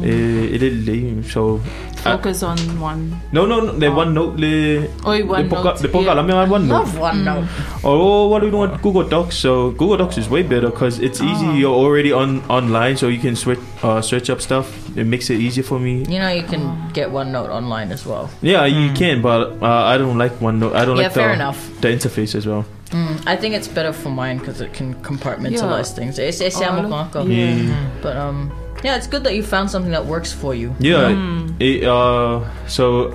E, 0.04 0.56
e 0.56 0.58
le 0.60 0.70
le, 0.70 1.24
so... 1.24 1.60
I- 2.06 2.18
Focus 2.18 2.44
on 2.44 2.58
one. 2.82 3.16
No, 3.32 3.46
no, 3.46 3.62
no. 3.62 3.72
Le 3.74 3.88
Oh. 3.88 3.96
OneNote 3.96 4.38
le. 4.40 4.88
Oi, 5.08 5.20
le 5.20 5.24
OneNote, 5.24 5.50
poka, 5.50 5.82
le 5.82 5.88
poka 5.90 6.06
yeah. 6.06 6.14
la 6.16 6.24
me 6.24 6.34
on 6.34 6.50
OneNote. 6.50 6.70
Love 6.70 7.00
OneNote. 7.00 7.48
Oh, 7.84 8.28
what 8.28 8.40
do 8.40 8.48
you 8.48 8.52
do 8.52 8.60
on 8.62 8.78
Google 8.82 9.04
Docs? 9.08 9.36
So 9.38 9.72
Google 9.72 9.98
Docs 9.98 10.18
is 10.18 10.30
way 10.30 10.44
better 10.44 10.70
because 10.70 11.00
it's 11.00 11.22
easy. 11.22 11.48
Oh. 11.48 11.54
You're 11.56 11.76
already 11.76 12.12
on 12.12 12.42
online, 12.50 12.98
so 12.98 13.08
you 13.08 13.20
can 13.20 13.36
switch, 13.36 13.60
uh, 13.84 14.02
search 14.02 14.30
up 14.30 14.42
stuff. 14.42 14.68
It 14.98 15.06
makes 15.08 15.30
it 15.30 15.40
easier 15.40 15.64
for 15.64 15.80
me. 15.80 16.04
You 16.10 16.20
know 16.20 16.30
you 16.30 16.44
can 16.44 16.76
get 16.94 17.10
OneNote 17.10 17.50
online 17.50 17.92
as 17.92 18.06
well. 18.06 18.30
Yeah, 18.42 18.66
you 18.66 18.92
can, 18.94 19.22
but 19.22 19.62
uh, 19.62 19.66
I 19.86 19.98
don't 19.98 20.18
like 20.18 20.40
OneNote. 20.40 20.76
I 20.76 20.86
don't 20.86 20.98
Yeah, 20.98 21.04
like 21.04 21.14
fair 21.14 21.30
the, 21.30 21.34
enough. 21.36 21.58
the 21.82 21.88
interface 21.88 22.36
as 22.36 22.46
well. 22.46 22.66
Mm, 22.92 23.24
I 23.26 23.36
think 23.36 23.56
it's 23.56 23.68
better 23.68 23.92
for 23.92 24.10
mine 24.10 24.38
because 24.38 24.62
it 24.62 24.72
can 24.74 24.94
compartmentalize 25.02 25.90
Yeah. 25.90 25.96
things. 25.98 26.20
It's, 26.20 26.42
ese 26.42 26.62
amo 26.62 26.84
All 26.86 26.86
of- 26.86 27.12
ko 27.12 27.20
ako. 27.22 27.26
Yeah. 27.26 27.74
But 28.04 28.18
um, 28.18 28.52
yeah, 28.84 28.96
it's 28.98 29.08
good 29.08 29.24
that 29.24 29.34
you 29.34 29.42
found 29.42 29.72
something 29.72 29.90
that 29.92 30.06
works 30.06 30.32
for 30.32 30.54
you. 30.54 30.76
Yeah. 30.78 31.10
Mm. 31.10 31.43
It, 31.60 31.84
uh, 31.84 32.42
so, 32.68 33.14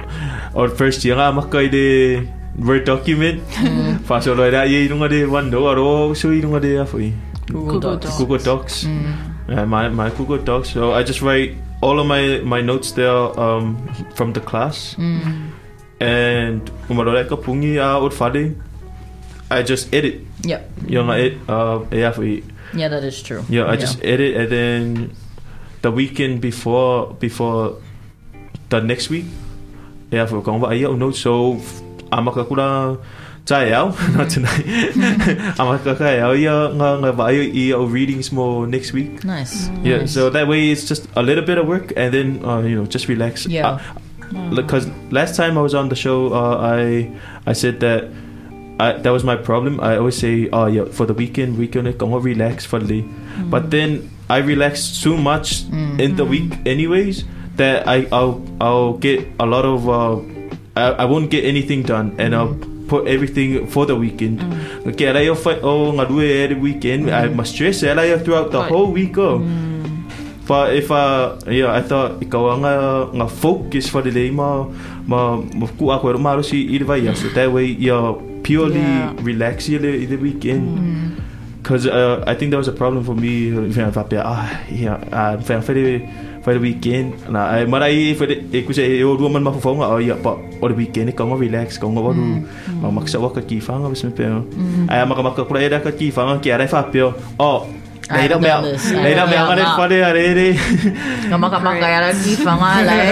or 0.54 0.68
first 0.68 1.04
year 1.04 1.16
nga 1.16 1.32
makai 1.32 1.70
de 1.70 2.28
Word 2.58 2.84
document. 2.86 3.42
Fa 4.06 4.20
so 4.22 4.34
lo 4.34 4.50
da 4.50 4.62
ye 4.62 4.88
nunga 4.88 5.08
de 5.08 5.22
OneNote 5.26 5.66
aro 5.74 6.16
so 6.16 6.30
i 6.30 6.40
nunga 6.42 6.60
de 6.60 6.78
afoi. 6.82 7.12
Google, 7.46 7.80
Google 7.80 7.80
Docs. 7.80 8.04
Docs. 8.04 8.18
Google 8.18 8.38
Docs. 8.38 8.74
Mm. 8.84 9.14
Uh, 9.48 9.66
my 9.66 9.88
my 9.88 10.10
Google 10.10 10.38
Docs. 10.38 10.70
So 10.74 10.92
I 10.92 11.02
just 11.02 11.22
write 11.22 11.54
all 11.80 11.98
of 12.00 12.06
my 12.06 12.40
my 12.44 12.60
notes 12.60 12.92
there 12.92 13.14
um, 13.38 13.78
from 14.14 14.32
the 14.34 14.40
class, 14.40 14.94
Mm. 14.98 15.54
and 16.00 16.62
umalora 16.90 17.22
ka 17.28 17.36
pungi 17.36 17.78
a 17.78 17.98
ut 18.02 18.12
fade. 18.12 18.54
I 19.50 19.62
just 19.62 19.88
edit. 19.94 20.20
Yep. 20.44 20.62
Yung 20.92 21.10
ed 21.10 21.38
uh 21.48 21.80
yeah 21.90 22.12
for 22.12 22.22
Yeah, 22.74 22.88
that 22.92 23.02
is 23.02 23.22
true. 23.22 23.42
yeah 23.48 23.64
I 23.64 23.76
just 23.80 23.96
edit 24.04 24.36
and 24.36 24.48
then 24.52 24.82
the 25.80 25.90
weekend 25.90 26.42
before 26.44 27.16
before 27.16 27.80
the 28.68 28.80
next 28.80 29.08
week 29.10 29.24
yeah 30.10 30.26
for 30.26 30.40
kong 30.42 30.60
ba 30.60 30.72
iya 30.74 30.88
notes 30.92 31.20
so 31.20 31.60
i'm 32.12 32.28
a 32.28 32.32
kula 32.32 32.98
Tayo, 33.48 33.96
not 34.12 34.28
tonight. 34.28 34.60
Amaka 35.60 35.96
kaya 35.96 36.28
iya 36.36 36.68
nga 36.68 37.00
nga 37.00 37.10
ba 37.16 37.32
i 37.32 37.72
readings 37.72 38.28
mo 38.28 38.68
next 38.68 38.92
week. 38.92 39.24
nice. 39.24 39.72
Yeah, 39.80 40.04
Nice. 40.04 40.12
so 40.12 40.28
that 40.28 40.44
way 40.44 40.68
it's 40.68 40.84
just 40.84 41.08
a 41.16 41.24
little 41.24 41.40
bit 41.40 41.56
of 41.56 41.64
work 41.64 41.96
and 41.96 42.12
then 42.12 42.44
uh, 42.44 42.60
you 42.60 42.76
know 42.76 42.84
just 42.84 43.08
relax. 43.08 43.48
Yeah. 43.48 43.80
Because 44.52 44.84
last 45.08 45.32
time 45.32 45.56
I 45.56 45.64
was 45.64 45.72
on 45.72 45.88
the 45.88 45.96
show, 45.96 46.36
uh, 46.36 46.60
I 46.60 47.08
I 47.48 47.56
said 47.56 47.80
that 47.80 48.12
I, 48.76 49.00
that 49.00 49.16
was 49.16 49.24
my 49.24 49.40
problem. 49.40 49.80
I 49.80 49.96
always 49.96 50.20
say, 50.20 50.52
oh 50.52 50.68
yeah, 50.68 50.84
for 50.84 51.08
the 51.08 51.16
weekend 51.16 51.56
weekend 51.56 51.88
I'm 51.88 51.96
gonna 51.96 52.20
relax 52.20 52.68
for 52.68 52.84
the, 52.84 53.00
but 53.48 53.72
then 53.72 54.12
I 54.28 54.44
relax 54.44 55.00
too 55.00 55.16
much 55.16 55.64
in 55.96 56.20
the 56.20 56.28
week 56.28 56.52
anyways 56.68 57.24
that 57.58 57.84
I 57.86 58.06
I'll 58.14 58.40
I'll 58.62 58.94
get 58.96 59.26
a 59.38 59.46
lot 59.46 59.66
of 59.66 59.84
uh, 59.90 60.22
I, 60.78 61.02
I 61.02 61.04
won't 61.04 61.30
get 61.30 61.44
anything 61.44 61.82
done 61.82 62.14
and 62.18 62.34
I'll 62.34 62.54
put 62.88 63.06
everything 63.06 63.66
for 63.68 63.84
the 63.84 63.94
weekend. 63.94 64.40
Mm. 64.40 64.94
Okay, 64.94 65.10
I 65.12 65.28
fight 65.34 65.60
oh 65.62 65.92
ngadue 65.92 66.24
every 66.24 66.56
weekend. 66.56 67.10
I 67.10 67.28
must 67.28 67.52
mm. 67.52 67.74
stress 67.74 67.84
I 67.84 68.16
throughout 68.18 68.50
the 68.50 68.64
Right. 68.64 68.72
whole 68.72 68.90
week. 68.90 69.18
Oh. 69.18 69.42
Mm. 69.42 70.08
But 70.48 70.72
if 70.72 70.88
uh 70.88 71.36
yeah, 71.44 71.76
I 71.76 71.84
thought 71.84 72.24
ikaw 72.24 72.56
nga 72.64 72.72
nga 73.12 73.26
focus 73.28 73.84
for 73.92 74.00
the 74.00 74.08
day 74.08 74.32
ma 74.32 74.64
ma 75.04 75.36
ku 75.76 75.92
ako 75.92 76.16
ro 76.16 76.18
maro 76.18 76.40
si 76.40 76.72
i 76.72 76.80
vai 76.80 77.04
that 77.04 77.52
way 77.52 77.68
you're 77.68 78.16
purely 78.40 78.80
Yeah. 78.80 79.12
relax 79.20 79.68
the, 79.68 80.08
the 80.08 80.16
weekend. 80.16 80.64
Cause 81.68 81.84
uh, 81.84 82.24
I 82.24 82.32
think 82.32 82.48
that 82.56 82.56
was 82.56 82.72
a 82.72 82.72
problem 82.72 83.04
for 83.04 83.12
me. 83.12 83.52
If 83.52 83.76
I 83.76 83.92
ah 84.24 84.48
yeah, 84.72 84.96
uh, 85.12 85.36
for 85.36 85.60
for 85.60 85.76
the 85.76 86.00
for 86.40 86.56
the 86.56 86.60
weekend. 86.64 87.28
Na 87.28 87.52
I 87.52 87.68
marai 87.68 88.16
for 88.16 88.24
the 88.24 88.40
ik 88.40 88.72
say 88.72 88.96
eu 88.96 89.12
dua 89.20 89.28
man 89.28 89.44
mafufonga 89.44 89.84
oh 89.84 90.00
yeah, 90.00 90.16
but 90.16 90.40
or 90.64 90.72
the 90.72 90.80
weekend 90.80 91.12
ko 91.12 91.28
nga 91.28 91.36
relax 91.36 91.76
ko 91.76 91.92
nga 91.92 92.00
waru 92.00 92.40
ma 92.80 92.88
maksa 92.88 93.20
wa 93.20 93.28
ka 93.28 93.44
kifanga 93.44 93.92
bis 93.92 94.00
me 94.00 94.16
pe. 94.16 94.24
Ay 94.88 95.04
maka 95.04 95.20
maka 95.20 95.44
kula 95.44 95.60
ida 95.60 95.84
ka 95.84 95.92
kifanga 95.92 96.40
ki 96.40 96.56
ara. 96.56 96.64
Oh, 97.36 97.68
I 98.10 98.24
Leila 98.24 98.40
haven't 98.40 98.42
me 98.42 98.48
done 98.48 98.64
this. 98.64 98.84
I 98.88 99.02
Leila 99.04 99.24
me 99.28 99.36
haven't 99.36 99.58
ang 99.58 99.58
done 99.60 99.76
pa 99.76 99.84
de 99.88 99.98
are 100.00 100.16
Nga 101.28 101.36
makamakaya 101.36 101.98
lang 102.08 102.16
di 102.24 102.34
pa 102.40 102.52
nga 102.56 102.72
lai. 102.88 103.08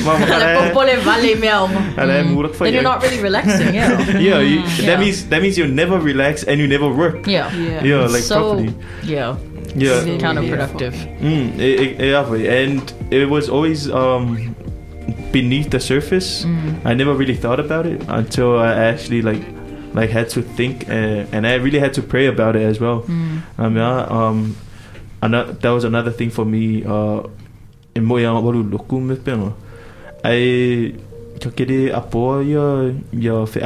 Mama 0.00 0.24
Like 0.24 0.28
kare. 0.32 0.54
popole 0.56 0.94
vale 1.04 1.32
me 1.36 1.48
ako. 1.48 1.66
Ala 2.00 2.14
murak. 2.24 2.52
Then 2.56 2.72
you're 2.72 2.82
not 2.82 3.02
really 3.04 3.20
relaxing, 3.20 3.74
yeah. 3.76 3.92
Yeah, 4.28 4.40
you, 4.40 4.64
Yeah. 4.80 4.86
that 4.88 4.98
means 5.00 5.28
that 5.28 5.40
means 5.44 5.58
you 5.60 5.66
never 5.68 6.00
relax 6.00 6.40
and 6.44 6.56
you 6.56 6.64
never 6.68 6.88
work. 6.88 7.26
Yeah. 7.28 7.52
Yeah. 7.52 7.84
Yeah, 7.84 8.06
like 8.08 8.24
so, 8.24 8.56
properly. 8.56 8.72
yeah, 9.04 9.36
Yeah. 9.76 10.00
Really 10.06 10.16
counterproductive. 10.22 10.94
Mm, 11.20 11.58
e- 11.60 11.98
exactly. 11.98 12.46
And 12.48 12.80
it 13.10 13.28
was 13.28 13.50
always 13.52 13.90
um, 13.90 14.54
beneath 15.34 15.68
the 15.70 15.80
surface. 15.80 16.46
I 16.86 16.94
never 16.94 17.12
really 17.12 17.34
thought 17.36 17.58
about 17.60 17.84
it 17.84 18.00
until 18.08 18.56
I 18.58 18.72
actually 18.88 19.20
like 19.20 19.42
like 19.94 20.10
had 20.10 20.28
to 20.30 20.42
think 20.42 20.88
uh, 20.88 21.24
and 21.32 21.46
I 21.46 21.54
really 21.54 21.78
had 21.78 21.94
to 21.94 22.02
pray 22.02 22.26
about 22.26 22.56
it 22.56 22.62
as 22.62 22.80
well. 22.80 23.04
I 23.56 23.68
mean, 23.68 23.78
I, 23.78 24.04
um, 24.04 24.56
another, 25.22 25.52
that 25.52 25.70
was 25.70 25.84
another 25.84 26.10
thing 26.10 26.30
for 26.30 26.44
me. 26.44 26.84
Uh, 26.84 27.22
in 27.94 28.04
mo 28.04 28.16
yang 28.18 28.34
walu 28.42 28.66
loku 28.68 29.00
me 29.00 29.14
penga. 29.14 29.54
I 30.24 30.94
kakere 31.38 31.94
apo 31.94 32.40
ya 32.42 32.90
ya 33.12 33.46
fe 33.46 33.62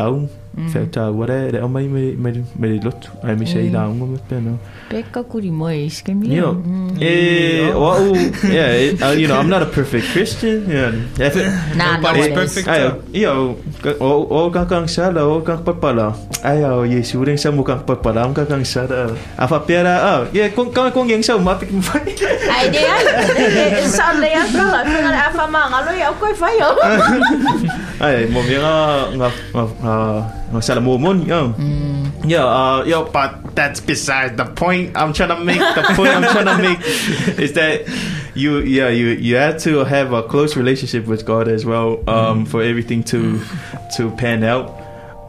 Whakata 0.59 1.12
ware, 1.14 1.50
re 1.54 1.59
o 1.62 1.68
mai 1.68 1.86
me, 1.86 2.12
me, 2.18 2.42
me 2.59 2.68
lotu. 2.82 3.09
Ai 3.22 3.34
mi 3.38 3.46
sei 3.46 3.70
la 3.70 3.86
unga 3.86 4.06
me 4.11 4.18
pēnā. 4.30 4.56
Peka 4.90 5.22
kuri 5.28 5.50
mo 5.54 5.68
e 5.70 5.86
iske 5.86 6.14
mi. 6.16 6.34
You 6.34 6.40
know, 6.40 6.54
eh, 7.00 7.70
well, 7.70 8.16
yeah, 8.50 8.90
uh, 9.06 9.12
you 9.14 9.28
know, 9.28 9.38
I'm 9.38 9.48
not 9.48 9.62
a 9.62 9.66
perfect 9.70 10.06
Christian. 10.12 10.64
Yeah, 10.66 10.92
if 11.26 11.36
it, 11.36 11.46
Nah, 11.76 11.96
no 12.00 12.09
Everybody's 12.09 12.30
one 12.32 12.32
is. 12.32 12.34
perfect. 12.34 12.66
Ai, 12.68 12.80
iyo, 13.12 13.56
o 14.00 14.09
o 14.26 14.50
kang 14.50 14.66
kang 14.66 14.88
sala, 14.88 15.22
o 15.28 15.40
kang 15.46 15.62
papala. 15.62 16.16
Ai, 16.42 16.64
o 16.64 16.82
Yesu 16.82 17.22
ring 17.22 17.38
sa 17.38 17.50
mo 17.54 17.62
kang 17.62 17.84
papala, 17.86 18.24
ang 18.26 18.34
kang 18.34 18.64
sala. 18.64 19.14
Apa 19.38 19.61
pera, 19.62 19.94
ah, 20.02 20.20
yeah, 20.34 20.48
kung 20.50 20.72
kang 20.74 20.90
kung 20.90 21.06
yang 21.06 21.22
sa 21.22 21.38
mapik 21.38 21.70
mo. 21.70 21.84
Ai 22.50 22.66
de 22.72 22.82
ai. 22.94 23.84
Sa 23.86 24.11
le 24.16 24.26
ya 24.26 24.42
kala, 24.50 24.82
kala 24.82 25.20
a 25.22 25.30
fa 25.30 25.44
ma 25.46 25.68
ngalo 25.70 25.92
ya 25.94 26.09
ko 26.16 26.26
fa 26.34 26.48
yo. 26.56 26.70
Ai, 28.00 28.24
mo 28.30 28.40
mi 28.42 28.56
nga 28.56 29.04
nga 29.14 29.28
nga 30.49 30.55
nga 30.57 30.62
sala 30.62 30.80
mo 30.80 30.96
mon, 30.99 31.22
yo. 31.26 31.53
Yeah, 32.24 32.44
uh, 32.44 32.84
yo, 32.84 33.05
but 33.05 33.55
that's 33.55 33.80
beside 33.80 34.36
the 34.36 34.44
point. 34.44 34.96
I'm 34.96 35.12
trying 35.12 35.28
to 35.30 35.40
make 35.44 35.61
the 35.61 35.82
point 35.94 36.11
I'm 36.11 36.24
trying 36.24 36.46
to 36.49 36.59
make 36.62 36.80
is 37.38 37.53
that 37.55 37.84
you, 38.34 38.59
yeah, 38.61 38.88
you 38.88 39.09
you 39.09 39.36
have 39.36 39.59
to 39.68 39.84
have 39.84 40.12
a 40.12 40.22
close 40.22 40.57
relationship 40.57 41.07
with 41.07 41.24
God 41.24 41.49
as 41.49 41.64
well, 41.64 42.01
um, 42.09 42.44
for 42.46 42.62
everything 42.62 43.05
to 43.12 43.40
to 43.96 44.11
pan 44.16 44.42
out. 44.44 44.72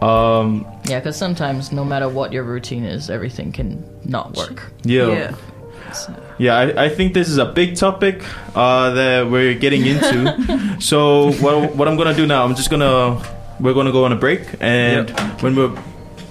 Um, 0.01 0.65
Yeah, 0.87 0.99
because 1.03 1.17
sometimes 1.19 1.71
no 1.71 1.83
matter 1.83 2.07
what 2.07 2.31
your 2.31 2.43
routine 2.43 2.83
is, 2.87 3.09
everything 3.11 3.51
can 3.51 3.83
not 4.07 4.33
work. 4.35 4.71
yeah. 4.83 5.07
Yeah. 5.07 5.31
Yeah, 6.37 6.53
I, 6.55 6.85
I 6.85 6.89
think 6.89 7.13
this 7.13 7.27
is 7.27 7.37
a 7.41 7.45
big 7.49 7.75
topic 7.75 8.21
uh, 8.55 8.91
that 8.93 9.27
we're 9.29 9.55
getting 9.57 9.83
into. 9.85 10.31
so 10.79 11.31
what 11.41 11.75
what 11.75 11.87
I'm 11.89 11.97
gonna 11.97 12.13
do 12.15 12.25
now? 12.29 12.45
I'm 12.45 12.53
just 12.55 12.69
gonna 12.69 13.17
we're 13.59 13.73
gonna 13.73 13.91
go 13.91 14.05
on 14.05 14.11
a 14.11 14.15
break, 14.15 14.41
and 14.59 15.09
when 15.41 15.55
we'll 15.55 15.77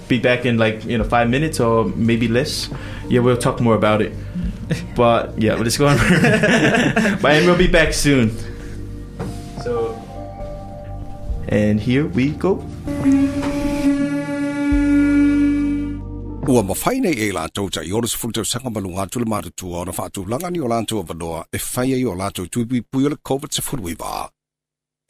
be 0.07 0.19
back 0.19 0.45
in 0.45 0.57
like 0.57 0.83
you 0.85 0.97
know 0.97 1.03
five 1.03 1.29
minutes 1.29 1.59
or 1.59 1.85
maybe 1.95 2.27
less, 2.27 2.69
yeah, 3.07 3.19
we'll 3.19 3.37
talk 3.37 3.61
more 3.61 3.75
about 3.75 4.01
it. 4.01 4.13
But 4.95 5.33
yeah, 5.41 5.55
we'll 5.55 5.63
just 5.63 5.79
go 5.79 5.87
on. 5.87 5.97
but 7.21 7.31
and 7.31 7.45
we'll 7.45 7.57
be 7.57 7.67
back 7.67 7.93
soon. 7.93 8.29
So, 9.63 9.97
and 11.47 11.79
here 11.79 12.05
we 12.05 12.31
go. 12.31 12.63
Ua 16.49 16.63
mawhai 16.65 16.97
nei 17.01 17.13
e 17.13 17.29
lātou 17.29 17.69
ta 17.69 17.83
i 17.85 17.91
ora 17.93 18.07
sifuru 18.09 18.33
tau 18.39 18.47
sanga 18.51 18.71
malunga 18.73 19.05
tule 19.09 19.25
mātu 19.29 19.51
tua 19.53 19.83
o 19.83 19.85
na 19.85 19.93
whātu 19.93 20.25
langa 20.25 20.49
ni 20.49 20.61
o 20.61 20.69
lātou 20.71 21.03
a 21.03 21.05
wanoa 21.05 21.43
e 21.53 21.61
whai 21.61 21.93
ai 21.93 22.01
o 22.09 22.17
lātou 22.17 22.49
tuipi 22.49 22.81
pui 22.81 23.05
o 23.05 23.13
le 23.13 23.21
COVID 23.21 23.53
sa 23.53 23.61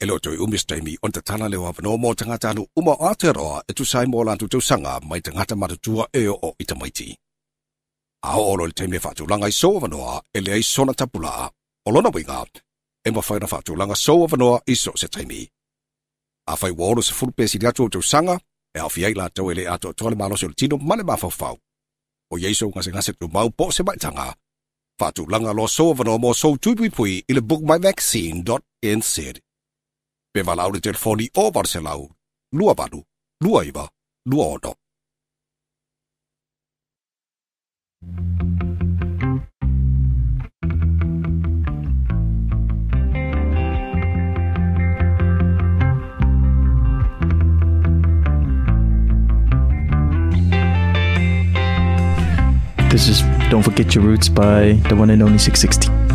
iwa. 0.00 0.02
E 0.02 0.06
lo 0.06 0.18
toi 0.18 0.44
umis 0.44 0.66
taimi 0.66 0.96
on 1.02 1.12
te 1.12 1.20
tana 1.20 1.48
leo 1.48 1.66
a 1.66 1.72
wanoa 1.72 1.96
mō 1.96 2.14
tangata 2.14 2.50
anu 2.50 2.66
uma 2.76 2.92
Aotearoa 2.92 3.62
e 3.68 3.72
tu 3.72 3.84
sai 3.84 4.06
mō 4.06 4.24
lātou 4.24 4.48
tau 4.48 4.60
sanga 4.60 5.00
mai 5.00 5.20
tangata 5.20 5.54
mātu 5.54 5.76
tua 5.82 6.08
e 6.12 6.28
o 6.28 6.38
o 6.42 6.54
ita 6.58 6.74
maiti. 6.74 7.16
A 8.22 8.38
o 8.38 8.52
olo 8.52 8.66
le 8.66 8.72
taimi 8.72 8.92
le 8.92 8.98
whātu 8.98 9.28
langa 9.28 9.48
i 9.48 9.50
a 9.50 9.68
wanoa 9.68 10.22
e 10.34 10.40
le 10.40 10.52
ai 10.52 10.62
sona 10.62 10.92
tapula 10.92 11.50
o 11.86 11.90
lona 11.90 12.10
winga 12.10 12.46
e 13.04 13.10
mawhai 13.10 13.40
na 13.40 13.46
whātu 13.46 13.76
langa 13.76 13.96
so 13.96 14.24
a 14.24 14.26
wanoa 14.26 14.60
i 14.66 14.74
so 14.74 14.92
se 14.96 15.08
taimi. 15.08 15.48
A 16.46 16.56
whai 16.56 16.72
wōro 16.72 17.02
sa 17.02 17.14
furu 17.14 17.32
pesi 17.32 17.58
le 17.58 17.68
atu 17.68 17.84
o 17.84 17.88
tau 17.88 18.02
sanga 18.02 18.38
e 18.74 18.80
fiai 18.88 19.14
la 19.14 19.28
tau 19.28 19.50
ele 19.50 19.68
ato 19.68 19.92
tole 19.92 20.16
malo 20.16 20.36
se 20.36 20.48
tino 20.56 20.78
male 20.78 21.02
ma 21.02 21.16
fau 21.16 21.30
fau. 21.30 21.58
O 22.32 22.38
yeso 22.38 22.68
ngase 22.68 22.90
ngase 22.90 23.12
tu 23.12 23.28
mau 23.28 23.50
po 23.50 23.70
se 23.70 23.82
mai 23.82 23.96
tanga. 23.96 24.34
Fatu 24.98 25.26
langa 25.26 25.52
lo 25.52 25.66
so 25.66 25.94
vano 25.94 26.18
mo 26.18 26.32
so 26.32 26.56
tui 26.56 26.90
pui 26.90 27.24
i 27.28 27.34
le 27.34 27.40
bookmyvaccine.nz. 27.40 29.49
Telefoni. 30.32 31.28
This 52.90 53.08
is 53.08 53.22
"Don't 53.50 53.62
Forget 53.62 53.94
Your 53.94 54.04
Roots" 54.04 54.28
by 54.28 54.74
the 54.88 54.94
one 54.94 55.10
and 55.10 55.22
only 55.22 55.38
Six60. 55.38 56.09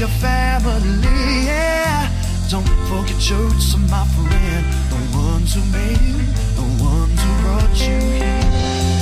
Your 0.00 0.08
family, 0.08 1.46
yeah. 1.46 2.10
Don't 2.50 2.66
forget 2.88 3.30
your 3.30 3.38
roots, 3.38 3.76
my 3.90 4.04
friend. 4.16 4.66
The 4.90 4.96
ones 5.16 5.54
who 5.54 5.62
made 5.70 6.00
you, 6.00 6.18
the 6.56 6.66
ones 6.82 7.20
who 7.22 7.30
brought 7.42 7.76
you 7.78 7.98
here. 8.18 8.42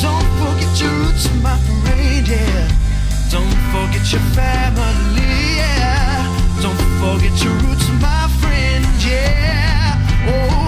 Don't 0.02 0.28
forget 0.40 0.80
your 0.80 0.92
roots, 1.00 1.28
my 1.42 1.56
friend, 1.56 2.28
yeah. 2.28 2.68
Don't 3.30 3.58
forget 3.72 4.04
your 4.12 4.20
family, 4.36 5.56
yeah. 5.56 6.28
Don't 6.60 6.82
forget 7.00 7.42
your 7.42 7.54
roots, 7.64 7.88
my 8.00 8.28
friend, 8.40 8.84
yeah. 9.02 9.96
Oh, 10.28 10.61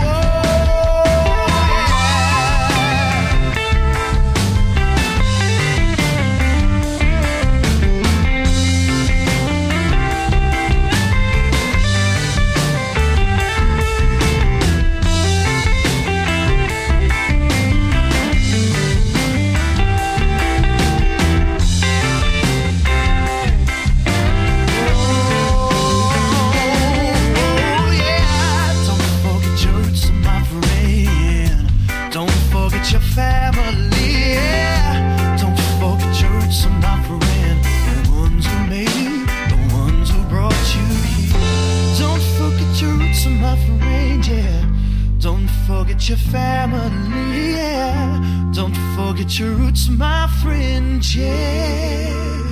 forget 46.04 46.22
your 46.22 46.32
family. 46.32 47.52
Yeah. 47.52 48.50
Don't 48.52 48.76
forget 48.94 49.38
your 49.38 49.50
roots, 49.52 49.88
my 49.88 50.28
friend. 50.42 51.02
Yeah. 51.14 52.42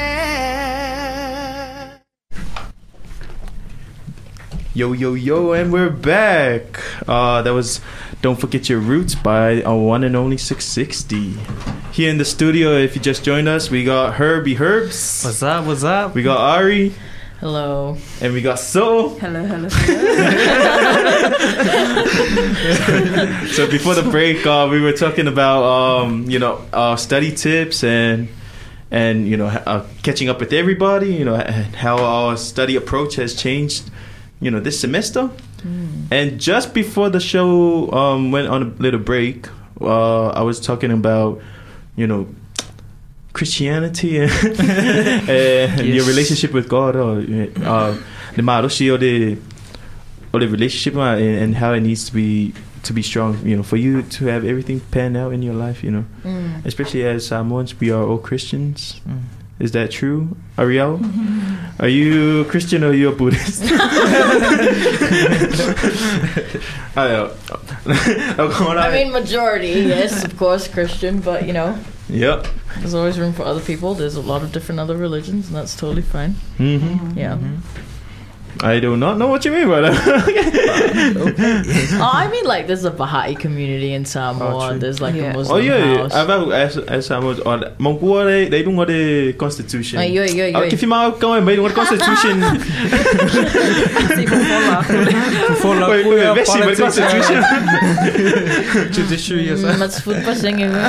Yo, 4.74 4.92
yo, 4.92 5.14
yo, 5.14 5.52
and 5.52 5.72
we're 5.72 5.90
back. 5.90 6.80
Uh, 7.06 7.42
that 7.42 7.52
was 7.52 7.80
Don't 8.22 8.40
Forget 8.40 8.68
Your 8.68 8.80
Roots 8.80 9.14
by 9.14 9.62
our 9.62 9.76
one 9.76 10.02
and 10.02 10.16
only 10.16 10.36
Six60. 10.36 11.92
Here 11.92 12.10
in 12.10 12.18
the 12.18 12.24
studio, 12.24 12.76
if 12.76 12.96
you 12.96 13.02
just 13.02 13.22
joined 13.22 13.48
us, 13.48 13.70
we 13.70 13.84
got 13.84 14.14
Herbie 14.14 14.56
Herbs, 14.56 15.22
What's 15.24 15.42
up? 15.42 15.66
What's 15.66 15.84
up? 15.84 16.14
we 16.14 16.22
got 16.22 16.38
Ari, 16.38 16.94
Hello. 17.42 17.96
and 18.20 18.32
we 18.32 18.40
got 18.40 18.60
So. 18.60 19.18
Hello, 19.18 19.42
hello. 19.44 19.68
So 23.50 23.68
before 23.68 23.96
the 23.96 24.08
break, 24.08 24.46
uh, 24.46 24.68
we 24.70 24.80
were 24.80 24.92
talking 24.92 25.26
about 25.26 25.64
um, 25.64 26.30
you 26.30 26.38
know 26.38 26.64
uh, 26.72 26.94
study 26.94 27.32
tips 27.32 27.82
and 27.82 28.28
and 28.92 29.26
you 29.26 29.36
know 29.36 29.46
uh, 29.48 29.84
catching 30.04 30.28
up 30.28 30.38
with 30.38 30.52
everybody. 30.52 31.16
You 31.16 31.24
know 31.24 31.34
and 31.34 31.74
how 31.74 31.96
our 31.98 32.36
study 32.36 32.76
approach 32.76 33.16
has 33.16 33.34
changed. 33.34 33.90
You 34.40 34.52
know 34.52 34.60
this 34.60 34.78
semester. 34.78 35.28
And 36.12 36.40
just 36.40 36.72
before 36.74 37.10
the 37.10 37.18
show 37.20 37.90
um, 37.90 38.30
went 38.30 38.46
on 38.46 38.62
a 38.62 38.66
little 38.82 39.00
break, 39.00 39.48
uh, 39.80 40.28
I 40.28 40.42
was 40.42 40.60
talking 40.60 40.92
about 40.92 41.42
you 41.96 42.06
know 42.06 42.28
Christianity 43.32 44.18
and, 44.18 44.30
and 45.30 45.86
your 45.86 46.04
relationship 46.06 46.52
with 46.52 46.68
God 46.68 46.96
or 46.96 47.18
uh, 47.18 47.96
the 48.36 48.42
maroshi 48.42 48.92
or 48.92 48.98
the 48.98 49.38
or 50.32 50.40
the 50.40 50.48
relationship 50.48 50.96
uh, 50.96 51.16
and, 51.16 51.38
and 51.42 51.56
how 51.56 51.72
it 51.72 51.80
needs 51.80 52.04
to 52.06 52.12
be 52.14 52.52
to 52.84 52.92
be 52.92 53.02
strong. 53.02 53.38
You 53.46 53.56
know, 53.56 53.62
for 53.62 53.76
you 53.76 54.02
to 54.02 54.26
have 54.26 54.44
everything 54.44 54.80
panned 54.90 55.16
out 55.16 55.32
in 55.32 55.42
your 55.42 55.54
life. 55.54 55.82
You 55.84 55.90
know, 55.92 56.04
Mm. 56.24 56.64
especially 56.66 57.04
as 57.04 57.26
Samoans, 57.26 57.78
we 57.80 57.90
are 57.90 58.02
all 58.04 58.18
Christians. 58.18 59.00
Mm. 59.08 59.20
Is 59.60 59.70
that 59.72 59.90
true, 59.92 60.36
Ariel? 60.58 61.00
Are 61.78 61.88
you 61.88 62.44
Christian 62.46 62.82
or 62.84 62.88
are 62.88 62.94
you 62.94 63.08
a 63.10 63.12
Buddhist? 63.14 63.62
I 66.96 67.08
know. 67.08 67.32
I 67.86 68.90
mean, 68.92 69.12
majority, 69.12 69.68
yes, 69.68 70.24
of 70.24 70.36
course, 70.36 70.68
Christian, 70.68 71.20
but 71.20 71.46
you 71.46 71.52
know, 71.52 71.78
yep. 72.08 72.46
there's 72.78 72.94
always 72.94 73.18
room 73.18 73.32
for 73.32 73.42
other 73.44 73.60
people. 73.60 73.94
There's 73.94 74.16
a 74.16 74.20
lot 74.20 74.42
of 74.42 74.52
different 74.52 74.80
other 74.80 74.96
religions, 74.96 75.48
and 75.48 75.56
that's 75.56 75.76
totally 75.76 76.02
fine. 76.02 76.32
hmm 76.58 77.16
Yeah. 77.16 77.38
I 78.60 78.78
do 78.80 78.96
not 78.96 79.16
know 79.18 79.26
what 79.28 79.44
you 79.44 79.50
mean 79.52 79.68
by 79.68 79.80
that. 79.80 79.94
oh, 81.16 82.10
I 82.12 82.28
mean, 82.30 82.44
like, 82.44 82.66
there's 82.66 82.84
a 82.84 82.90
Baha'i 82.90 83.34
community 83.34 83.92
in 83.94 84.04
Samoa. 84.04 84.74
Oh, 84.74 84.78
there's 84.78 85.00
like 85.00 85.14
Yeah. 85.14 85.32
a 85.32 85.34
oh 85.34 85.38
Muslim 85.38 85.64
yeah, 85.64 85.96
house. 85.96 86.12
I've 86.14 86.28
as 86.52 86.76
as 86.78 87.06
Samoans 87.06 87.40
on 87.40 87.60
Mongkua 87.78 88.24
they 88.26 88.48
they 88.48 88.62
don't 88.62 88.76
got 88.76 88.88
the 88.88 89.32
constitution. 89.34 89.98
Ay, 89.98 90.06
yo, 90.12 90.22
yo, 90.24 90.46
yo. 90.46 90.58
Ah, 90.60 90.62
If 90.68 90.82
you 90.82 90.88
mau 90.88 91.10
kau 91.12 91.40
may 91.40 91.56
don't 91.56 91.72
constitution. 91.74 92.40
Follow 95.62 95.90
Wait, 95.90 96.06
wait, 96.06 96.18
wait, 96.20 96.36
Messi 96.36 96.60
with 96.66 96.78
constitution. 96.78 97.42
Judiciary, 98.92 99.48
yes. 99.48 99.60
Mm, 99.62 99.78
That's 99.78 100.00
food 100.00 100.22
passing 100.24 100.62
anyway. 100.62 100.82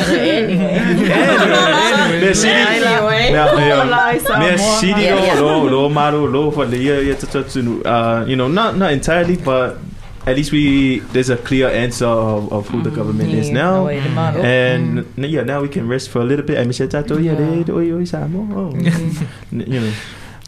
Me 2.21 2.33
sidi. 2.33 2.51
Anyway. 2.53 3.31
Me 3.31 4.57
sidi 4.57 5.01
Yeah, 5.03 5.25
yeah. 5.25 5.39
lo 5.39 5.63
lo 5.67 5.89
maru 5.89 6.27
lo 6.27 6.51
for 6.51 6.65
the 6.65 6.77
year 6.77 7.01
year 7.01 7.15
to 7.53 7.83
uh 7.85 8.25
you 8.27 8.35
know 8.35 8.47
not 8.47 8.77
not 8.77 8.91
entirely 8.91 9.37
but 9.37 9.77
at 10.25 10.35
least 10.37 10.51
we 10.51 10.99
there's 11.11 11.29
a 11.29 11.35
clear 11.37 11.67
answer 11.67 12.07
of, 12.07 12.51
of 12.51 12.67
who 12.69 12.81
the 12.81 12.89
government 12.89 13.33
is 13.33 13.49
now. 13.49 13.83
no 13.83 13.89
to. 13.89 14.39
And 14.39 15.03
Mm. 15.03 15.29
yeah, 15.29 15.43
now 15.43 15.59
we 15.61 15.67
can 15.67 15.85
rest 15.87 16.09
for 16.09 16.21
a 16.21 16.23
little 16.23 16.45
bit. 16.45 16.57
I 16.57 16.63
oh 17.11 17.17
yeah, 17.19 17.33
Yeah. 17.35 17.63
they 17.63 17.73
oi 17.73 17.91
oi 17.91 18.05
samo. 18.07 18.47
Oh. 18.55 18.71
N- 19.51 19.67
You 19.67 19.81
know. 19.83 19.91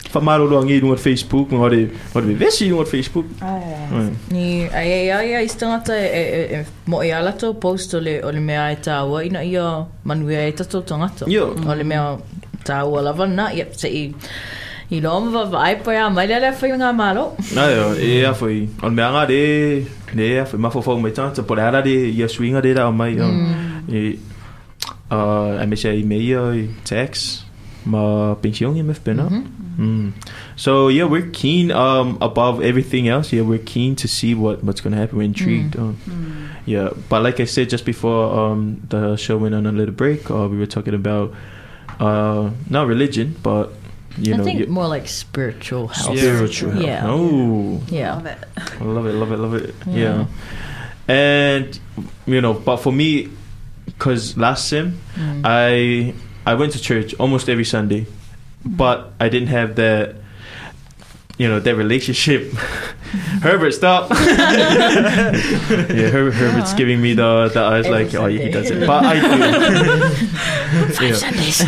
For 0.08 0.22
maru 0.22 0.46
lo 0.48 0.62
ngi 0.64 0.80
on 0.82 0.96
Facebook, 0.96 1.50
mo 1.52 1.68
mo 2.14 2.20
de 2.24 2.34
vesi 2.40 2.72
on 2.72 2.86
Facebook. 2.86 3.26
Mm. 3.42 4.10
Ni 4.32 4.64
ai 4.72 4.92
ai 4.92 5.10
ai 5.12 5.34
ai 5.44 5.48
stangata 5.48 5.92
e, 5.92 6.64
mo 6.86 7.02
i 7.04 7.10
ala 7.12 7.32
tō 7.36 7.52
post 7.60 7.92
le, 8.00 8.22
o 8.24 8.30
le 8.32 8.40
mea 8.40 8.70
e 8.72 8.76
ina 9.26 9.44
ia 9.44 9.84
manuia 10.04 10.46
e 10.48 10.52
tato 10.52 10.80
tangata. 10.80 11.26
Yo. 11.28 11.52
O 11.68 11.74
le 11.74 11.84
mea 11.84 12.16
tāua 12.64 13.02
lava 13.02 13.26
na, 13.26 13.50
yep, 13.52 13.74
se 13.76 13.88
i 14.90 14.96
i 14.96 15.00
loa 15.00 15.20
ma 15.20 15.44
vai 15.44 15.76
pa 15.82 15.92
ia 15.92 16.08
mai 16.10 16.26
lele 16.26 16.52
whai 16.60 16.70
ngā 16.70 16.92
malo. 16.94 17.34
Ayo, 17.56 17.94
e 17.98 18.24
a 18.24 18.34
foi. 18.34 18.68
On 18.82 18.90
me 18.90 19.02
anga 19.02 19.26
de 19.26 19.86
de 20.14 20.38
a 20.38 20.44
foi 20.46 20.58
ma 20.58 20.70
fo 20.70 20.80
fo 20.80 20.98
me 20.98 21.10
tanta 21.10 21.42
por 21.42 21.58
ara 21.58 21.82
de 21.82 22.10
ia 22.10 22.28
swinga 22.28 22.62
de 22.62 22.74
da 22.74 22.90
mai. 22.90 23.14
Mm. 23.14 23.88
E 23.88 24.18
uh 25.10 25.58
I 25.62 25.66
me 25.66 26.16
i 26.34 26.68
tax 26.84 27.44
ma 27.84 28.34
pension 28.34 28.74
me. 28.74 28.94
Mm. 29.78 30.12
So 30.56 30.88
yeah, 30.88 31.04
we're 31.04 31.30
keen. 31.32 31.70
Um, 31.70 32.16
above 32.20 32.62
everything 32.62 33.08
else, 33.08 33.32
yeah, 33.32 33.42
we're 33.42 33.58
keen 33.58 33.94
to 33.96 34.08
see 34.08 34.34
what 34.34 34.64
what's 34.64 34.80
gonna 34.80 34.96
happen. 34.96 35.18
We're 35.18 35.24
intrigued. 35.24 35.76
Um, 35.76 35.98
yeah, 36.64 36.90
but 37.08 37.22
like 37.22 37.40
I 37.40 37.44
said 37.44 37.68
just 37.68 37.84
before, 37.84 38.32
um, 38.38 38.80
the 38.88 39.16
show 39.16 39.36
went 39.36 39.54
on 39.54 39.66
a 39.66 39.72
little 39.72 39.94
break. 39.94 40.30
Uh, 40.30 40.48
we 40.48 40.56
were 40.56 40.66
talking 40.66 40.94
about 40.94 41.34
uh, 42.00 42.50
not 42.70 42.86
religion, 42.86 43.36
but 43.42 43.72
you 44.18 44.34
I 44.34 44.36
know, 44.38 44.44
think 44.44 44.60
y- 44.60 44.66
more 44.66 44.86
like 44.88 45.08
spiritual 45.08 45.88
health. 45.88 46.16
spiritual. 46.18 46.70
health. 46.72 46.84
Yeah. 46.84 47.02
Oh, 47.06 47.80
Yeah. 47.88 48.14
Love 48.14 48.26
it. 48.26 48.38
I 48.80 48.84
love 48.84 49.06
it, 49.06 49.12
love 49.12 49.32
it, 49.32 49.38
love 49.38 49.54
it. 49.54 49.74
Yeah. 49.86 50.24
Yeah. 51.08 51.14
And 51.14 51.78
you 52.26 52.40
know, 52.40 52.52
but 52.54 52.78
for 52.78 52.92
me, 52.92 53.28
because 53.86 54.36
last 54.36 54.68
sim, 54.68 54.98
Mm. 55.16 55.42
I 55.44 56.14
I 56.44 56.54
went 56.54 56.72
to 56.72 56.80
church 56.80 57.14
almost 57.18 57.48
every 57.48 57.64
Sunday, 57.64 58.06
but 58.64 59.12
I 59.20 59.28
didn't 59.28 59.48
have 59.48 59.76
that. 59.76 60.16
You 61.38 61.48
know 61.48 61.60
that 61.60 61.74
relationship. 61.76 62.50
Herbert, 63.42 63.72
stop. 63.74 64.08
yeah, 64.10 65.32
Her- 66.10 66.30
Herbert's 66.32 66.72
Yeah. 66.72 66.78
giving 66.78 67.00
me 67.02 67.12
the 67.14 67.50
the 67.52 67.60
eyes 67.60 67.84
Every 67.86 68.04
like, 68.04 68.14
oh 68.14 68.24
yeah, 68.26 68.42
he 68.44 68.50
does 68.50 68.70
it, 68.70 68.86
but 68.86 69.04
I 69.04 69.14
do. 69.20 69.28
Five 70.96 71.02
Yeah. 71.02 71.14
Sundays. 71.14 71.60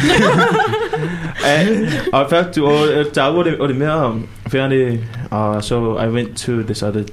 And 1.48 2.10
I 2.14 2.28
felt 2.28 2.52
to 2.54 2.66
or 2.66 3.04
ta 3.04 3.30
or 3.32 3.48
or 3.60 3.68
me 3.68 3.86
um 3.86 4.28
fairly 4.48 5.04
uh 5.32 5.60
so 5.60 5.96
I 5.96 6.08
went 6.08 6.36
to 6.44 6.62
this 6.62 6.82
other 6.82 7.04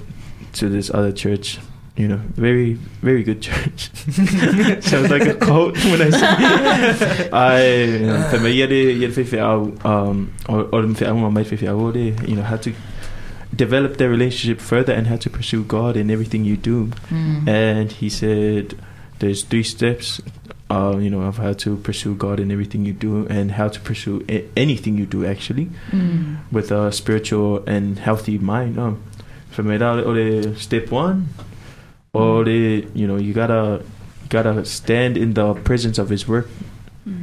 to 0.59 0.69
this 0.69 0.91
other 0.93 1.11
church 1.11 1.59
you 1.95 2.07
know 2.07 2.19
very 2.35 2.73
very 3.01 3.23
good 3.23 3.41
church. 3.41 3.89
Sounds 4.83 5.09
like 5.09 5.23
a 5.23 5.35
quote 5.35 5.77
when 5.85 6.01
I 6.01 6.09
say. 6.09 7.29
I 7.33 8.29
for 8.29 8.39
me 8.39 8.51
yeah 8.51 8.67
yeah 8.67 9.09
fi 9.09 9.39
um 9.39 10.33
or 10.49 10.67
or 10.71 10.83
fi 10.93 11.05
ang 11.05 11.21
mai 11.33 11.43
fi 11.43 11.55
you 11.55 12.35
know 12.35 12.43
how 12.43 12.57
to 12.57 12.73
develop 13.55 13.95
their 13.97 14.09
relationship 14.09 14.59
further 14.59 14.91
and 14.91 15.07
how 15.07 15.15
to 15.15 15.29
pursue 15.29 15.63
God 15.63 15.95
in 15.95 16.11
everything 16.11 16.43
you 16.43 16.57
do. 16.57 16.91
Mm. 17.09 17.47
and 17.47 17.91
he 17.91 18.09
said 18.09 18.75
there's 19.19 19.43
three 19.43 19.63
steps 19.63 20.19
uh, 20.69 20.97
you 20.97 21.09
know 21.09 21.21
of 21.21 21.37
how 21.37 21.53
to 21.53 21.77
pursue 21.85 22.15
god 22.15 22.39
in 22.39 22.49
everything 22.51 22.85
you 22.85 22.93
do 22.93 23.25
and 23.29 23.51
how 23.53 23.67
to 23.69 23.79
pursue 23.81 24.25
a- 24.29 24.45
anything 24.57 24.97
you 24.97 25.05
do 25.05 25.25
actually 25.25 25.69
Mm. 25.93 26.37
with 26.51 26.71
a 26.71 26.91
spiritual 26.91 27.61
and 27.69 27.99
healthy 27.99 28.37
mind 28.37 28.77
um, 28.79 28.97
for 29.53 29.61
me 29.63 29.77
that 29.77 30.01
step 30.57 30.89
one 30.91 31.29
or 32.13 32.43
the 32.43 32.87
you 32.97 33.05
know 33.05 33.17
you 33.17 33.33
gotta 33.33 33.83
gotta 34.29 34.65
stand 34.65 35.17
in 35.17 35.33
the 35.37 35.53
presence 35.67 35.97
of 36.01 36.09
his 36.09 36.27
work 36.27 36.49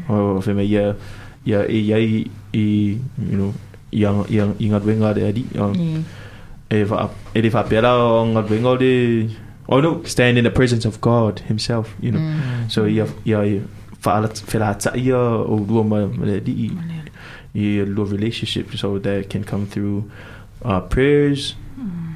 or 0.08 0.40
for 0.40 0.54
me 0.54 0.62
yeah 0.64 0.94
yeah 1.44 1.66
yeah 1.66 1.98
you 1.98 3.00
know 3.18 3.50
yang 3.92 4.24
yang 4.30 4.54
ingat 4.56 4.82
wenga 4.86 5.12
de 5.18 5.22
adi 5.26 5.44
um, 5.58 5.74
Mm. 5.74 6.00
if 6.72 6.88
I, 6.88 7.10
if 7.36 7.52
I 7.52 7.62
pera 7.68 7.92
ngat 8.24 8.46
wenga 8.48 8.78
de 8.80 8.92
oh 9.68 9.80
no 9.80 10.02
stand 10.04 10.38
in 10.38 10.44
the 10.44 10.50
presence 10.50 10.84
of 10.84 11.00
God 11.00 11.40
himself 11.50 11.94
you 12.00 12.10
know 12.12 12.20
Mm. 12.20 12.68
so 12.70 12.86
ia 12.86 13.06
ia 13.24 13.62
fala 14.00 14.28
fela 14.28 14.74
ta 14.78 14.90
ia 14.98 15.16
o 15.16 15.56
lua 15.68 15.82
ma 15.84 16.06
ma 16.06 16.26
di 16.40 16.70
ia 17.54 17.84
lua 17.86 18.06
relationship 18.10 18.74
so 18.76 18.98
that 18.98 19.28
can 19.30 19.44
come 19.44 19.66
through 19.66 20.10
uh, 20.64 20.80
prayers 20.80 21.54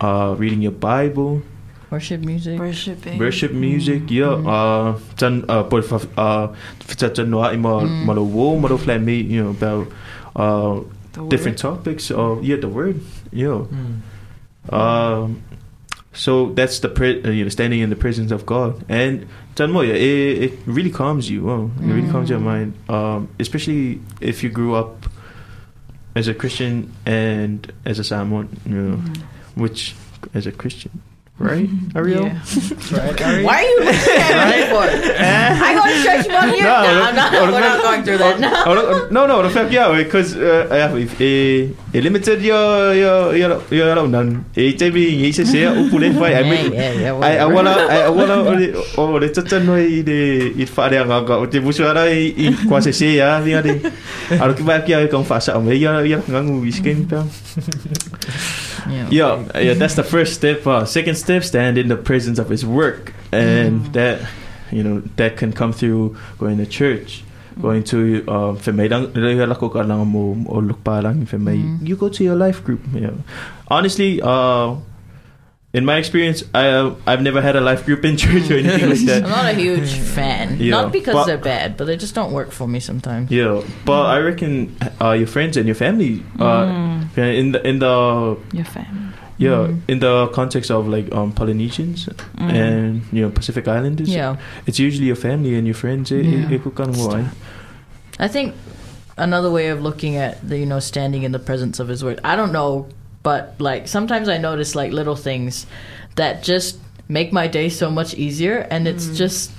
uh, 0.00 0.34
reading 0.38 0.62
your 0.62 0.72
Bible 0.74 1.42
Worship 1.86 2.20
music. 2.26 2.58
Worshipping. 2.58 3.14
worship 3.18 3.52
music 3.54 4.10
yeah 4.10 4.34
Mm. 4.34 4.50
uh 4.50 4.98
tan 5.14 5.46
uh 5.46 5.62
por 5.70 5.82
fa 5.86 6.02
uh 6.18 6.50
fa 6.82 6.94
tan 6.98 7.30
no 7.30 7.46
ai 7.46 7.54
ma 7.56 7.78
Mm. 7.86 8.02
ma 8.10 8.12
lo 8.18 8.26
wo 8.26 8.58
ma 8.58 8.66
lo 8.66 8.76
flat 8.76 8.98
me 9.00 9.22
you 9.22 9.38
know 9.46 9.54
about 9.54 9.86
uh 10.34 10.82
The 11.14 11.22
word. 11.22 11.30
different 11.30 11.56
topics 11.62 12.10
of 12.10 12.42
yeah 12.42 12.58
the 12.58 12.66
word 12.68 12.98
yeah 13.30 13.62
Mm. 13.70 14.02
um 14.74 15.38
so 16.16 16.52
that's 16.54 16.80
the 16.80 16.88
pri- 16.88 17.22
uh, 17.22 17.30
you 17.30 17.44
know 17.44 17.48
standing 17.50 17.80
in 17.80 17.90
the 17.90 17.96
presence 17.96 18.32
of 18.32 18.46
God 18.46 18.84
and 18.88 19.28
tan 19.54 19.72
mo, 19.72 19.80
yeah, 19.80 19.94
it, 19.94 20.42
it 20.42 20.58
really 20.66 20.90
calms 20.90 21.28
you. 21.30 21.50
Oh, 21.50 21.70
it 21.80 21.86
really 21.86 22.10
calms 22.10 22.30
your 22.30 22.38
mind. 22.38 22.74
Um, 22.88 23.28
especially 23.40 24.00
if 24.20 24.42
you 24.42 24.50
grew 24.50 24.74
up 24.74 25.06
as 26.14 26.28
a 26.28 26.34
Christian 26.34 26.92
and 27.04 27.72
as 27.84 27.98
a 27.98 28.04
Samoan, 28.04 28.48
you 28.64 28.74
know, 28.74 28.96
which 29.54 29.94
as 30.34 30.46
a 30.46 30.52
Christian, 30.52 31.02
right? 31.38 31.68
Ariel? 31.96 32.26
Yeah. 32.26 32.40
Right, 32.96 33.18
Ari? 33.20 33.42
Why 33.44 33.56
are 33.60 33.68
you 33.68 33.78
looking 33.82 34.20
at 34.22 34.46
me 34.48 34.60
for? 34.72 34.84
I 35.66 35.70
go 35.74 35.82
to 35.84 35.96
church 36.00 36.26
one 36.32 36.50
year. 36.54 36.64
No, 36.64 36.76
No, 36.82 36.92
no, 36.92 37.10
no, 37.12 37.24
no, 37.30 37.52
we're 37.52 37.60
not 37.60 37.78
going 37.82 38.02
through 38.04 38.18
that. 38.18 38.36
No. 38.40 39.26
No, 39.26 39.26
no, 39.26 39.48
fact 39.50 39.72
yeah, 39.72 39.90
because 39.92 40.36
uh, 40.36 40.68
I 40.70 40.76
have 40.86 40.96
if 40.96 41.18
a 41.20 42.00
limited 42.00 42.42
your 42.44 42.92
your 42.92 43.32
your 43.36 43.52
your 43.72 43.88
your 43.96 44.06
nan 44.08 44.44
e 44.52 44.72
te 44.76 44.90
bi 44.92 45.04
ngi 45.16 45.32
se 45.32 45.44
se 45.48 45.64
upu 45.64 45.96
le 45.98 46.12
fai 46.12 46.32
I 46.36 46.42
mean 46.44 46.66
I 46.76 47.40
I 47.40 47.46
wanna 47.48 47.72
I 47.88 48.08
wanna 48.12 48.36
o 49.00 49.16
le 49.16 49.28
tata 49.32 49.58
no 49.64 49.76
i 49.80 50.02
de 50.04 50.18
eh, 50.52 50.62
i 50.62 50.66
fa 50.68 50.88
de 50.92 51.00
nga 51.00 51.20
ga 51.24 51.40
o 51.40 51.46
te 51.48 51.58
busu 51.64 51.88
ara 51.88 52.04
i 52.12 52.28
i 52.36 52.52
kwa 52.68 52.80
se 52.84 52.92
se 52.92 53.16
ya 53.16 53.40
ni 53.40 53.56
ade 53.56 53.80
aro 54.36 54.52
ki 54.52 54.62
ba 54.68 54.80
ki 54.84 54.94
ai 54.94 55.08
kong 55.08 55.24
fa 55.24 55.40
sa 55.40 55.56
me 55.58 55.72
ya 55.80 55.96
ya 56.04 56.20
nga 56.20 56.40
ngu 56.44 56.60
pa 57.08 57.24
Yeah. 58.90 59.08
yeah 59.10 59.60
yeah 59.60 59.74
that's 59.74 59.94
the 59.94 60.04
first 60.04 60.34
step 60.34 60.66
uh, 60.66 60.84
second 60.84 61.16
step 61.16 61.42
stand 61.44 61.78
in 61.78 61.88
the 61.88 61.96
presence 61.96 62.38
of 62.38 62.48
his 62.48 62.64
work. 62.64 63.12
And 63.32 63.86
that 63.92 64.22
you 64.70 64.82
know 64.82 65.02
that 65.16 65.36
can 65.36 65.52
come 65.52 65.72
through 65.72 66.16
going 66.38 66.58
to 66.58 66.66
church 66.66 67.22
going 67.60 67.82
to 67.84 68.20
uh 68.28 68.52
for 68.54 68.72
me 68.72 68.88
lang 68.88 69.08
la 69.14 69.54
ko 69.56 69.68
ka 69.72 69.80
lang 69.80 70.04
mo 70.08 70.36
o 70.48 70.58
look 70.60 70.82
pa 70.84 71.00
lang 71.00 71.24
for 71.24 71.38
me 71.38 71.56
you 71.80 71.96
go 71.96 72.08
to 72.08 72.20
your 72.24 72.36
life 72.36 72.60
group 72.64 72.80
yeah. 72.92 73.16
Honestly 73.68 74.20
uh 74.20 74.76
in 75.72 75.84
my 75.84 75.96
experience 75.96 76.44
I 76.52 76.68
uh, 76.68 76.94
I've 77.06 77.22
never 77.22 77.40
had 77.40 77.56
a 77.56 77.60
life 77.60 77.84
group 77.84 78.04
in 78.04 78.16
church 78.16 78.50
or 78.50 78.56
anything 78.60 78.88
like 78.90 79.04
that. 79.08 79.24
I'm 79.28 79.30
not 79.30 79.52
a 79.52 79.56
huge 79.56 79.92
fan. 79.92 80.56
Yeah, 80.60 80.70
Not 80.72 80.92
because 80.92 81.12
but- 81.14 81.26
they're 81.26 81.36
bad, 81.40 81.76
but 81.76 81.84
they 81.84 81.96
just 81.96 82.14
don't 82.14 82.32
work 82.32 82.50
for 82.52 82.66
me 82.68 82.80
sometimes. 82.80 83.30
yeah 83.30 83.60
but 83.84 84.04
I 84.08 84.18
reckon 84.20 84.76
uh 85.00 85.12
your 85.12 85.28
friends 85.28 85.56
and 85.56 85.64
your 85.66 85.76
family 85.76 86.24
uh 86.40 86.95
in 87.24 87.52
the 87.52 87.60
in 87.66 87.78
the 87.78 88.36
Your 88.52 88.64
family. 88.64 89.12
yeah 89.38 89.68
in 89.88 89.98
the 90.00 90.28
context 90.32 90.70
of 90.70 90.88
like 90.88 91.12
um 91.14 91.32
Polynesians 91.32 92.08
and 92.38 93.02
you 93.12 93.22
know 93.22 93.30
Pacific 93.30 93.68
Islanders 93.68 94.08
Yeah. 94.08 94.36
it's 94.66 94.78
usually 94.78 95.06
your 95.06 95.16
family 95.16 95.54
and 95.56 95.66
your 95.66 95.74
friends 95.74 96.12
eh, 96.12 96.16
eh, 96.16 96.22
Yeah. 96.22 96.54
eh, 96.54 96.58
ko 96.58 96.70
ka. 96.70 96.84
I 98.18 98.28
think 98.28 98.54
another 99.18 99.50
way 99.50 99.68
of 99.68 99.80
looking 99.82 100.16
at 100.16 100.40
the 100.46 100.58
you 100.58 100.66
know 100.66 100.80
standing 100.80 101.22
in 101.22 101.32
the 101.32 101.38
presence 101.40 101.80
of 101.80 101.88
his 101.88 102.02
word. 102.04 102.20
I 102.24 102.36
don't 102.36 102.52
know, 102.52 102.88
but 103.22 103.54
like 103.60 103.88
sometimes 103.88 104.28
I 104.28 104.38
notice 104.38 104.74
like 104.74 104.92
little 104.92 105.16
things 105.16 105.66
that 106.16 106.42
just 106.42 106.78
make 107.08 107.32
my 107.32 107.46
day 107.46 107.68
so 107.68 107.90
much 107.90 108.14
easier, 108.14 108.66
and 108.70 108.88
it's 108.88 109.08
just 109.16 109.52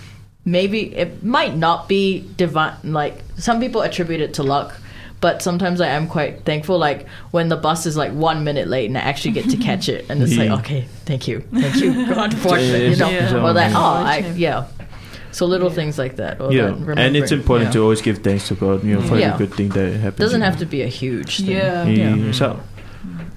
maybe 0.45 0.89
it 0.95 1.21
might 1.23 1.55
not 1.55 1.87
be 1.87 2.25
divine. 2.37 2.73
Like 2.83 3.21
some 3.37 3.59
people 3.61 3.81
attribute 3.81 4.21
it 4.21 4.33
to 4.35 4.43
luck. 4.43 4.73
But 5.19 5.41
sometimes 5.41 5.81
I 5.81 5.87
am 5.87 6.07
quite 6.07 6.45
thankful, 6.45 6.77
like 6.77 7.07
when 7.31 7.49
the 7.49 7.55
bus 7.57 7.85
is 7.87 7.97
like 7.97 8.11
one 8.11 8.43
minute 8.43 8.67
late 8.67 8.85
and 8.85 8.97
I 8.97 9.01
actually 9.01 9.31
get 9.31 9.49
to 9.49 9.57
catch 9.69 9.89
it, 9.89 10.05
and 10.09 10.21
it's 10.21 10.37
like, 10.37 10.51
okay, 10.59 10.85
thank 11.05 11.27
you, 11.27 11.41
thank 11.53 11.75
you, 11.77 12.05
God 12.13 12.37
for 12.37 12.57
it, 12.57 12.91
you 12.91 12.95
know, 12.97 13.09
Yeah. 13.09 13.43
or 13.43 13.53
that, 13.53 13.71
oh, 13.75 13.99
Yeah. 13.99 14.05
I, 14.05 14.17
yeah. 14.35 14.67
So 15.31 15.45
little 15.45 15.69
things 15.69 15.97
like 15.97 16.15
that. 16.17 16.39
Or 16.41 16.51
yeah, 16.51 16.69
that 16.71 16.97
and 16.99 17.15
it's 17.17 17.31
important 17.31 17.67
yeah. 17.69 17.73
to 17.73 17.81
always 17.83 18.01
give 18.01 18.19
thanks 18.19 18.47
to 18.47 18.55
God, 18.55 18.83
you 18.83 18.95
know, 18.95 19.01
for 19.01 19.17
Yeah. 19.17 19.33
every 19.33 19.47
good 19.47 19.55
thing 19.55 19.69
that 19.69 19.93
happens. 19.97 20.19
doesn't 20.19 20.41
have 20.41 20.53
know. 20.55 20.59
to 20.61 20.65
be 20.65 20.81
a 20.83 20.87
huge 20.87 21.37
thing. 21.37 21.47
Yeah. 21.47 21.85
Yeah. 21.85 22.31
So, 22.31 22.59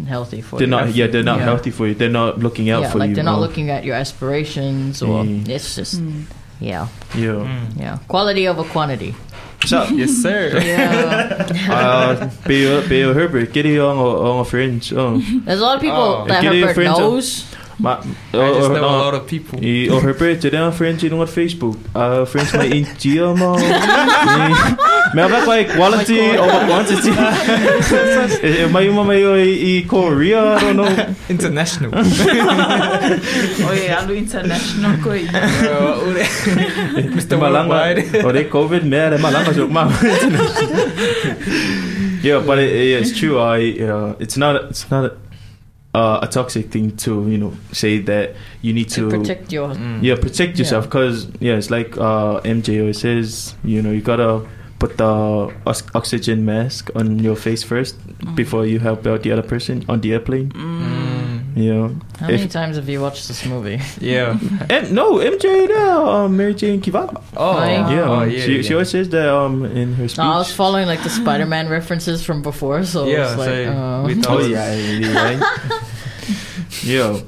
healthy 0.08 0.42
for 0.42 0.58
they're 0.60 0.68
you. 0.68 0.72
not 0.72 0.94
yeah 0.96 1.08
they're 1.08 1.24
not 1.24 1.40
Yeah. 1.40 1.44
healthy 1.46 1.72
for 1.72 1.88
you 1.88 1.94
they're 1.96 2.10
not 2.10 2.40
looking 2.40 2.70
out 2.70 2.84
yeah, 2.84 2.92
for 2.92 3.00
like 3.00 3.10
you 3.10 3.16
they're 3.16 3.24
not 3.24 3.40
oh, 3.40 3.42
looking 3.42 3.70
at 3.70 3.84
your 3.84 3.96
aspirations, 3.96 5.02
or 5.02 5.24
Mm. 5.24 5.48
it's 5.50 5.76
just 5.76 6.02
yeah, 6.62 6.88
yeah 7.16 7.66
yeah, 7.78 7.98
quality 8.08 8.48
over 8.48 8.64
quantity. 8.64 9.16
So 9.66 9.84
Yes, 9.92 10.12
sir. 10.22 10.52
Yeah. 10.64 11.48
uh 11.70 12.30
Bill 12.48 12.88
Bill 12.88 13.14
Herbert 13.14 13.52
get 13.54 13.66
it 13.66 13.80
on 13.80 13.98
on 13.98 14.40
a 14.42 14.46
friends 14.46 14.92
oh 14.94 15.20
There's 15.46 15.60
a 15.60 15.64
lot 15.64 15.76
of 15.76 15.82
people 15.82 15.98
Oh. 15.98 16.26
that 16.28 16.42
Get 16.42 16.54
your 16.56 16.68
Herbert 16.68 16.76
friends 16.76 17.49
up. 17.86 18.06
knows. 18.06 18.16
ma 18.34 18.40
I 18.46 18.54
just 18.54 18.70
know 18.70 18.86
a 18.86 19.04
lot 19.06 19.14
of 19.14 19.28
people. 19.28 19.60
I 19.62 19.88
o 19.90 20.00
Herbert 20.00 20.42
te 20.42 20.50
dan 20.50 20.72
friends 20.72 21.04
in 21.04 21.14
on 21.14 21.28
Facebook 21.28 21.78
uh 21.96 22.26
friends 22.26 22.54
my 22.54 22.66
in 22.66 22.86
Gia 22.98 23.34
mo 23.36 23.56
me 23.58 25.22
have 25.22 25.48
like 25.48 25.70
quality 25.74 26.38
over 26.38 26.60
quantity 26.68 27.12
Eh, 28.42 28.64
eh, 28.64 28.68
may 28.72 28.90
mo 28.90 29.04
may 29.04 29.24
i 29.80 29.84
Korea 29.88 30.56
I 30.56 30.60
don't 30.60 30.78
know 30.78 30.90
International. 31.30 31.92
Oh 31.96 33.74
yeah, 33.74 34.02
alu 34.02 34.14
international 34.16 34.94
ko 35.04 35.12
i. 35.12 35.24
Mr. 37.16 37.38
malanga 37.40 37.70
Worldwide. 37.70 38.26
o 38.26 38.32
de 38.32 38.44
covid 38.50 38.84
me 38.84 39.02
de 39.10 39.18
malanga 39.18 39.54
so 39.54 39.68
ma 39.68 39.88
yeah 42.22 42.40
but 42.46 42.60
it, 42.60 42.70
yeah, 42.72 43.00
it's 43.00 43.18
true 43.18 43.40
I 43.40 43.74
uh, 43.80 44.16
it's 44.20 44.38
not 44.38 44.56
it's 44.70 44.90
not 44.92 45.14
uh, 45.94 46.20
a 46.22 46.28
toxic 46.28 46.70
thing 46.72 46.96
to 46.98 47.28
you 47.30 47.38
know 47.38 47.54
say 47.72 47.98
that 48.00 48.36
you 48.62 48.74
need 48.74 48.90
to 48.90 49.10
to 49.10 49.18
protect 49.18 49.52
your 49.52 49.74
yeah 50.02 50.16
protect 50.16 50.60
yourself 50.60 50.86
because 50.86 51.28
yeah 51.40 51.56
it's 51.58 51.70
like 51.72 51.98
uh 51.98 52.40
mj 52.42 52.80
always 52.80 53.00
says 53.02 53.56
you 53.64 53.82
know 53.82 53.92
you 53.92 54.02
gotta 54.02 54.46
put 54.78 54.98
the 54.98 55.54
ox- 55.66 55.84
oxygen 55.96 56.46
mask 56.46 56.90
on 56.96 57.20
your 57.20 57.36
face 57.36 57.64
first 57.64 57.96
before 58.36 58.66
you 58.66 58.80
help 58.80 59.06
out 59.08 59.24
the 59.24 59.32
other 59.32 59.42
person 59.44 59.84
on 59.90 60.00
the 60.02 60.14
airplane. 60.14 60.52
You 60.56 61.19
know 61.56 61.96
How 62.20 62.28
If- 62.30 62.36
many 62.40 62.48
times 62.48 62.76
have 62.76 62.88
you 62.90 63.02
watched 63.02 63.28
this 63.28 63.46
movie? 63.46 63.80
Yeah. 64.02 64.38
and 64.70 64.92
no 64.92 65.16
mj 65.18 65.70
now 65.70 66.06
um, 66.10 66.38
mary 66.38 66.54
jane 66.54 66.82
kiva 66.82 67.10
Oh, 67.38 67.64
yeah. 67.64 67.90
yeah, 67.90 68.02
Oh, 68.04 68.14
um, 68.22 68.30
yeah, 68.30 68.40
she, 68.46 68.56
yeah. 68.58 68.62
she 68.62 68.74
always 68.74 68.90
says 68.90 69.10
that 69.10 69.30
um 69.30 69.66
in 69.66 69.94
her 69.96 70.08
speech 70.08 70.18
No, 70.18 70.24
I 70.34 70.38
was 70.38 70.52
following 70.52 70.88
like 70.88 71.02
the 71.04 71.10
Spider-Man 71.22 71.70
references 71.70 72.24
from 72.26 72.42
before, 72.42 72.84
so 72.84 73.06
Yeah, 73.08 73.30
it's 73.30 73.38
like, 73.38 73.66
so 73.66 73.72
uh, 73.74 74.04
with 74.04 74.26
oh 74.28 74.40
yeah 74.46 74.74
yeah, 74.76 75.40
yeah 76.84 77.20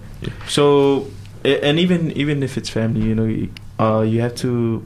so 0.47 1.07
and 1.43 1.79
even 1.79 2.11
even 2.11 2.43
if 2.43 2.57
it's 2.57 2.69
family 2.69 3.01
you 3.01 3.15
know 3.15 3.25
you- 3.25 3.49
uh 3.79 4.01
you 4.01 4.21
have 4.21 4.35
to 4.35 4.85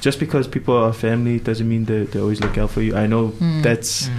just 0.00 0.20
because 0.20 0.46
people 0.46 0.76
are 0.76 0.92
family 0.92 1.40
doesn't 1.40 1.68
mean 1.68 1.84
that 1.86 2.12
they 2.12 2.20
always 2.20 2.40
look 2.40 2.56
out 2.58 2.70
for 2.70 2.82
you 2.82 2.94
i 2.94 3.06
know 3.06 3.28
Hmm. 3.28 3.62
that's 3.62 4.10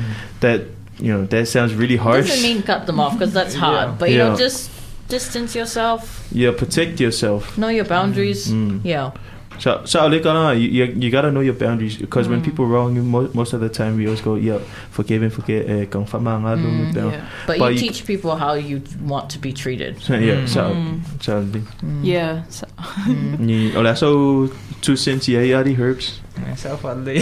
that 0.42 0.62
you 1.00 1.12
know 1.14 1.26
that 1.26 1.48
sounds 1.48 1.74
really 1.74 1.96
harsh 1.98 2.28
doesn't 2.28 2.44
mean 2.44 2.62
cut 2.64 2.86
them 2.86 3.00
off 3.00 3.14
because 3.18 3.34
that's 3.34 3.56
hard. 3.56 3.88
Yeah. 3.90 3.96
But 4.00 4.10
you 4.12 4.18
know, 4.18 4.36
just 4.36 4.70
distance 5.08 5.56
yourself, 5.56 6.28
yeah 6.32 6.52
protect 6.52 7.00
yourself 7.00 7.58
know 7.58 7.70
your 7.70 7.86
boundaries. 7.86 8.48
Mm. 8.52 8.82
Yeah, 8.84 9.12
so 9.58 9.82
so 9.86 10.06
like, 10.08 10.26
uh, 10.26 10.52
you, 10.52 10.68
you 10.70 10.86
you 10.86 11.10
gotta 11.10 11.32
know 11.32 11.42
your 11.42 11.56
boundaries 11.58 11.98
because 11.98 12.28
Mm. 12.28 12.32
when 12.32 12.42
people 12.44 12.66
wrong 12.68 12.96
you 12.96 13.02
mo- 13.04 13.30
most 13.34 13.54
of 13.54 13.60
the 13.60 13.70
time 13.70 13.98
we 13.98 14.06
always 14.06 14.22
go 14.22 14.36
yeah 14.36 14.60
forgive 14.92 15.24
and 15.24 15.34
forget 15.34 15.66
kang 15.92 16.06
fama 16.06 16.38
nga 16.40 16.54
Mm. 16.56 16.94
Yeah. 16.96 17.26
but, 17.48 17.58
But 17.58 17.74
you 17.74 17.80
you- 17.80 17.80
teach 17.90 18.06
people 18.06 18.36
how 18.38 18.54
you 18.54 18.82
want 19.04 19.30
to 19.34 19.40
be 19.40 19.52
treated. 19.52 19.98
So, 20.04 20.14
yeah 20.14 20.46
Mm. 20.46 20.48
so 20.48 20.62
Mm. 20.76 20.94
so 21.26 21.32
Mm. 21.84 22.04
Yeah. 22.06 22.44
So, 22.54 22.68
Mm. 23.10 23.40
ni 23.40 23.58
ola 23.76 23.96
so 23.96 24.48
two 24.86 24.96
cents 24.96 25.26
yeah 25.28 25.42
yeah 25.42 25.64
the 25.64 25.74
herbs 25.76 26.22
Myself 26.48 26.86
alle. 26.86 27.20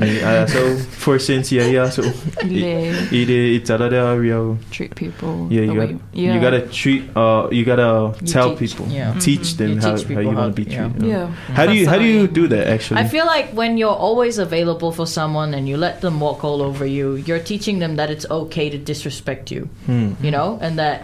Ai, 0.00 0.22
ai, 0.24 0.46
so 0.46 0.76
for 0.90 1.18
since 1.18 1.52
yeah 1.52 1.66
yeah 1.66 1.88
so 1.90 2.02
Le 2.44 2.92
i 3.18 3.24
de 3.24 3.54
i 3.56 3.58
tala 3.60 3.88
de 3.90 4.00
real 4.18 4.56
treat 4.70 4.94
people. 4.94 5.46
yeah 5.50 5.62
you 5.62 5.74
way 5.74 5.86
got 5.92 6.00
yeah. 6.12 6.34
you 6.34 6.40
gotta 6.40 6.60
treat 6.68 7.02
uh 7.16 7.48
you 7.50 7.64
gotta 7.64 8.14
You 8.20 8.26
tell 8.26 8.50
teach, 8.56 8.58
people 8.76 8.86
yeah. 8.92 9.12
teach 9.20 9.56
them 9.56 9.74
You 9.74 9.80
how, 9.80 9.96
teach 9.96 10.06
how 10.08 10.20
you 10.20 10.30
want 10.36 10.56
to 10.56 10.62
be 10.64 10.70
yeah. 10.70 10.88
treated 10.88 11.02
Yeah. 11.08 11.26
how 11.56 11.66
do 11.66 11.74
you 11.74 11.86
how 11.88 11.98
do 11.98 12.04
you 12.04 12.26
do 12.26 12.48
that 12.48 12.66
actually 12.66 13.00
I 13.00 13.08
feel 13.08 13.26
like 13.26 13.50
when 13.52 13.76
you're 13.78 13.96
always 14.08 14.38
available 14.38 14.92
for 14.92 15.06
someone 15.06 15.54
and 15.54 15.68
you 15.68 15.76
let 15.76 16.00
them 16.00 16.20
walk 16.20 16.44
all 16.44 16.62
over 16.62 16.86
you, 16.86 17.16
you're 17.26 17.42
teaching 17.42 17.78
them 17.80 17.96
that 17.96 18.10
it's 18.10 18.26
okay 18.30 18.70
to 18.70 18.78
disrespect 18.78 19.50
you, 19.50 19.68
Hmm. 19.86 20.12
you 20.22 20.30
know, 20.30 20.58
and 20.60 20.78
that. 20.78 21.02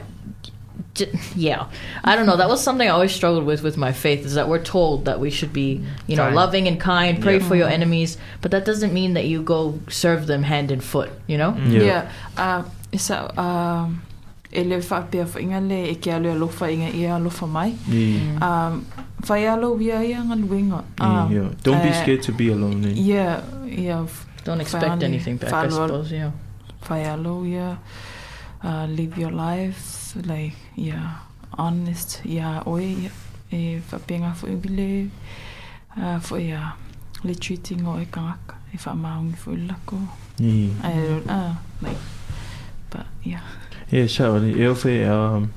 J- 0.96 1.12
Yeah, 1.36 1.66
I 2.02 2.16
don't 2.16 2.26
know. 2.26 2.36
That 2.36 2.48
was 2.48 2.62
something 2.62 2.88
I 2.88 2.92
always 2.92 3.12
struggled 3.14 3.44
with 3.44 3.62
with 3.62 3.76
my 3.76 3.92
faith. 3.92 4.24
Is 4.26 4.34
that 4.34 4.48
we're 4.48 4.64
told 4.64 5.04
that 5.04 5.20
we 5.20 5.30
should 5.30 5.52
be, 5.52 5.68
you 6.08 6.16
know, 6.16 6.24
Kind. 6.28 6.36
loving 6.42 6.68
and 6.68 6.80
kind, 6.80 7.20
pray 7.22 7.36
Yeah. 7.38 7.48
for 7.48 7.54
your 7.56 7.68
enemies, 7.68 8.16
but 8.40 8.50
that 8.50 8.64
doesn't 8.64 8.92
mean 8.92 9.14
that 9.14 9.26
you 9.26 9.42
go 9.42 9.78
serve 9.88 10.26
them 10.26 10.42
hand 10.42 10.70
and 10.70 10.82
foot. 10.82 11.10
You 11.26 11.38
know? 11.38 11.54
yeah, 11.68 11.82
Yeah. 11.90 12.02
Uh, 12.36 12.62
isa 12.92 13.16
um 13.38 14.02
e 14.52 14.62
le 14.64 14.76
whapea 14.80 15.24
whainga 15.34 15.60
le 15.68 15.80
e 15.92 15.94
ke 15.96 16.08
alu 16.18 16.30
alofa 16.34 16.70
inga 16.72 16.88
i 16.96 17.04
alofa 17.18 17.46
mai. 17.48 17.74
Yeah. 17.88 18.38
Um, 18.48 18.86
whai 19.28 19.44
alo 19.54 19.76
ia 19.80 20.00
ia 20.02 20.20
ngā 20.24 20.36
luenga. 20.48 20.82
Yeah, 20.98 21.22
Um, 21.24 21.32
yeah. 21.36 21.48
Don't 21.62 21.82
be 21.82 21.90
uh, 21.90 22.00
scared 22.02 22.22
to 22.22 22.32
be 22.32 22.48
alone. 22.58 22.84
eh? 22.84 22.94
Yeah, 22.94 23.40
yeah. 23.66 24.06
Don't 24.44 24.60
expect 24.60 25.02
anything 25.02 25.36
back. 25.36 25.52
I 25.52 25.68
suppose. 25.68 26.12
Yeah. 26.12 26.30
Whai 26.88 27.02
alo 27.14 27.44
ia. 27.44 27.78
Uh, 28.64 28.86
live 28.88 29.18
your 29.18 29.30
life, 29.30 30.14
like, 30.26 30.54
yeah, 30.76 31.16
honest, 31.58 32.20
yeah, 32.24 32.62
oe, 32.66 32.78
yeah. 32.80 33.12
E 33.50 33.80
whapea 33.90 34.18
ngā 34.20 34.32
whai 34.42 34.54
wile, 34.64 35.10
uh, 35.96 36.18
whai 36.30 36.50
a, 36.52 36.74
le 37.24 37.34
treating 37.34 37.86
o 37.86 37.98
e 38.00 38.06
kangaka, 38.10 38.56
e 38.74 38.76
whamaungi 38.78 39.36
whai 39.46 39.56
lako. 39.68 40.00
Yeah. 40.38 40.70
I 40.82 40.92
don't, 40.94 41.30
uh, 41.30 41.54
like, 41.82 41.96
but, 42.90 43.06
yeah. 43.24 43.40
Yeah, 43.90 44.06
sure. 44.08 44.40
Eu 44.58 44.74
fui 44.74 45.04
um 45.04 45.48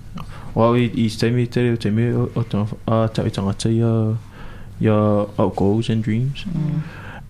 well 0.54 0.76
i 0.76 0.86
i 0.96 1.08
stay 1.10 1.32
me 1.32 1.48
te 1.48 1.76
te 1.78 1.90
me 1.90 2.12
o 2.14 2.30
o 2.36 2.44
tō 2.44 2.68
a 2.88 3.08
ta 3.08 3.24
i 3.24 3.30
tangata 3.32 3.70
ia 3.72 4.18
ia 4.82 4.94
out 5.38 5.56
goals 5.56 5.90
and 5.90 6.04
dreams 6.04 6.46
Mm. 6.46 6.82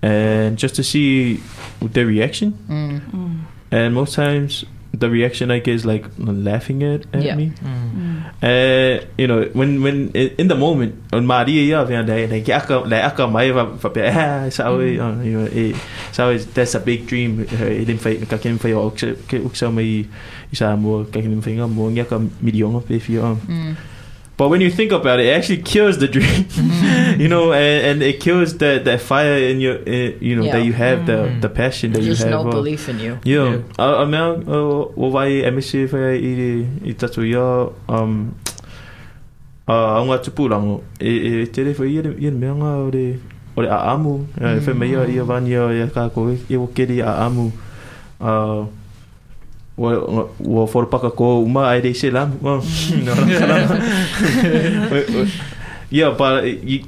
and 0.01 0.57
just 0.57 0.75
to 0.75 0.83
see 0.83 1.39
their 1.81 2.05
reaction 2.05 2.53
Mm. 2.67 2.99
Mm. 3.13 3.39
and 3.71 3.93
most 3.95 4.15
times 4.15 4.65
the 4.99 5.09
reaction 5.09 5.51
I 5.51 5.59
get 5.63 5.75
is 5.79 5.85
like 5.85 6.05
laughing 6.19 6.83
at, 6.83 7.05
at 7.15 7.23
Yeah. 7.23 7.35
me 7.39 7.51
Mm. 7.63 8.17
Uh, 8.39 9.03
you 9.19 9.27
know, 9.27 9.39
when 9.53 9.81
when 9.83 9.97
in 10.15 10.47
the 10.47 10.55
moment, 10.55 10.95
on 11.11 11.25
Maria 11.27 11.61
ia 11.63 11.79
vea 11.89 12.03
dai 12.09 12.25
dai 12.31 12.39
ki 12.47 12.53
aka 12.55 12.77
lai 12.91 13.01
aka 13.03 13.27
mai 13.27 13.49
va 13.57 13.63
va 13.83 13.89
pe 13.95 14.03
ah 14.07 14.47
sao 14.57 14.79
e 14.79 14.95
uh, 14.95 15.15
you 15.27 15.35
know 15.35 15.47
e 15.63 15.65
sao 16.15 16.31
that's 16.55 16.75
a 16.79 16.81
big 16.89 17.03
dream 17.09 17.43
e 17.43 17.83
lim 17.89 17.97
fai 18.05 18.15
ka 18.31 18.37
ken 18.45 18.57
fai 18.63 18.71
o 18.71 18.89
ke 18.95 19.11
ke 19.27 19.41
uksa 19.49 19.67
mai 19.79 19.87
i 20.51 20.55
sa 20.61 20.75
mo 20.75 21.03
ka 21.11 21.19
ken 21.25 21.41
fai 21.47 21.55
mo 21.79 21.89
ngia 21.91 22.07
ka 22.11 22.19
milion 22.41 22.79
pe 22.91 22.99
fi 23.07 23.19
um 23.19 23.35
Mm. 23.49 23.73
But 24.39 24.47
when 24.47 24.61
you 24.63 24.71
think 24.71 24.91
about 24.95 25.19
it, 25.19 25.27
it 25.27 25.35
actually 25.35 25.59
kills 25.61 25.99
the 25.99 26.07
dream, 26.15 26.47
mm-hmm. 26.47 27.19
you 27.19 27.27
know, 27.27 27.51
and, 27.51 27.79
and 27.89 27.97
it 28.01 28.23
kills 28.23 28.55
that 28.63 28.85
that 28.87 29.01
fire 29.03 29.35
in 29.51 29.59
your, 29.59 29.83
uh, 29.83 30.15
you 30.23 30.31
know, 30.39 30.45
Yeah. 30.47 30.55
that 30.55 30.63
you 30.63 30.71
have 30.71 31.03
the 31.03 31.17
Mm. 31.27 31.41
the 31.43 31.49
passion 31.51 31.91
that 31.91 31.99
There's 32.07 32.23
you 32.23 32.31
no 32.31 32.47
have. 32.47 32.47
uh, 32.47 32.55
belief 32.63 32.87
in 32.87 32.97
you. 33.03 33.13
Yeah. 33.27 33.67
A 33.75 34.03
a 34.03 34.05
mea 34.07 34.39
o 34.47 34.95
o 34.95 35.11
vai 35.11 35.43
MSC 35.43 35.91
vai 35.91 36.15
i 36.15 36.31
i 36.87 36.93
tatu 36.95 37.27
ia 37.27 37.67
um 37.91 38.31
a 39.67 39.99
nga 40.07 40.17
tupurango 40.23 40.83
e 41.03 41.43
e 41.43 41.47
tere 41.51 41.75
foi 41.75 41.91
ia 41.99 42.01
ia 42.17 42.31
mea 42.31 42.55
nga 42.55 42.71
o 42.79 42.89
re 42.89 43.19
o 43.55 43.61
re 43.61 43.67
a 43.67 43.91
amu 43.91 44.23
e 44.39 44.59
foi 44.63 44.73
mea 44.73 45.03
ia 45.05 45.23
vani 45.27 45.51
ia 45.51 45.87
ka 45.93 46.07
ko 46.15 46.31
e 46.31 46.55
o 46.57 46.65
keri 46.71 47.01
a 47.03 47.27
amu 47.27 47.51
a 48.23 48.63
wa 49.79 50.27
wa 50.55 50.65
for 50.67 50.85
paka 50.91 51.09
ko 51.11 51.39
uma 51.47 51.61
ai 51.71 51.79
de 51.81 51.93
se 51.93 52.09
lam 52.11 52.35
yeah 55.89 56.11
but 56.11 56.43
you 56.63 56.83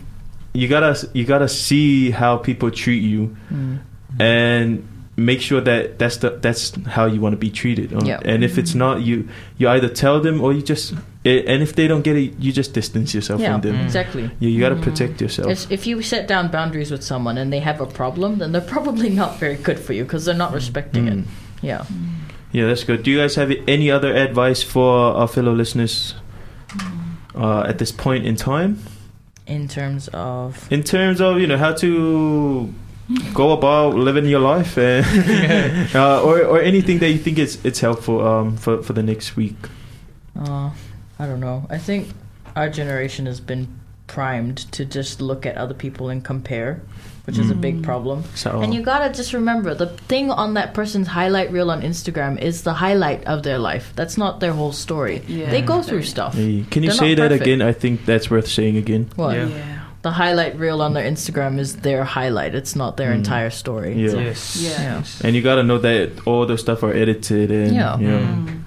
you 0.54 0.68
gotta 0.68 0.94
you 1.14 1.26
gotta 1.26 1.48
see 1.48 2.12
how 2.12 2.38
people 2.38 2.70
treat 2.72 3.02
you 3.04 3.36
Mm. 3.52 3.80
and 4.20 4.84
make 5.18 5.40
sure 5.42 5.62
that 5.62 5.98
that's 6.00 6.18
the 6.18 6.30
that's 6.42 6.74
how 6.88 7.06
you 7.06 7.20
want 7.22 7.34
to 7.34 7.38
be 7.40 7.50
treated. 7.50 7.94
uh, 7.94 8.02
Yeah. 8.04 8.20
And 8.26 8.44
if 8.44 8.58
it's 8.58 8.74
not, 8.76 9.02
you 9.08 9.28
you 9.58 9.70
either 9.70 9.88
tell 9.88 10.20
them 10.20 10.42
or 10.44 10.52
you 10.52 10.62
just 10.62 10.94
eh, 11.26 11.44
and 11.48 11.62
if 11.64 11.76
they 11.76 11.88
don't 11.88 12.02
get 12.04 12.16
it, 12.18 12.34
you 12.40 12.52
just 12.52 12.74
distance 12.74 13.14
yourself 13.14 13.40
Yeah, 13.40 13.54
from 13.54 13.62
them. 13.62 13.76
Mm. 13.80 13.86
exactly. 13.86 14.30
You, 14.40 14.50
you 14.50 14.60
got 14.60 14.70
to 14.76 14.82
protect 14.82 15.22
yourself. 15.22 15.48
It's, 15.52 15.68
if 15.70 15.86
you 15.88 16.02
set 16.02 16.28
down 16.28 16.50
boundaries 16.52 16.92
with 16.92 17.04
someone 17.04 17.38
and 17.38 17.52
they 17.54 17.60
have 17.60 17.80
a 17.80 17.86
problem, 17.86 18.40
then 18.40 18.52
they're 18.52 18.62
probably 18.76 19.10
not 19.10 19.40
very 19.40 19.56
good 19.56 19.80
for 19.80 19.94
you 19.94 20.04
because 20.04 20.26
they're 20.26 20.36
not 20.46 20.54
respecting 20.54 21.06
Mm. 21.08 21.20
it. 21.20 21.26
Yeah. 21.62 21.84
Yeah, 22.52 22.68
that's 22.68 22.84
good. 22.84 23.04
Do 23.04 23.12
you 23.12 23.18
guys 23.18 23.36
have 23.36 23.52
any 23.68 23.90
other 23.90 24.14
advice 24.14 24.62
for 24.62 25.16
our 25.16 25.28
fellow 25.28 25.54
listeners 25.54 26.16
uh, 27.36 27.62
at 27.62 27.78
this 27.78 27.92
point 27.92 28.26
in 28.26 28.36
time? 28.36 28.80
In 29.48 29.68
terms 29.68 30.10
of 30.14 30.72
In 30.72 30.84
terms 30.84 31.22
of 31.22 31.40
you 31.40 31.48
know 31.48 31.58
how 31.58 31.74
to 31.74 32.74
go 33.34 33.52
about 33.52 33.96
living 33.96 34.26
your 34.26 34.40
life, 34.40 34.78
and, 34.78 35.06
uh, 35.96 36.24
or 36.24 36.44
or 36.44 36.62
anything 36.62 37.00
that 37.00 37.10
you 37.10 37.18
think 37.18 37.40
is 37.40 37.58
it's 37.66 37.80
helpful 37.80 38.26
um, 38.26 38.58
for 38.58 38.84
for 38.84 38.94
the 38.94 39.04
next 39.04 39.36
week. 39.36 39.56
Uh, 40.38 40.72
I 41.20 41.26
don't 41.26 41.40
know. 41.40 41.66
I 41.70 41.78
think 41.78 42.10
our 42.56 42.70
generation 42.70 43.26
has 43.26 43.40
been 43.40 43.68
primed 44.08 44.58
to 44.74 44.86
just 44.86 45.22
look 45.22 45.46
at 45.46 45.58
other 45.58 45.74
people 45.74 46.10
and 46.10 46.24
compare, 46.24 46.82
which 47.26 47.38
is 47.38 47.50
a 47.52 47.56
big 47.56 47.84
problem. 47.84 48.24
So 48.36 48.62
And 48.62 48.74
you 48.74 48.82
gotta 48.82 49.14
just 49.14 49.34
remember 49.34 49.74
the 49.76 49.88
thing 50.08 50.32
on 50.32 50.56
that 50.56 50.74
person's 50.74 51.08
highlight 51.08 51.52
reel 51.52 51.70
on 51.70 51.82
Instagram 51.82 52.42
is 52.42 52.64
the 52.64 52.74
highlight 52.74 53.24
of 53.26 53.44
their 53.44 53.60
life. 53.60 53.94
That's 53.96 54.18
not 54.18 54.40
their 54.40 54.54
whole 54.54 54.72
story. 54.74 55.22
Yeah. 55.28 55.50
They 55.50 55.62
go 55.62 55.82
through 55.84 56.04
stuff. 56.04 56.34
Hey, 56.34 56.66
can 56.72 56.84
you 56.84 56.90
They're 56.90 56.98
say 56.98 57.14
that 57.16 57.30
perfect. 57.30 57.42
again? 57.44 57.62
I 57.62 57.74
think 57.74 58.06
that's 58.06 58.30
worth 58.32 58.48
saying 58.48 58.76
again. 58.78 59.10
What? 59.16 59.36
Yeah. 59.36 59.48
Yeah. 59.48 59.78
The 60.02 60.12
highlight 60.12 60.58
reel 60.58 60.82
on 60.82 60.94
their 60.94 61.06
Instagram 61.08 61.60
is 61.60 61.76
their 61.78 62.04
highlight. 62.04 62.56
It's 62.56 62.76
not 62.76 62.98
their 62.98 63.12
Mm. 63.12 63.18
entire 63.22 63.52
story. 63.52 63.94
Yeah. 63.94 64.14
Yes. 64.16 64.58
Yeah. 64.60 64.82
Yeah. 64.82 65.04
And 65.24 65.36
you 65.36 65.44
gotta 65.44 65.62
know 65.64 65.78
that 65.78 66.26
all 66.26 66.48
the 66.48 66.58
stuff 66.58 66.82
are 66.82 66.92
edited 66.94 67.52
and 67.52 67.76
Yeah. 67.76 68.00
you 68.00 68.08
know. 68.08 68.18
Mm. 68.20 68.60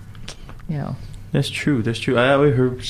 Yeah. 0.68 0.92
That's 1.32 1.50
true, 1.50 1.82
that's 1.82 1.98
true. 1.98 2.16
I 2.16 2.32
always 2.34 2.55
heard 2.55 2.86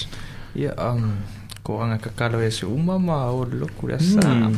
Yeah. 0.55 0.73
um, 0.77 1.21
ko 1.65 1.81
anga 1.81 1.97
kakalo 1.97 2.45
e 2.45 2.51
se 2.53 2.67
uma 2.69 2.99
ma 3.01 3.33
o 3.33 3.45
loku 3.49 3.89
rea 3.89 3.97
sa. 3.99 4.21
Mm. 4.21 4.53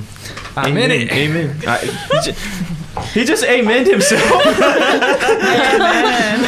Amen. 0.59 0.91
Amen. 1.07 1.55
I, 1.63 1.87
he, 1.87 2.19
just, 2.19 2.35
he 3.15 3.23
just 3.23 3.45
amened 3.47 3.87
himself. 3.87 4.27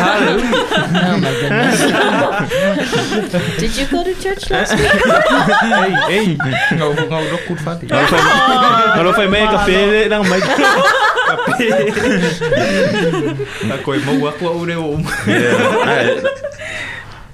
Hallelujah. 0.02 0.66
Oh 0.98 1.16
my 1.22 1.30
goodness. 1.38 1.78
Did 3.62 3.70
you 3.78 3.86
go 3.86 4.02
to 4.02 4.11
church 4.18 4.50
last 4.50 4.74
week? 4.82 4.90
Ei, 6.11 6.34
ei. 6.34 6.54
Ngau, 6.74 6.90
ngau 7.06 7.22
loku 7.30 7.54
whati. 7.62 7.86
Kalau 7.86 8.06
fai 8.11 8.18
kalau 8.98 9.12
fai 9.14 9.26
mai 9.30 9.46
kafe 9.46 10.11
nang 10.11 10.26
mai. 10.26 10.42
Na 13.70 13.78
koe 13.78 14.02
mau 14.02 14.26
aku 14.26 14.42
au 14.50 14.66
reo 14.66 14.90
uma. 14.98 15.06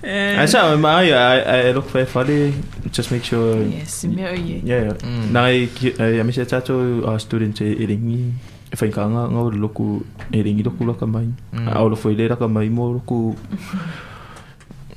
Yeah. 0.05 0.43
I 0.43 0.47
saw 0.47 0.77
my 0.77 1.09
I 1.09 1.69
I 1.69 1.73
look 1.73 1.89
for 1.89 2.05
funny. 2.05 2.53
Just 2.93 3.11
make 3.11 3.25
sure. 3.25 3.57
Yes, 3.65 4.05
mea 4.05 4.29
o 4.29 4.35
ie. 4.37 4.61
Yeah, 4.61 4.93
yeah. 4.93 4.97
Mm. 5.01 5.33
Nai 5.33 5.69
ai 5.99 6.23
mi 6.23 6.33
se 6.33 6.45
tato 6.45 6.77
a 7.09 7.19
student 7.19 7.61
e 7.61 7.73
e 7.73 7.87
ringi. 7.89 8.33
E 8.73 8.77
fai 8.77 8.91
kanga 8.93 9.25
nga 9.33 9.41
o 9.41 9.51
loku 9.51 10.05
e 10.31 10.43
ringi 10.43 10.63
loku 10.63 10.85
laka 10.85 11.07
mai. 11.07 11.29
A 11.67 11.81
o 11.81 11.89
lo 11.89 11.97
foi 11.97 12.15
le 12.15 12.29
laka 12.29 12.49
mai 12.49 12.69
mo 12.69 12.93
loku 12.93 13.35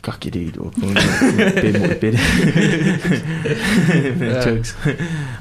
kakiri 0.04 0.52
do. 0.52 0.72
Pe 0.76 1.72
mo 1.80 1.88
pe. 2.04 2.12
Jokes. 4.44 4.76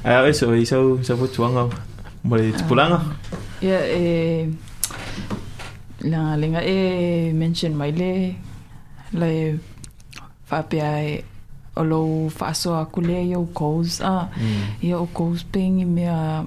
Ai 0.07 0.31
so 0.31 0.53
i 0.55 0.63
so 0.63 1.03
so 1.03 1.17
fu 1.17 1.27
tuanga. 1.27 1.67
Mo 2.23 2.35
le 2.39 2.55
pulanga. 2.71 3.03
Ia, 3.61 3.79
e... 3.83 4.47
Nga 5.97 6.37
lenga 6.37 6.61
e 6.61 7.33
mention 7.33 7.73
mai 7.75 7.91
le 7.91 8.35
le 9.13 9.59
whapea 10.51 10.91
e 11.03 11.23
o 11.75 11.83
lo 11.83 11.99
whaasoa 12.39 12.81
aku 12.81 13.01
lea 13.01 13.21
i 13.21 13.33
au 13.33 13.45
kous. 13.45 14.01
Ah, 14.01 14.29
ia 14.81 14.97
o 14.97 15.05
kous 15.13 15.45
pengi 15.45 15.85
mea 15.85 16.45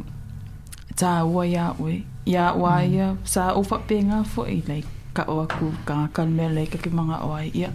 tā 0.97 1.25
ua 1.25 1.47
ia 1.47 1.75
ue. 1.79 2.03
Ia 2.27 2.53
ua 2.55 2.85
ia 2.85 3.17
sa 3.25 3.53
o 3.55 3.63
whapea 3.63 4.03
ngā 4.03 4.25
fwoi 4.25 4.63
like 4.69 4.89
ka 5.15 5.25
o 5.29 5.41
aku 5.43 5.73
ka 5.85 6.09
kan 6.15 6.31
mea 6.37 6.49
le 6.49 6.67
ka 6.67 6.79
ki 6.79 6.91
mga 6.91 7.23
o 7.27 7.35
ai 7.35 7.51
ia. 7.55 7.71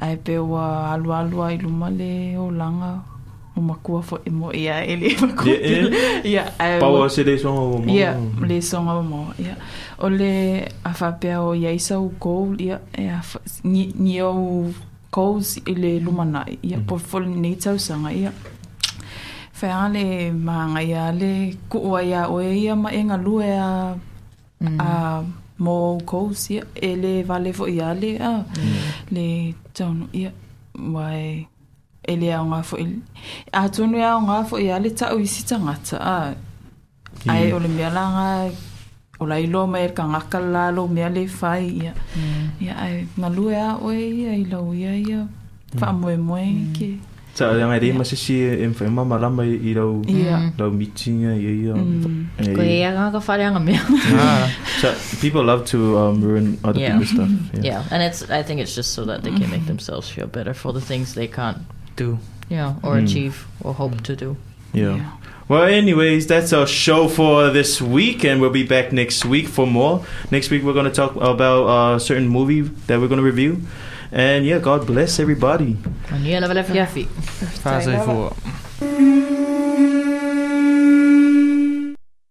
Ai 0.00 0.16
pe 0.16 0.38
ua 0.38 0.92
alu 0.94 1.12
alua 1.12 1.52
i 1.52 1.58
luma 1.58 1.90
le 1.90 2.36
o 2.38 2.50
langa 2.50 3.00
o 3.56 3.60
makua 3.60 4.02
fwoi 4.02 4.30
mo 4.30 4.52
ia 4.52 4.84
e 4.84 4.96
le 4.96 5.16
makua. 5.22 5.48
Yeah, 5.48 6.24
Ia, 6.24 6.42
ai 6.58 6.80
Power 6.80 7.08
se 7.10 7.24
le 7.24 7.38
so 7.38 7.52
mo. 7.52 7.80
Ia, 7.88 8.16
le 8.40 8.60
songa 8.60 9.00
mo, 9.02 9.32
ia. 9.40 9.56
o 9.98 10.08
le 10.08 10.68
a 10.84 10.92
whapea 10.92 11.40
o 11.42 11.54
isa 11.54 11.94
sau 11.94 12.12
kou 12.18 12.54
ia 12.58 12.80
e 12.92 13.08
a 13.08 13.20
ni 13.64 14.20
au 14.20 14.72
kou 15.10 15.40
i 15.66 15.74
le 15.74 16.00
lumana 16.00 16.44
ia 16.62 16.76
mm. 16.76 16.86
portfolio 16.86 17.28
nei 17.28 17.56
tau 17.56 17.78
sanga 17.78 18.12
ia 18.12 18.32
whaia 19.60 19.88
le 19.88 20.32
maanga 20.32 20.80
ia 20.82 21.12
le 21.12 21.56
kuua 21.68 22.02
ia 22.04 22.28
o 22.28 22.40
ia 22.40 22.76
ma 22.76 22.92
e 22.92 23.02
ngā 23.08 23.18
e 23.44 23.52
a 23.56 23.96
mm. 24.60 24.80
a 24.80 25.24
mo 25.58 25.98
kou 26.04 26.32
ia 26.50 26.62
e 26.74 26.96
le 26.96 27.22
vale 27.22 27.52
fo 27.52 27.64
ia 27.66 27.94
le 27.94 28.18
a 28.20 28.32
mm. 28.44 28.76
le 29.10 29.54
taunu 29.72 30.06
ia 30.12 30.30
wai 30.76 31.46
e 32.04 32.16
le 32.16 32.28
au 32.36 32.44
ngā 32.52 32.60
fo 32.62 32.76
i 32.76 32.86
a 33.52 33.68
tunu 33.68 34.04
au 34.04 34.44
fo 34.44 34.58
ia 34.58 34.78
le 34.78 34.90
tau 34.90 35.16
i 35.18 35.26
sita 35.26 35.56
ngata 35.58 35.96
a 35.96 36.34
ai 37.32 37.52
o 37.52 37.58
le 37.58 37.68
mea 37.68 37.90
langa 37.90 38.52
o 39.18 39.26
la 39.26 39.38
ilo 39.40 39.66
mai 39.66 39.82
er 39.86 39.92
ka 39.96 40.04
ngaka 40.12 40.38
la 40.40 40.70
lo 40.70 40.86
mea 40.88 41.08
le 41.08 41.26
fai 41.26 41.64
mm. 41.70 41.82
ia 41.82 41.92
ia 42.60 42.74
ai 42.84 42.94
ngā 43.16 43.28
lue 43.36 43.56
a 43.56 43.76
oe 43.80 43.96
ia 43.96 44.32
eh, 44.32 44.40
i 44.42 44.44
lau 44.52 44.72
ia 44.74 44.92
eh, 44.92 45.08
ia 45.08 45.20
wha 45.80 45.92
moe 45.92 46.16
moe 46.16 46.48
ke 46.78 46.90
Ta 47.36 47.50
o 47.52 47.56
ngai 47.68 47.78
rima 47.80 48.04
se 48.04 48.16
si 48.16 48.34
e 48.40 48.66
mwhai 48.68 48.88
mama 48.88 49.18
rama 49.20 49.44
i 49.44 49.74
rau, 49.76 50.00
ia 50.08 50.36
mm. 50.36 50.44
eh, 50.46 50.52
rau 50.56 50.70
mitinga 50.72 51.34
i 51.36 51.68
ia. 51.68 51.74
E- 52.40 52.54
Ko 52.56 52.62
anga 52.64 53.10
ka 53.12 53.20
whare 53.20 53.44
anga 53.44 53.60
mea. 53.60 53.80
Ah, 54.16 54.48
so 54.80 54.88
people 55.20 55.44
love 55.44 55.66
to 55.66 55.98
um, 55.98 56.24
ruin 56.24 56.56
other 56.64 56.80
Yeah. 56.80 56.92
people's 56.96 57.12
stuff. 57.12 57.28
Yeah, 57.68 57.84
and 57.92 58.00
it's. 58.02 58.24
I 58.30 58.42
think 58.42 58.60
it's 58.64 58.74
just 58.74 58.94
so 58.96 59.04
that 59.04 59.20
they 59.22 59.32
can 59.36 59.50
make 59.50 59.68
mm. 59.68 59.72
themselves 59.76 60.08
feel 60.08 60.26
better 60.26 60.54
for 60.54 60.72
the 60.72 60.80
things 60.80 61.12
they 61.12 61.28
can't, 61.28 61.60
Do. 61.96 62.16
you 62.48 62.56
know, 62.56 62.80
or 62.82 62.96
Mm. 62.96 63.04
achieve 63.04 63.44
or 63.60 63.74
hope 63.74 64.00
to 64.08 64.16
do. 64.16 64.36
Yeah. 64.72 64.96
Well, 65.48 65.62
anyways, 65.62 66.26
that's 66.26 66.52
our 66.52 66.66
show 66.66 67.06
for 67.06 67.50
this 67.50 67.80
week, 67.80 68.24
and 68.24 68.40
we'll 68.40 68.50
be 68.50 68.66
back 68.66 68.92
next 68.92 69.24
week 69.24 69.46
for 69.46 69.64
more. 69.64 70.04
Next 70.32 70.50
week, 70.50 70.64
we're 70.64 70.74
going 70.74 70.90
to 70.90 70.90
talk 70.90 71.14
about 71.14 71.70
a 71.70 72.00
certain 72.00 72.26
movie 72.26 72.62
that 72.62 72.98
we're 72.98 73.06
going 73.06 73.22
to 73.22 73.24
review. 73.24 73.62
And 74.10 74.44
yeah, 74.44 74.58
God 74.58 74.86
bless 74.86 75.20
everybody. 75.20 75.76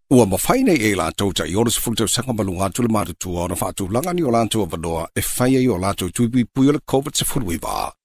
ua 0.09 0.25
mawhaina 0.25 0.71
i 0.71 0.91
e 0.91 0.95
lātou 0.95 1.33
ta 1.33 1.47
i 1.49 1.55
oras 1.57 1.79
fulu 1.81 1.97
tau 1.97 2.07
sanga 2.07 2.33
malunga 2.33 2.67
atu 2.69 2.85
le 2.85 2.91
mātutua 2.93 3.45
o 3.45 3.47
na 3.49 3.57
whātou 3.57 3.89
langani 3.89 4.23
o 4.23 4.31
lātou 4.31 4.61
a 4.61 4.69
vanoa 4.69 5.07
e 5.17 5.25
whaia 5.25 5.59
i 5.59 5.67
o 5.67 5.81
lātou 5.81 6.13
tuipi 6.13 6.45
pui 6.45 6.69
o 6.69 6.77
le 6.77 6.79
COVID-19 6.93 8.04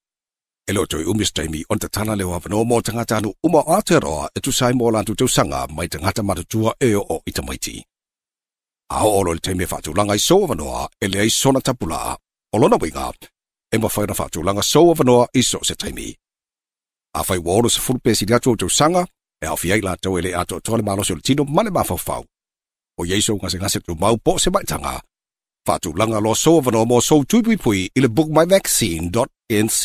Elo 0.70 0.86
toi 0.86 1.04
umis 1.04 1.32
taimi 1.34 1.64
on 1.70 1.78
te 1.78 1.88
tana 1.94 2.14
leo 2.16 2.30
hapa 2.32 2.48
no 2.48 2.64
mo 2.64 2.80
tangata 2.80 3.16
anu 3.16 3.30
uma 3.46 3.58
aotearoa 3.58 4.28
e 4.36 4.40
tu 4.40 4.52
sai 4.52 4.72
mo 4.72 4.90
lantu 4.94 5.14
tau 5.18 5.28
sanga 5.28 5.66
mai 5.76 5.88
tangata 5.88 6.22
matutua 6.22 6.74
e 6.80 6.94
o 6.94 7.16
i 7.26 7.32
tamaiti. 7.32 7.82
Ao 8.90 9.08
olo 9.18 9.32
le 9.34 9.40
taimi 9.40 9.64
whaatulanga 9.70 10.14
i 10.14 10.18
soa 10.18 10.46
vanoa 10.46 10.88
e 11.04 11.08
lea 11.08 11.24
i 11.24 11.30
sona 11.30 11.60
tapula 11.60 12.18
o 12.52 12.58
lona 12.58 12.76
winga 12.82 13.12
e 13.74 13.78
mawhaira 13.78 14.14
whaatulanga 14.18 14.62
soa 14.62 14.94
vanoa 14.94 15.28
i 15.34 15.42
so 15.42 15.58
se 15.62 15.74
taimi. 15.74 16.08
A 17.18 17.20
whai 17.28 17.40
waoro 17.46 17.68
sa 17.68 17.80
fulpesi 17.80 18.24
ni 18.26 18.34
atu 18.34 18.56
tau 18.56 18.70
sanga 18.70 19.06
e 19.42 19.46
au 19.46 19.56
fiai 19.56 19.80
la 19.80 19.96
tau 19.96 20.18
e 20.18 20.22
le 20.22 20.30
ato 20.40 20.60
tole 20.60 20.82
malosi 20.82 21.12
o 21.12 21.16
le 21.16 21.22
tino 21.22 21.44
male 21.44 21.70
mawhawfau. 21.70 22.24
O 22.98 23.04
yeiso 23.10 23.36
ngase 23.36 23.58
ngase 23.58 23.80
tu 23.80 23.94
mau 23.94 24.16
po 24.24 24.38
se 24.38 24.50
maitanga 24.50 25.00
Fatu 25.66 25.92
langa 25.98 26.20
lo 26.20 26.34
so 26.34 26.60
vano 26.60 26.84
mo 26.84 27.00
so 27.00 27.24
tuipui 27.24 27.56
pui 27.56 27.90
ile 27.94 28.08
bookmyvaccine.nz. 28.08 29.84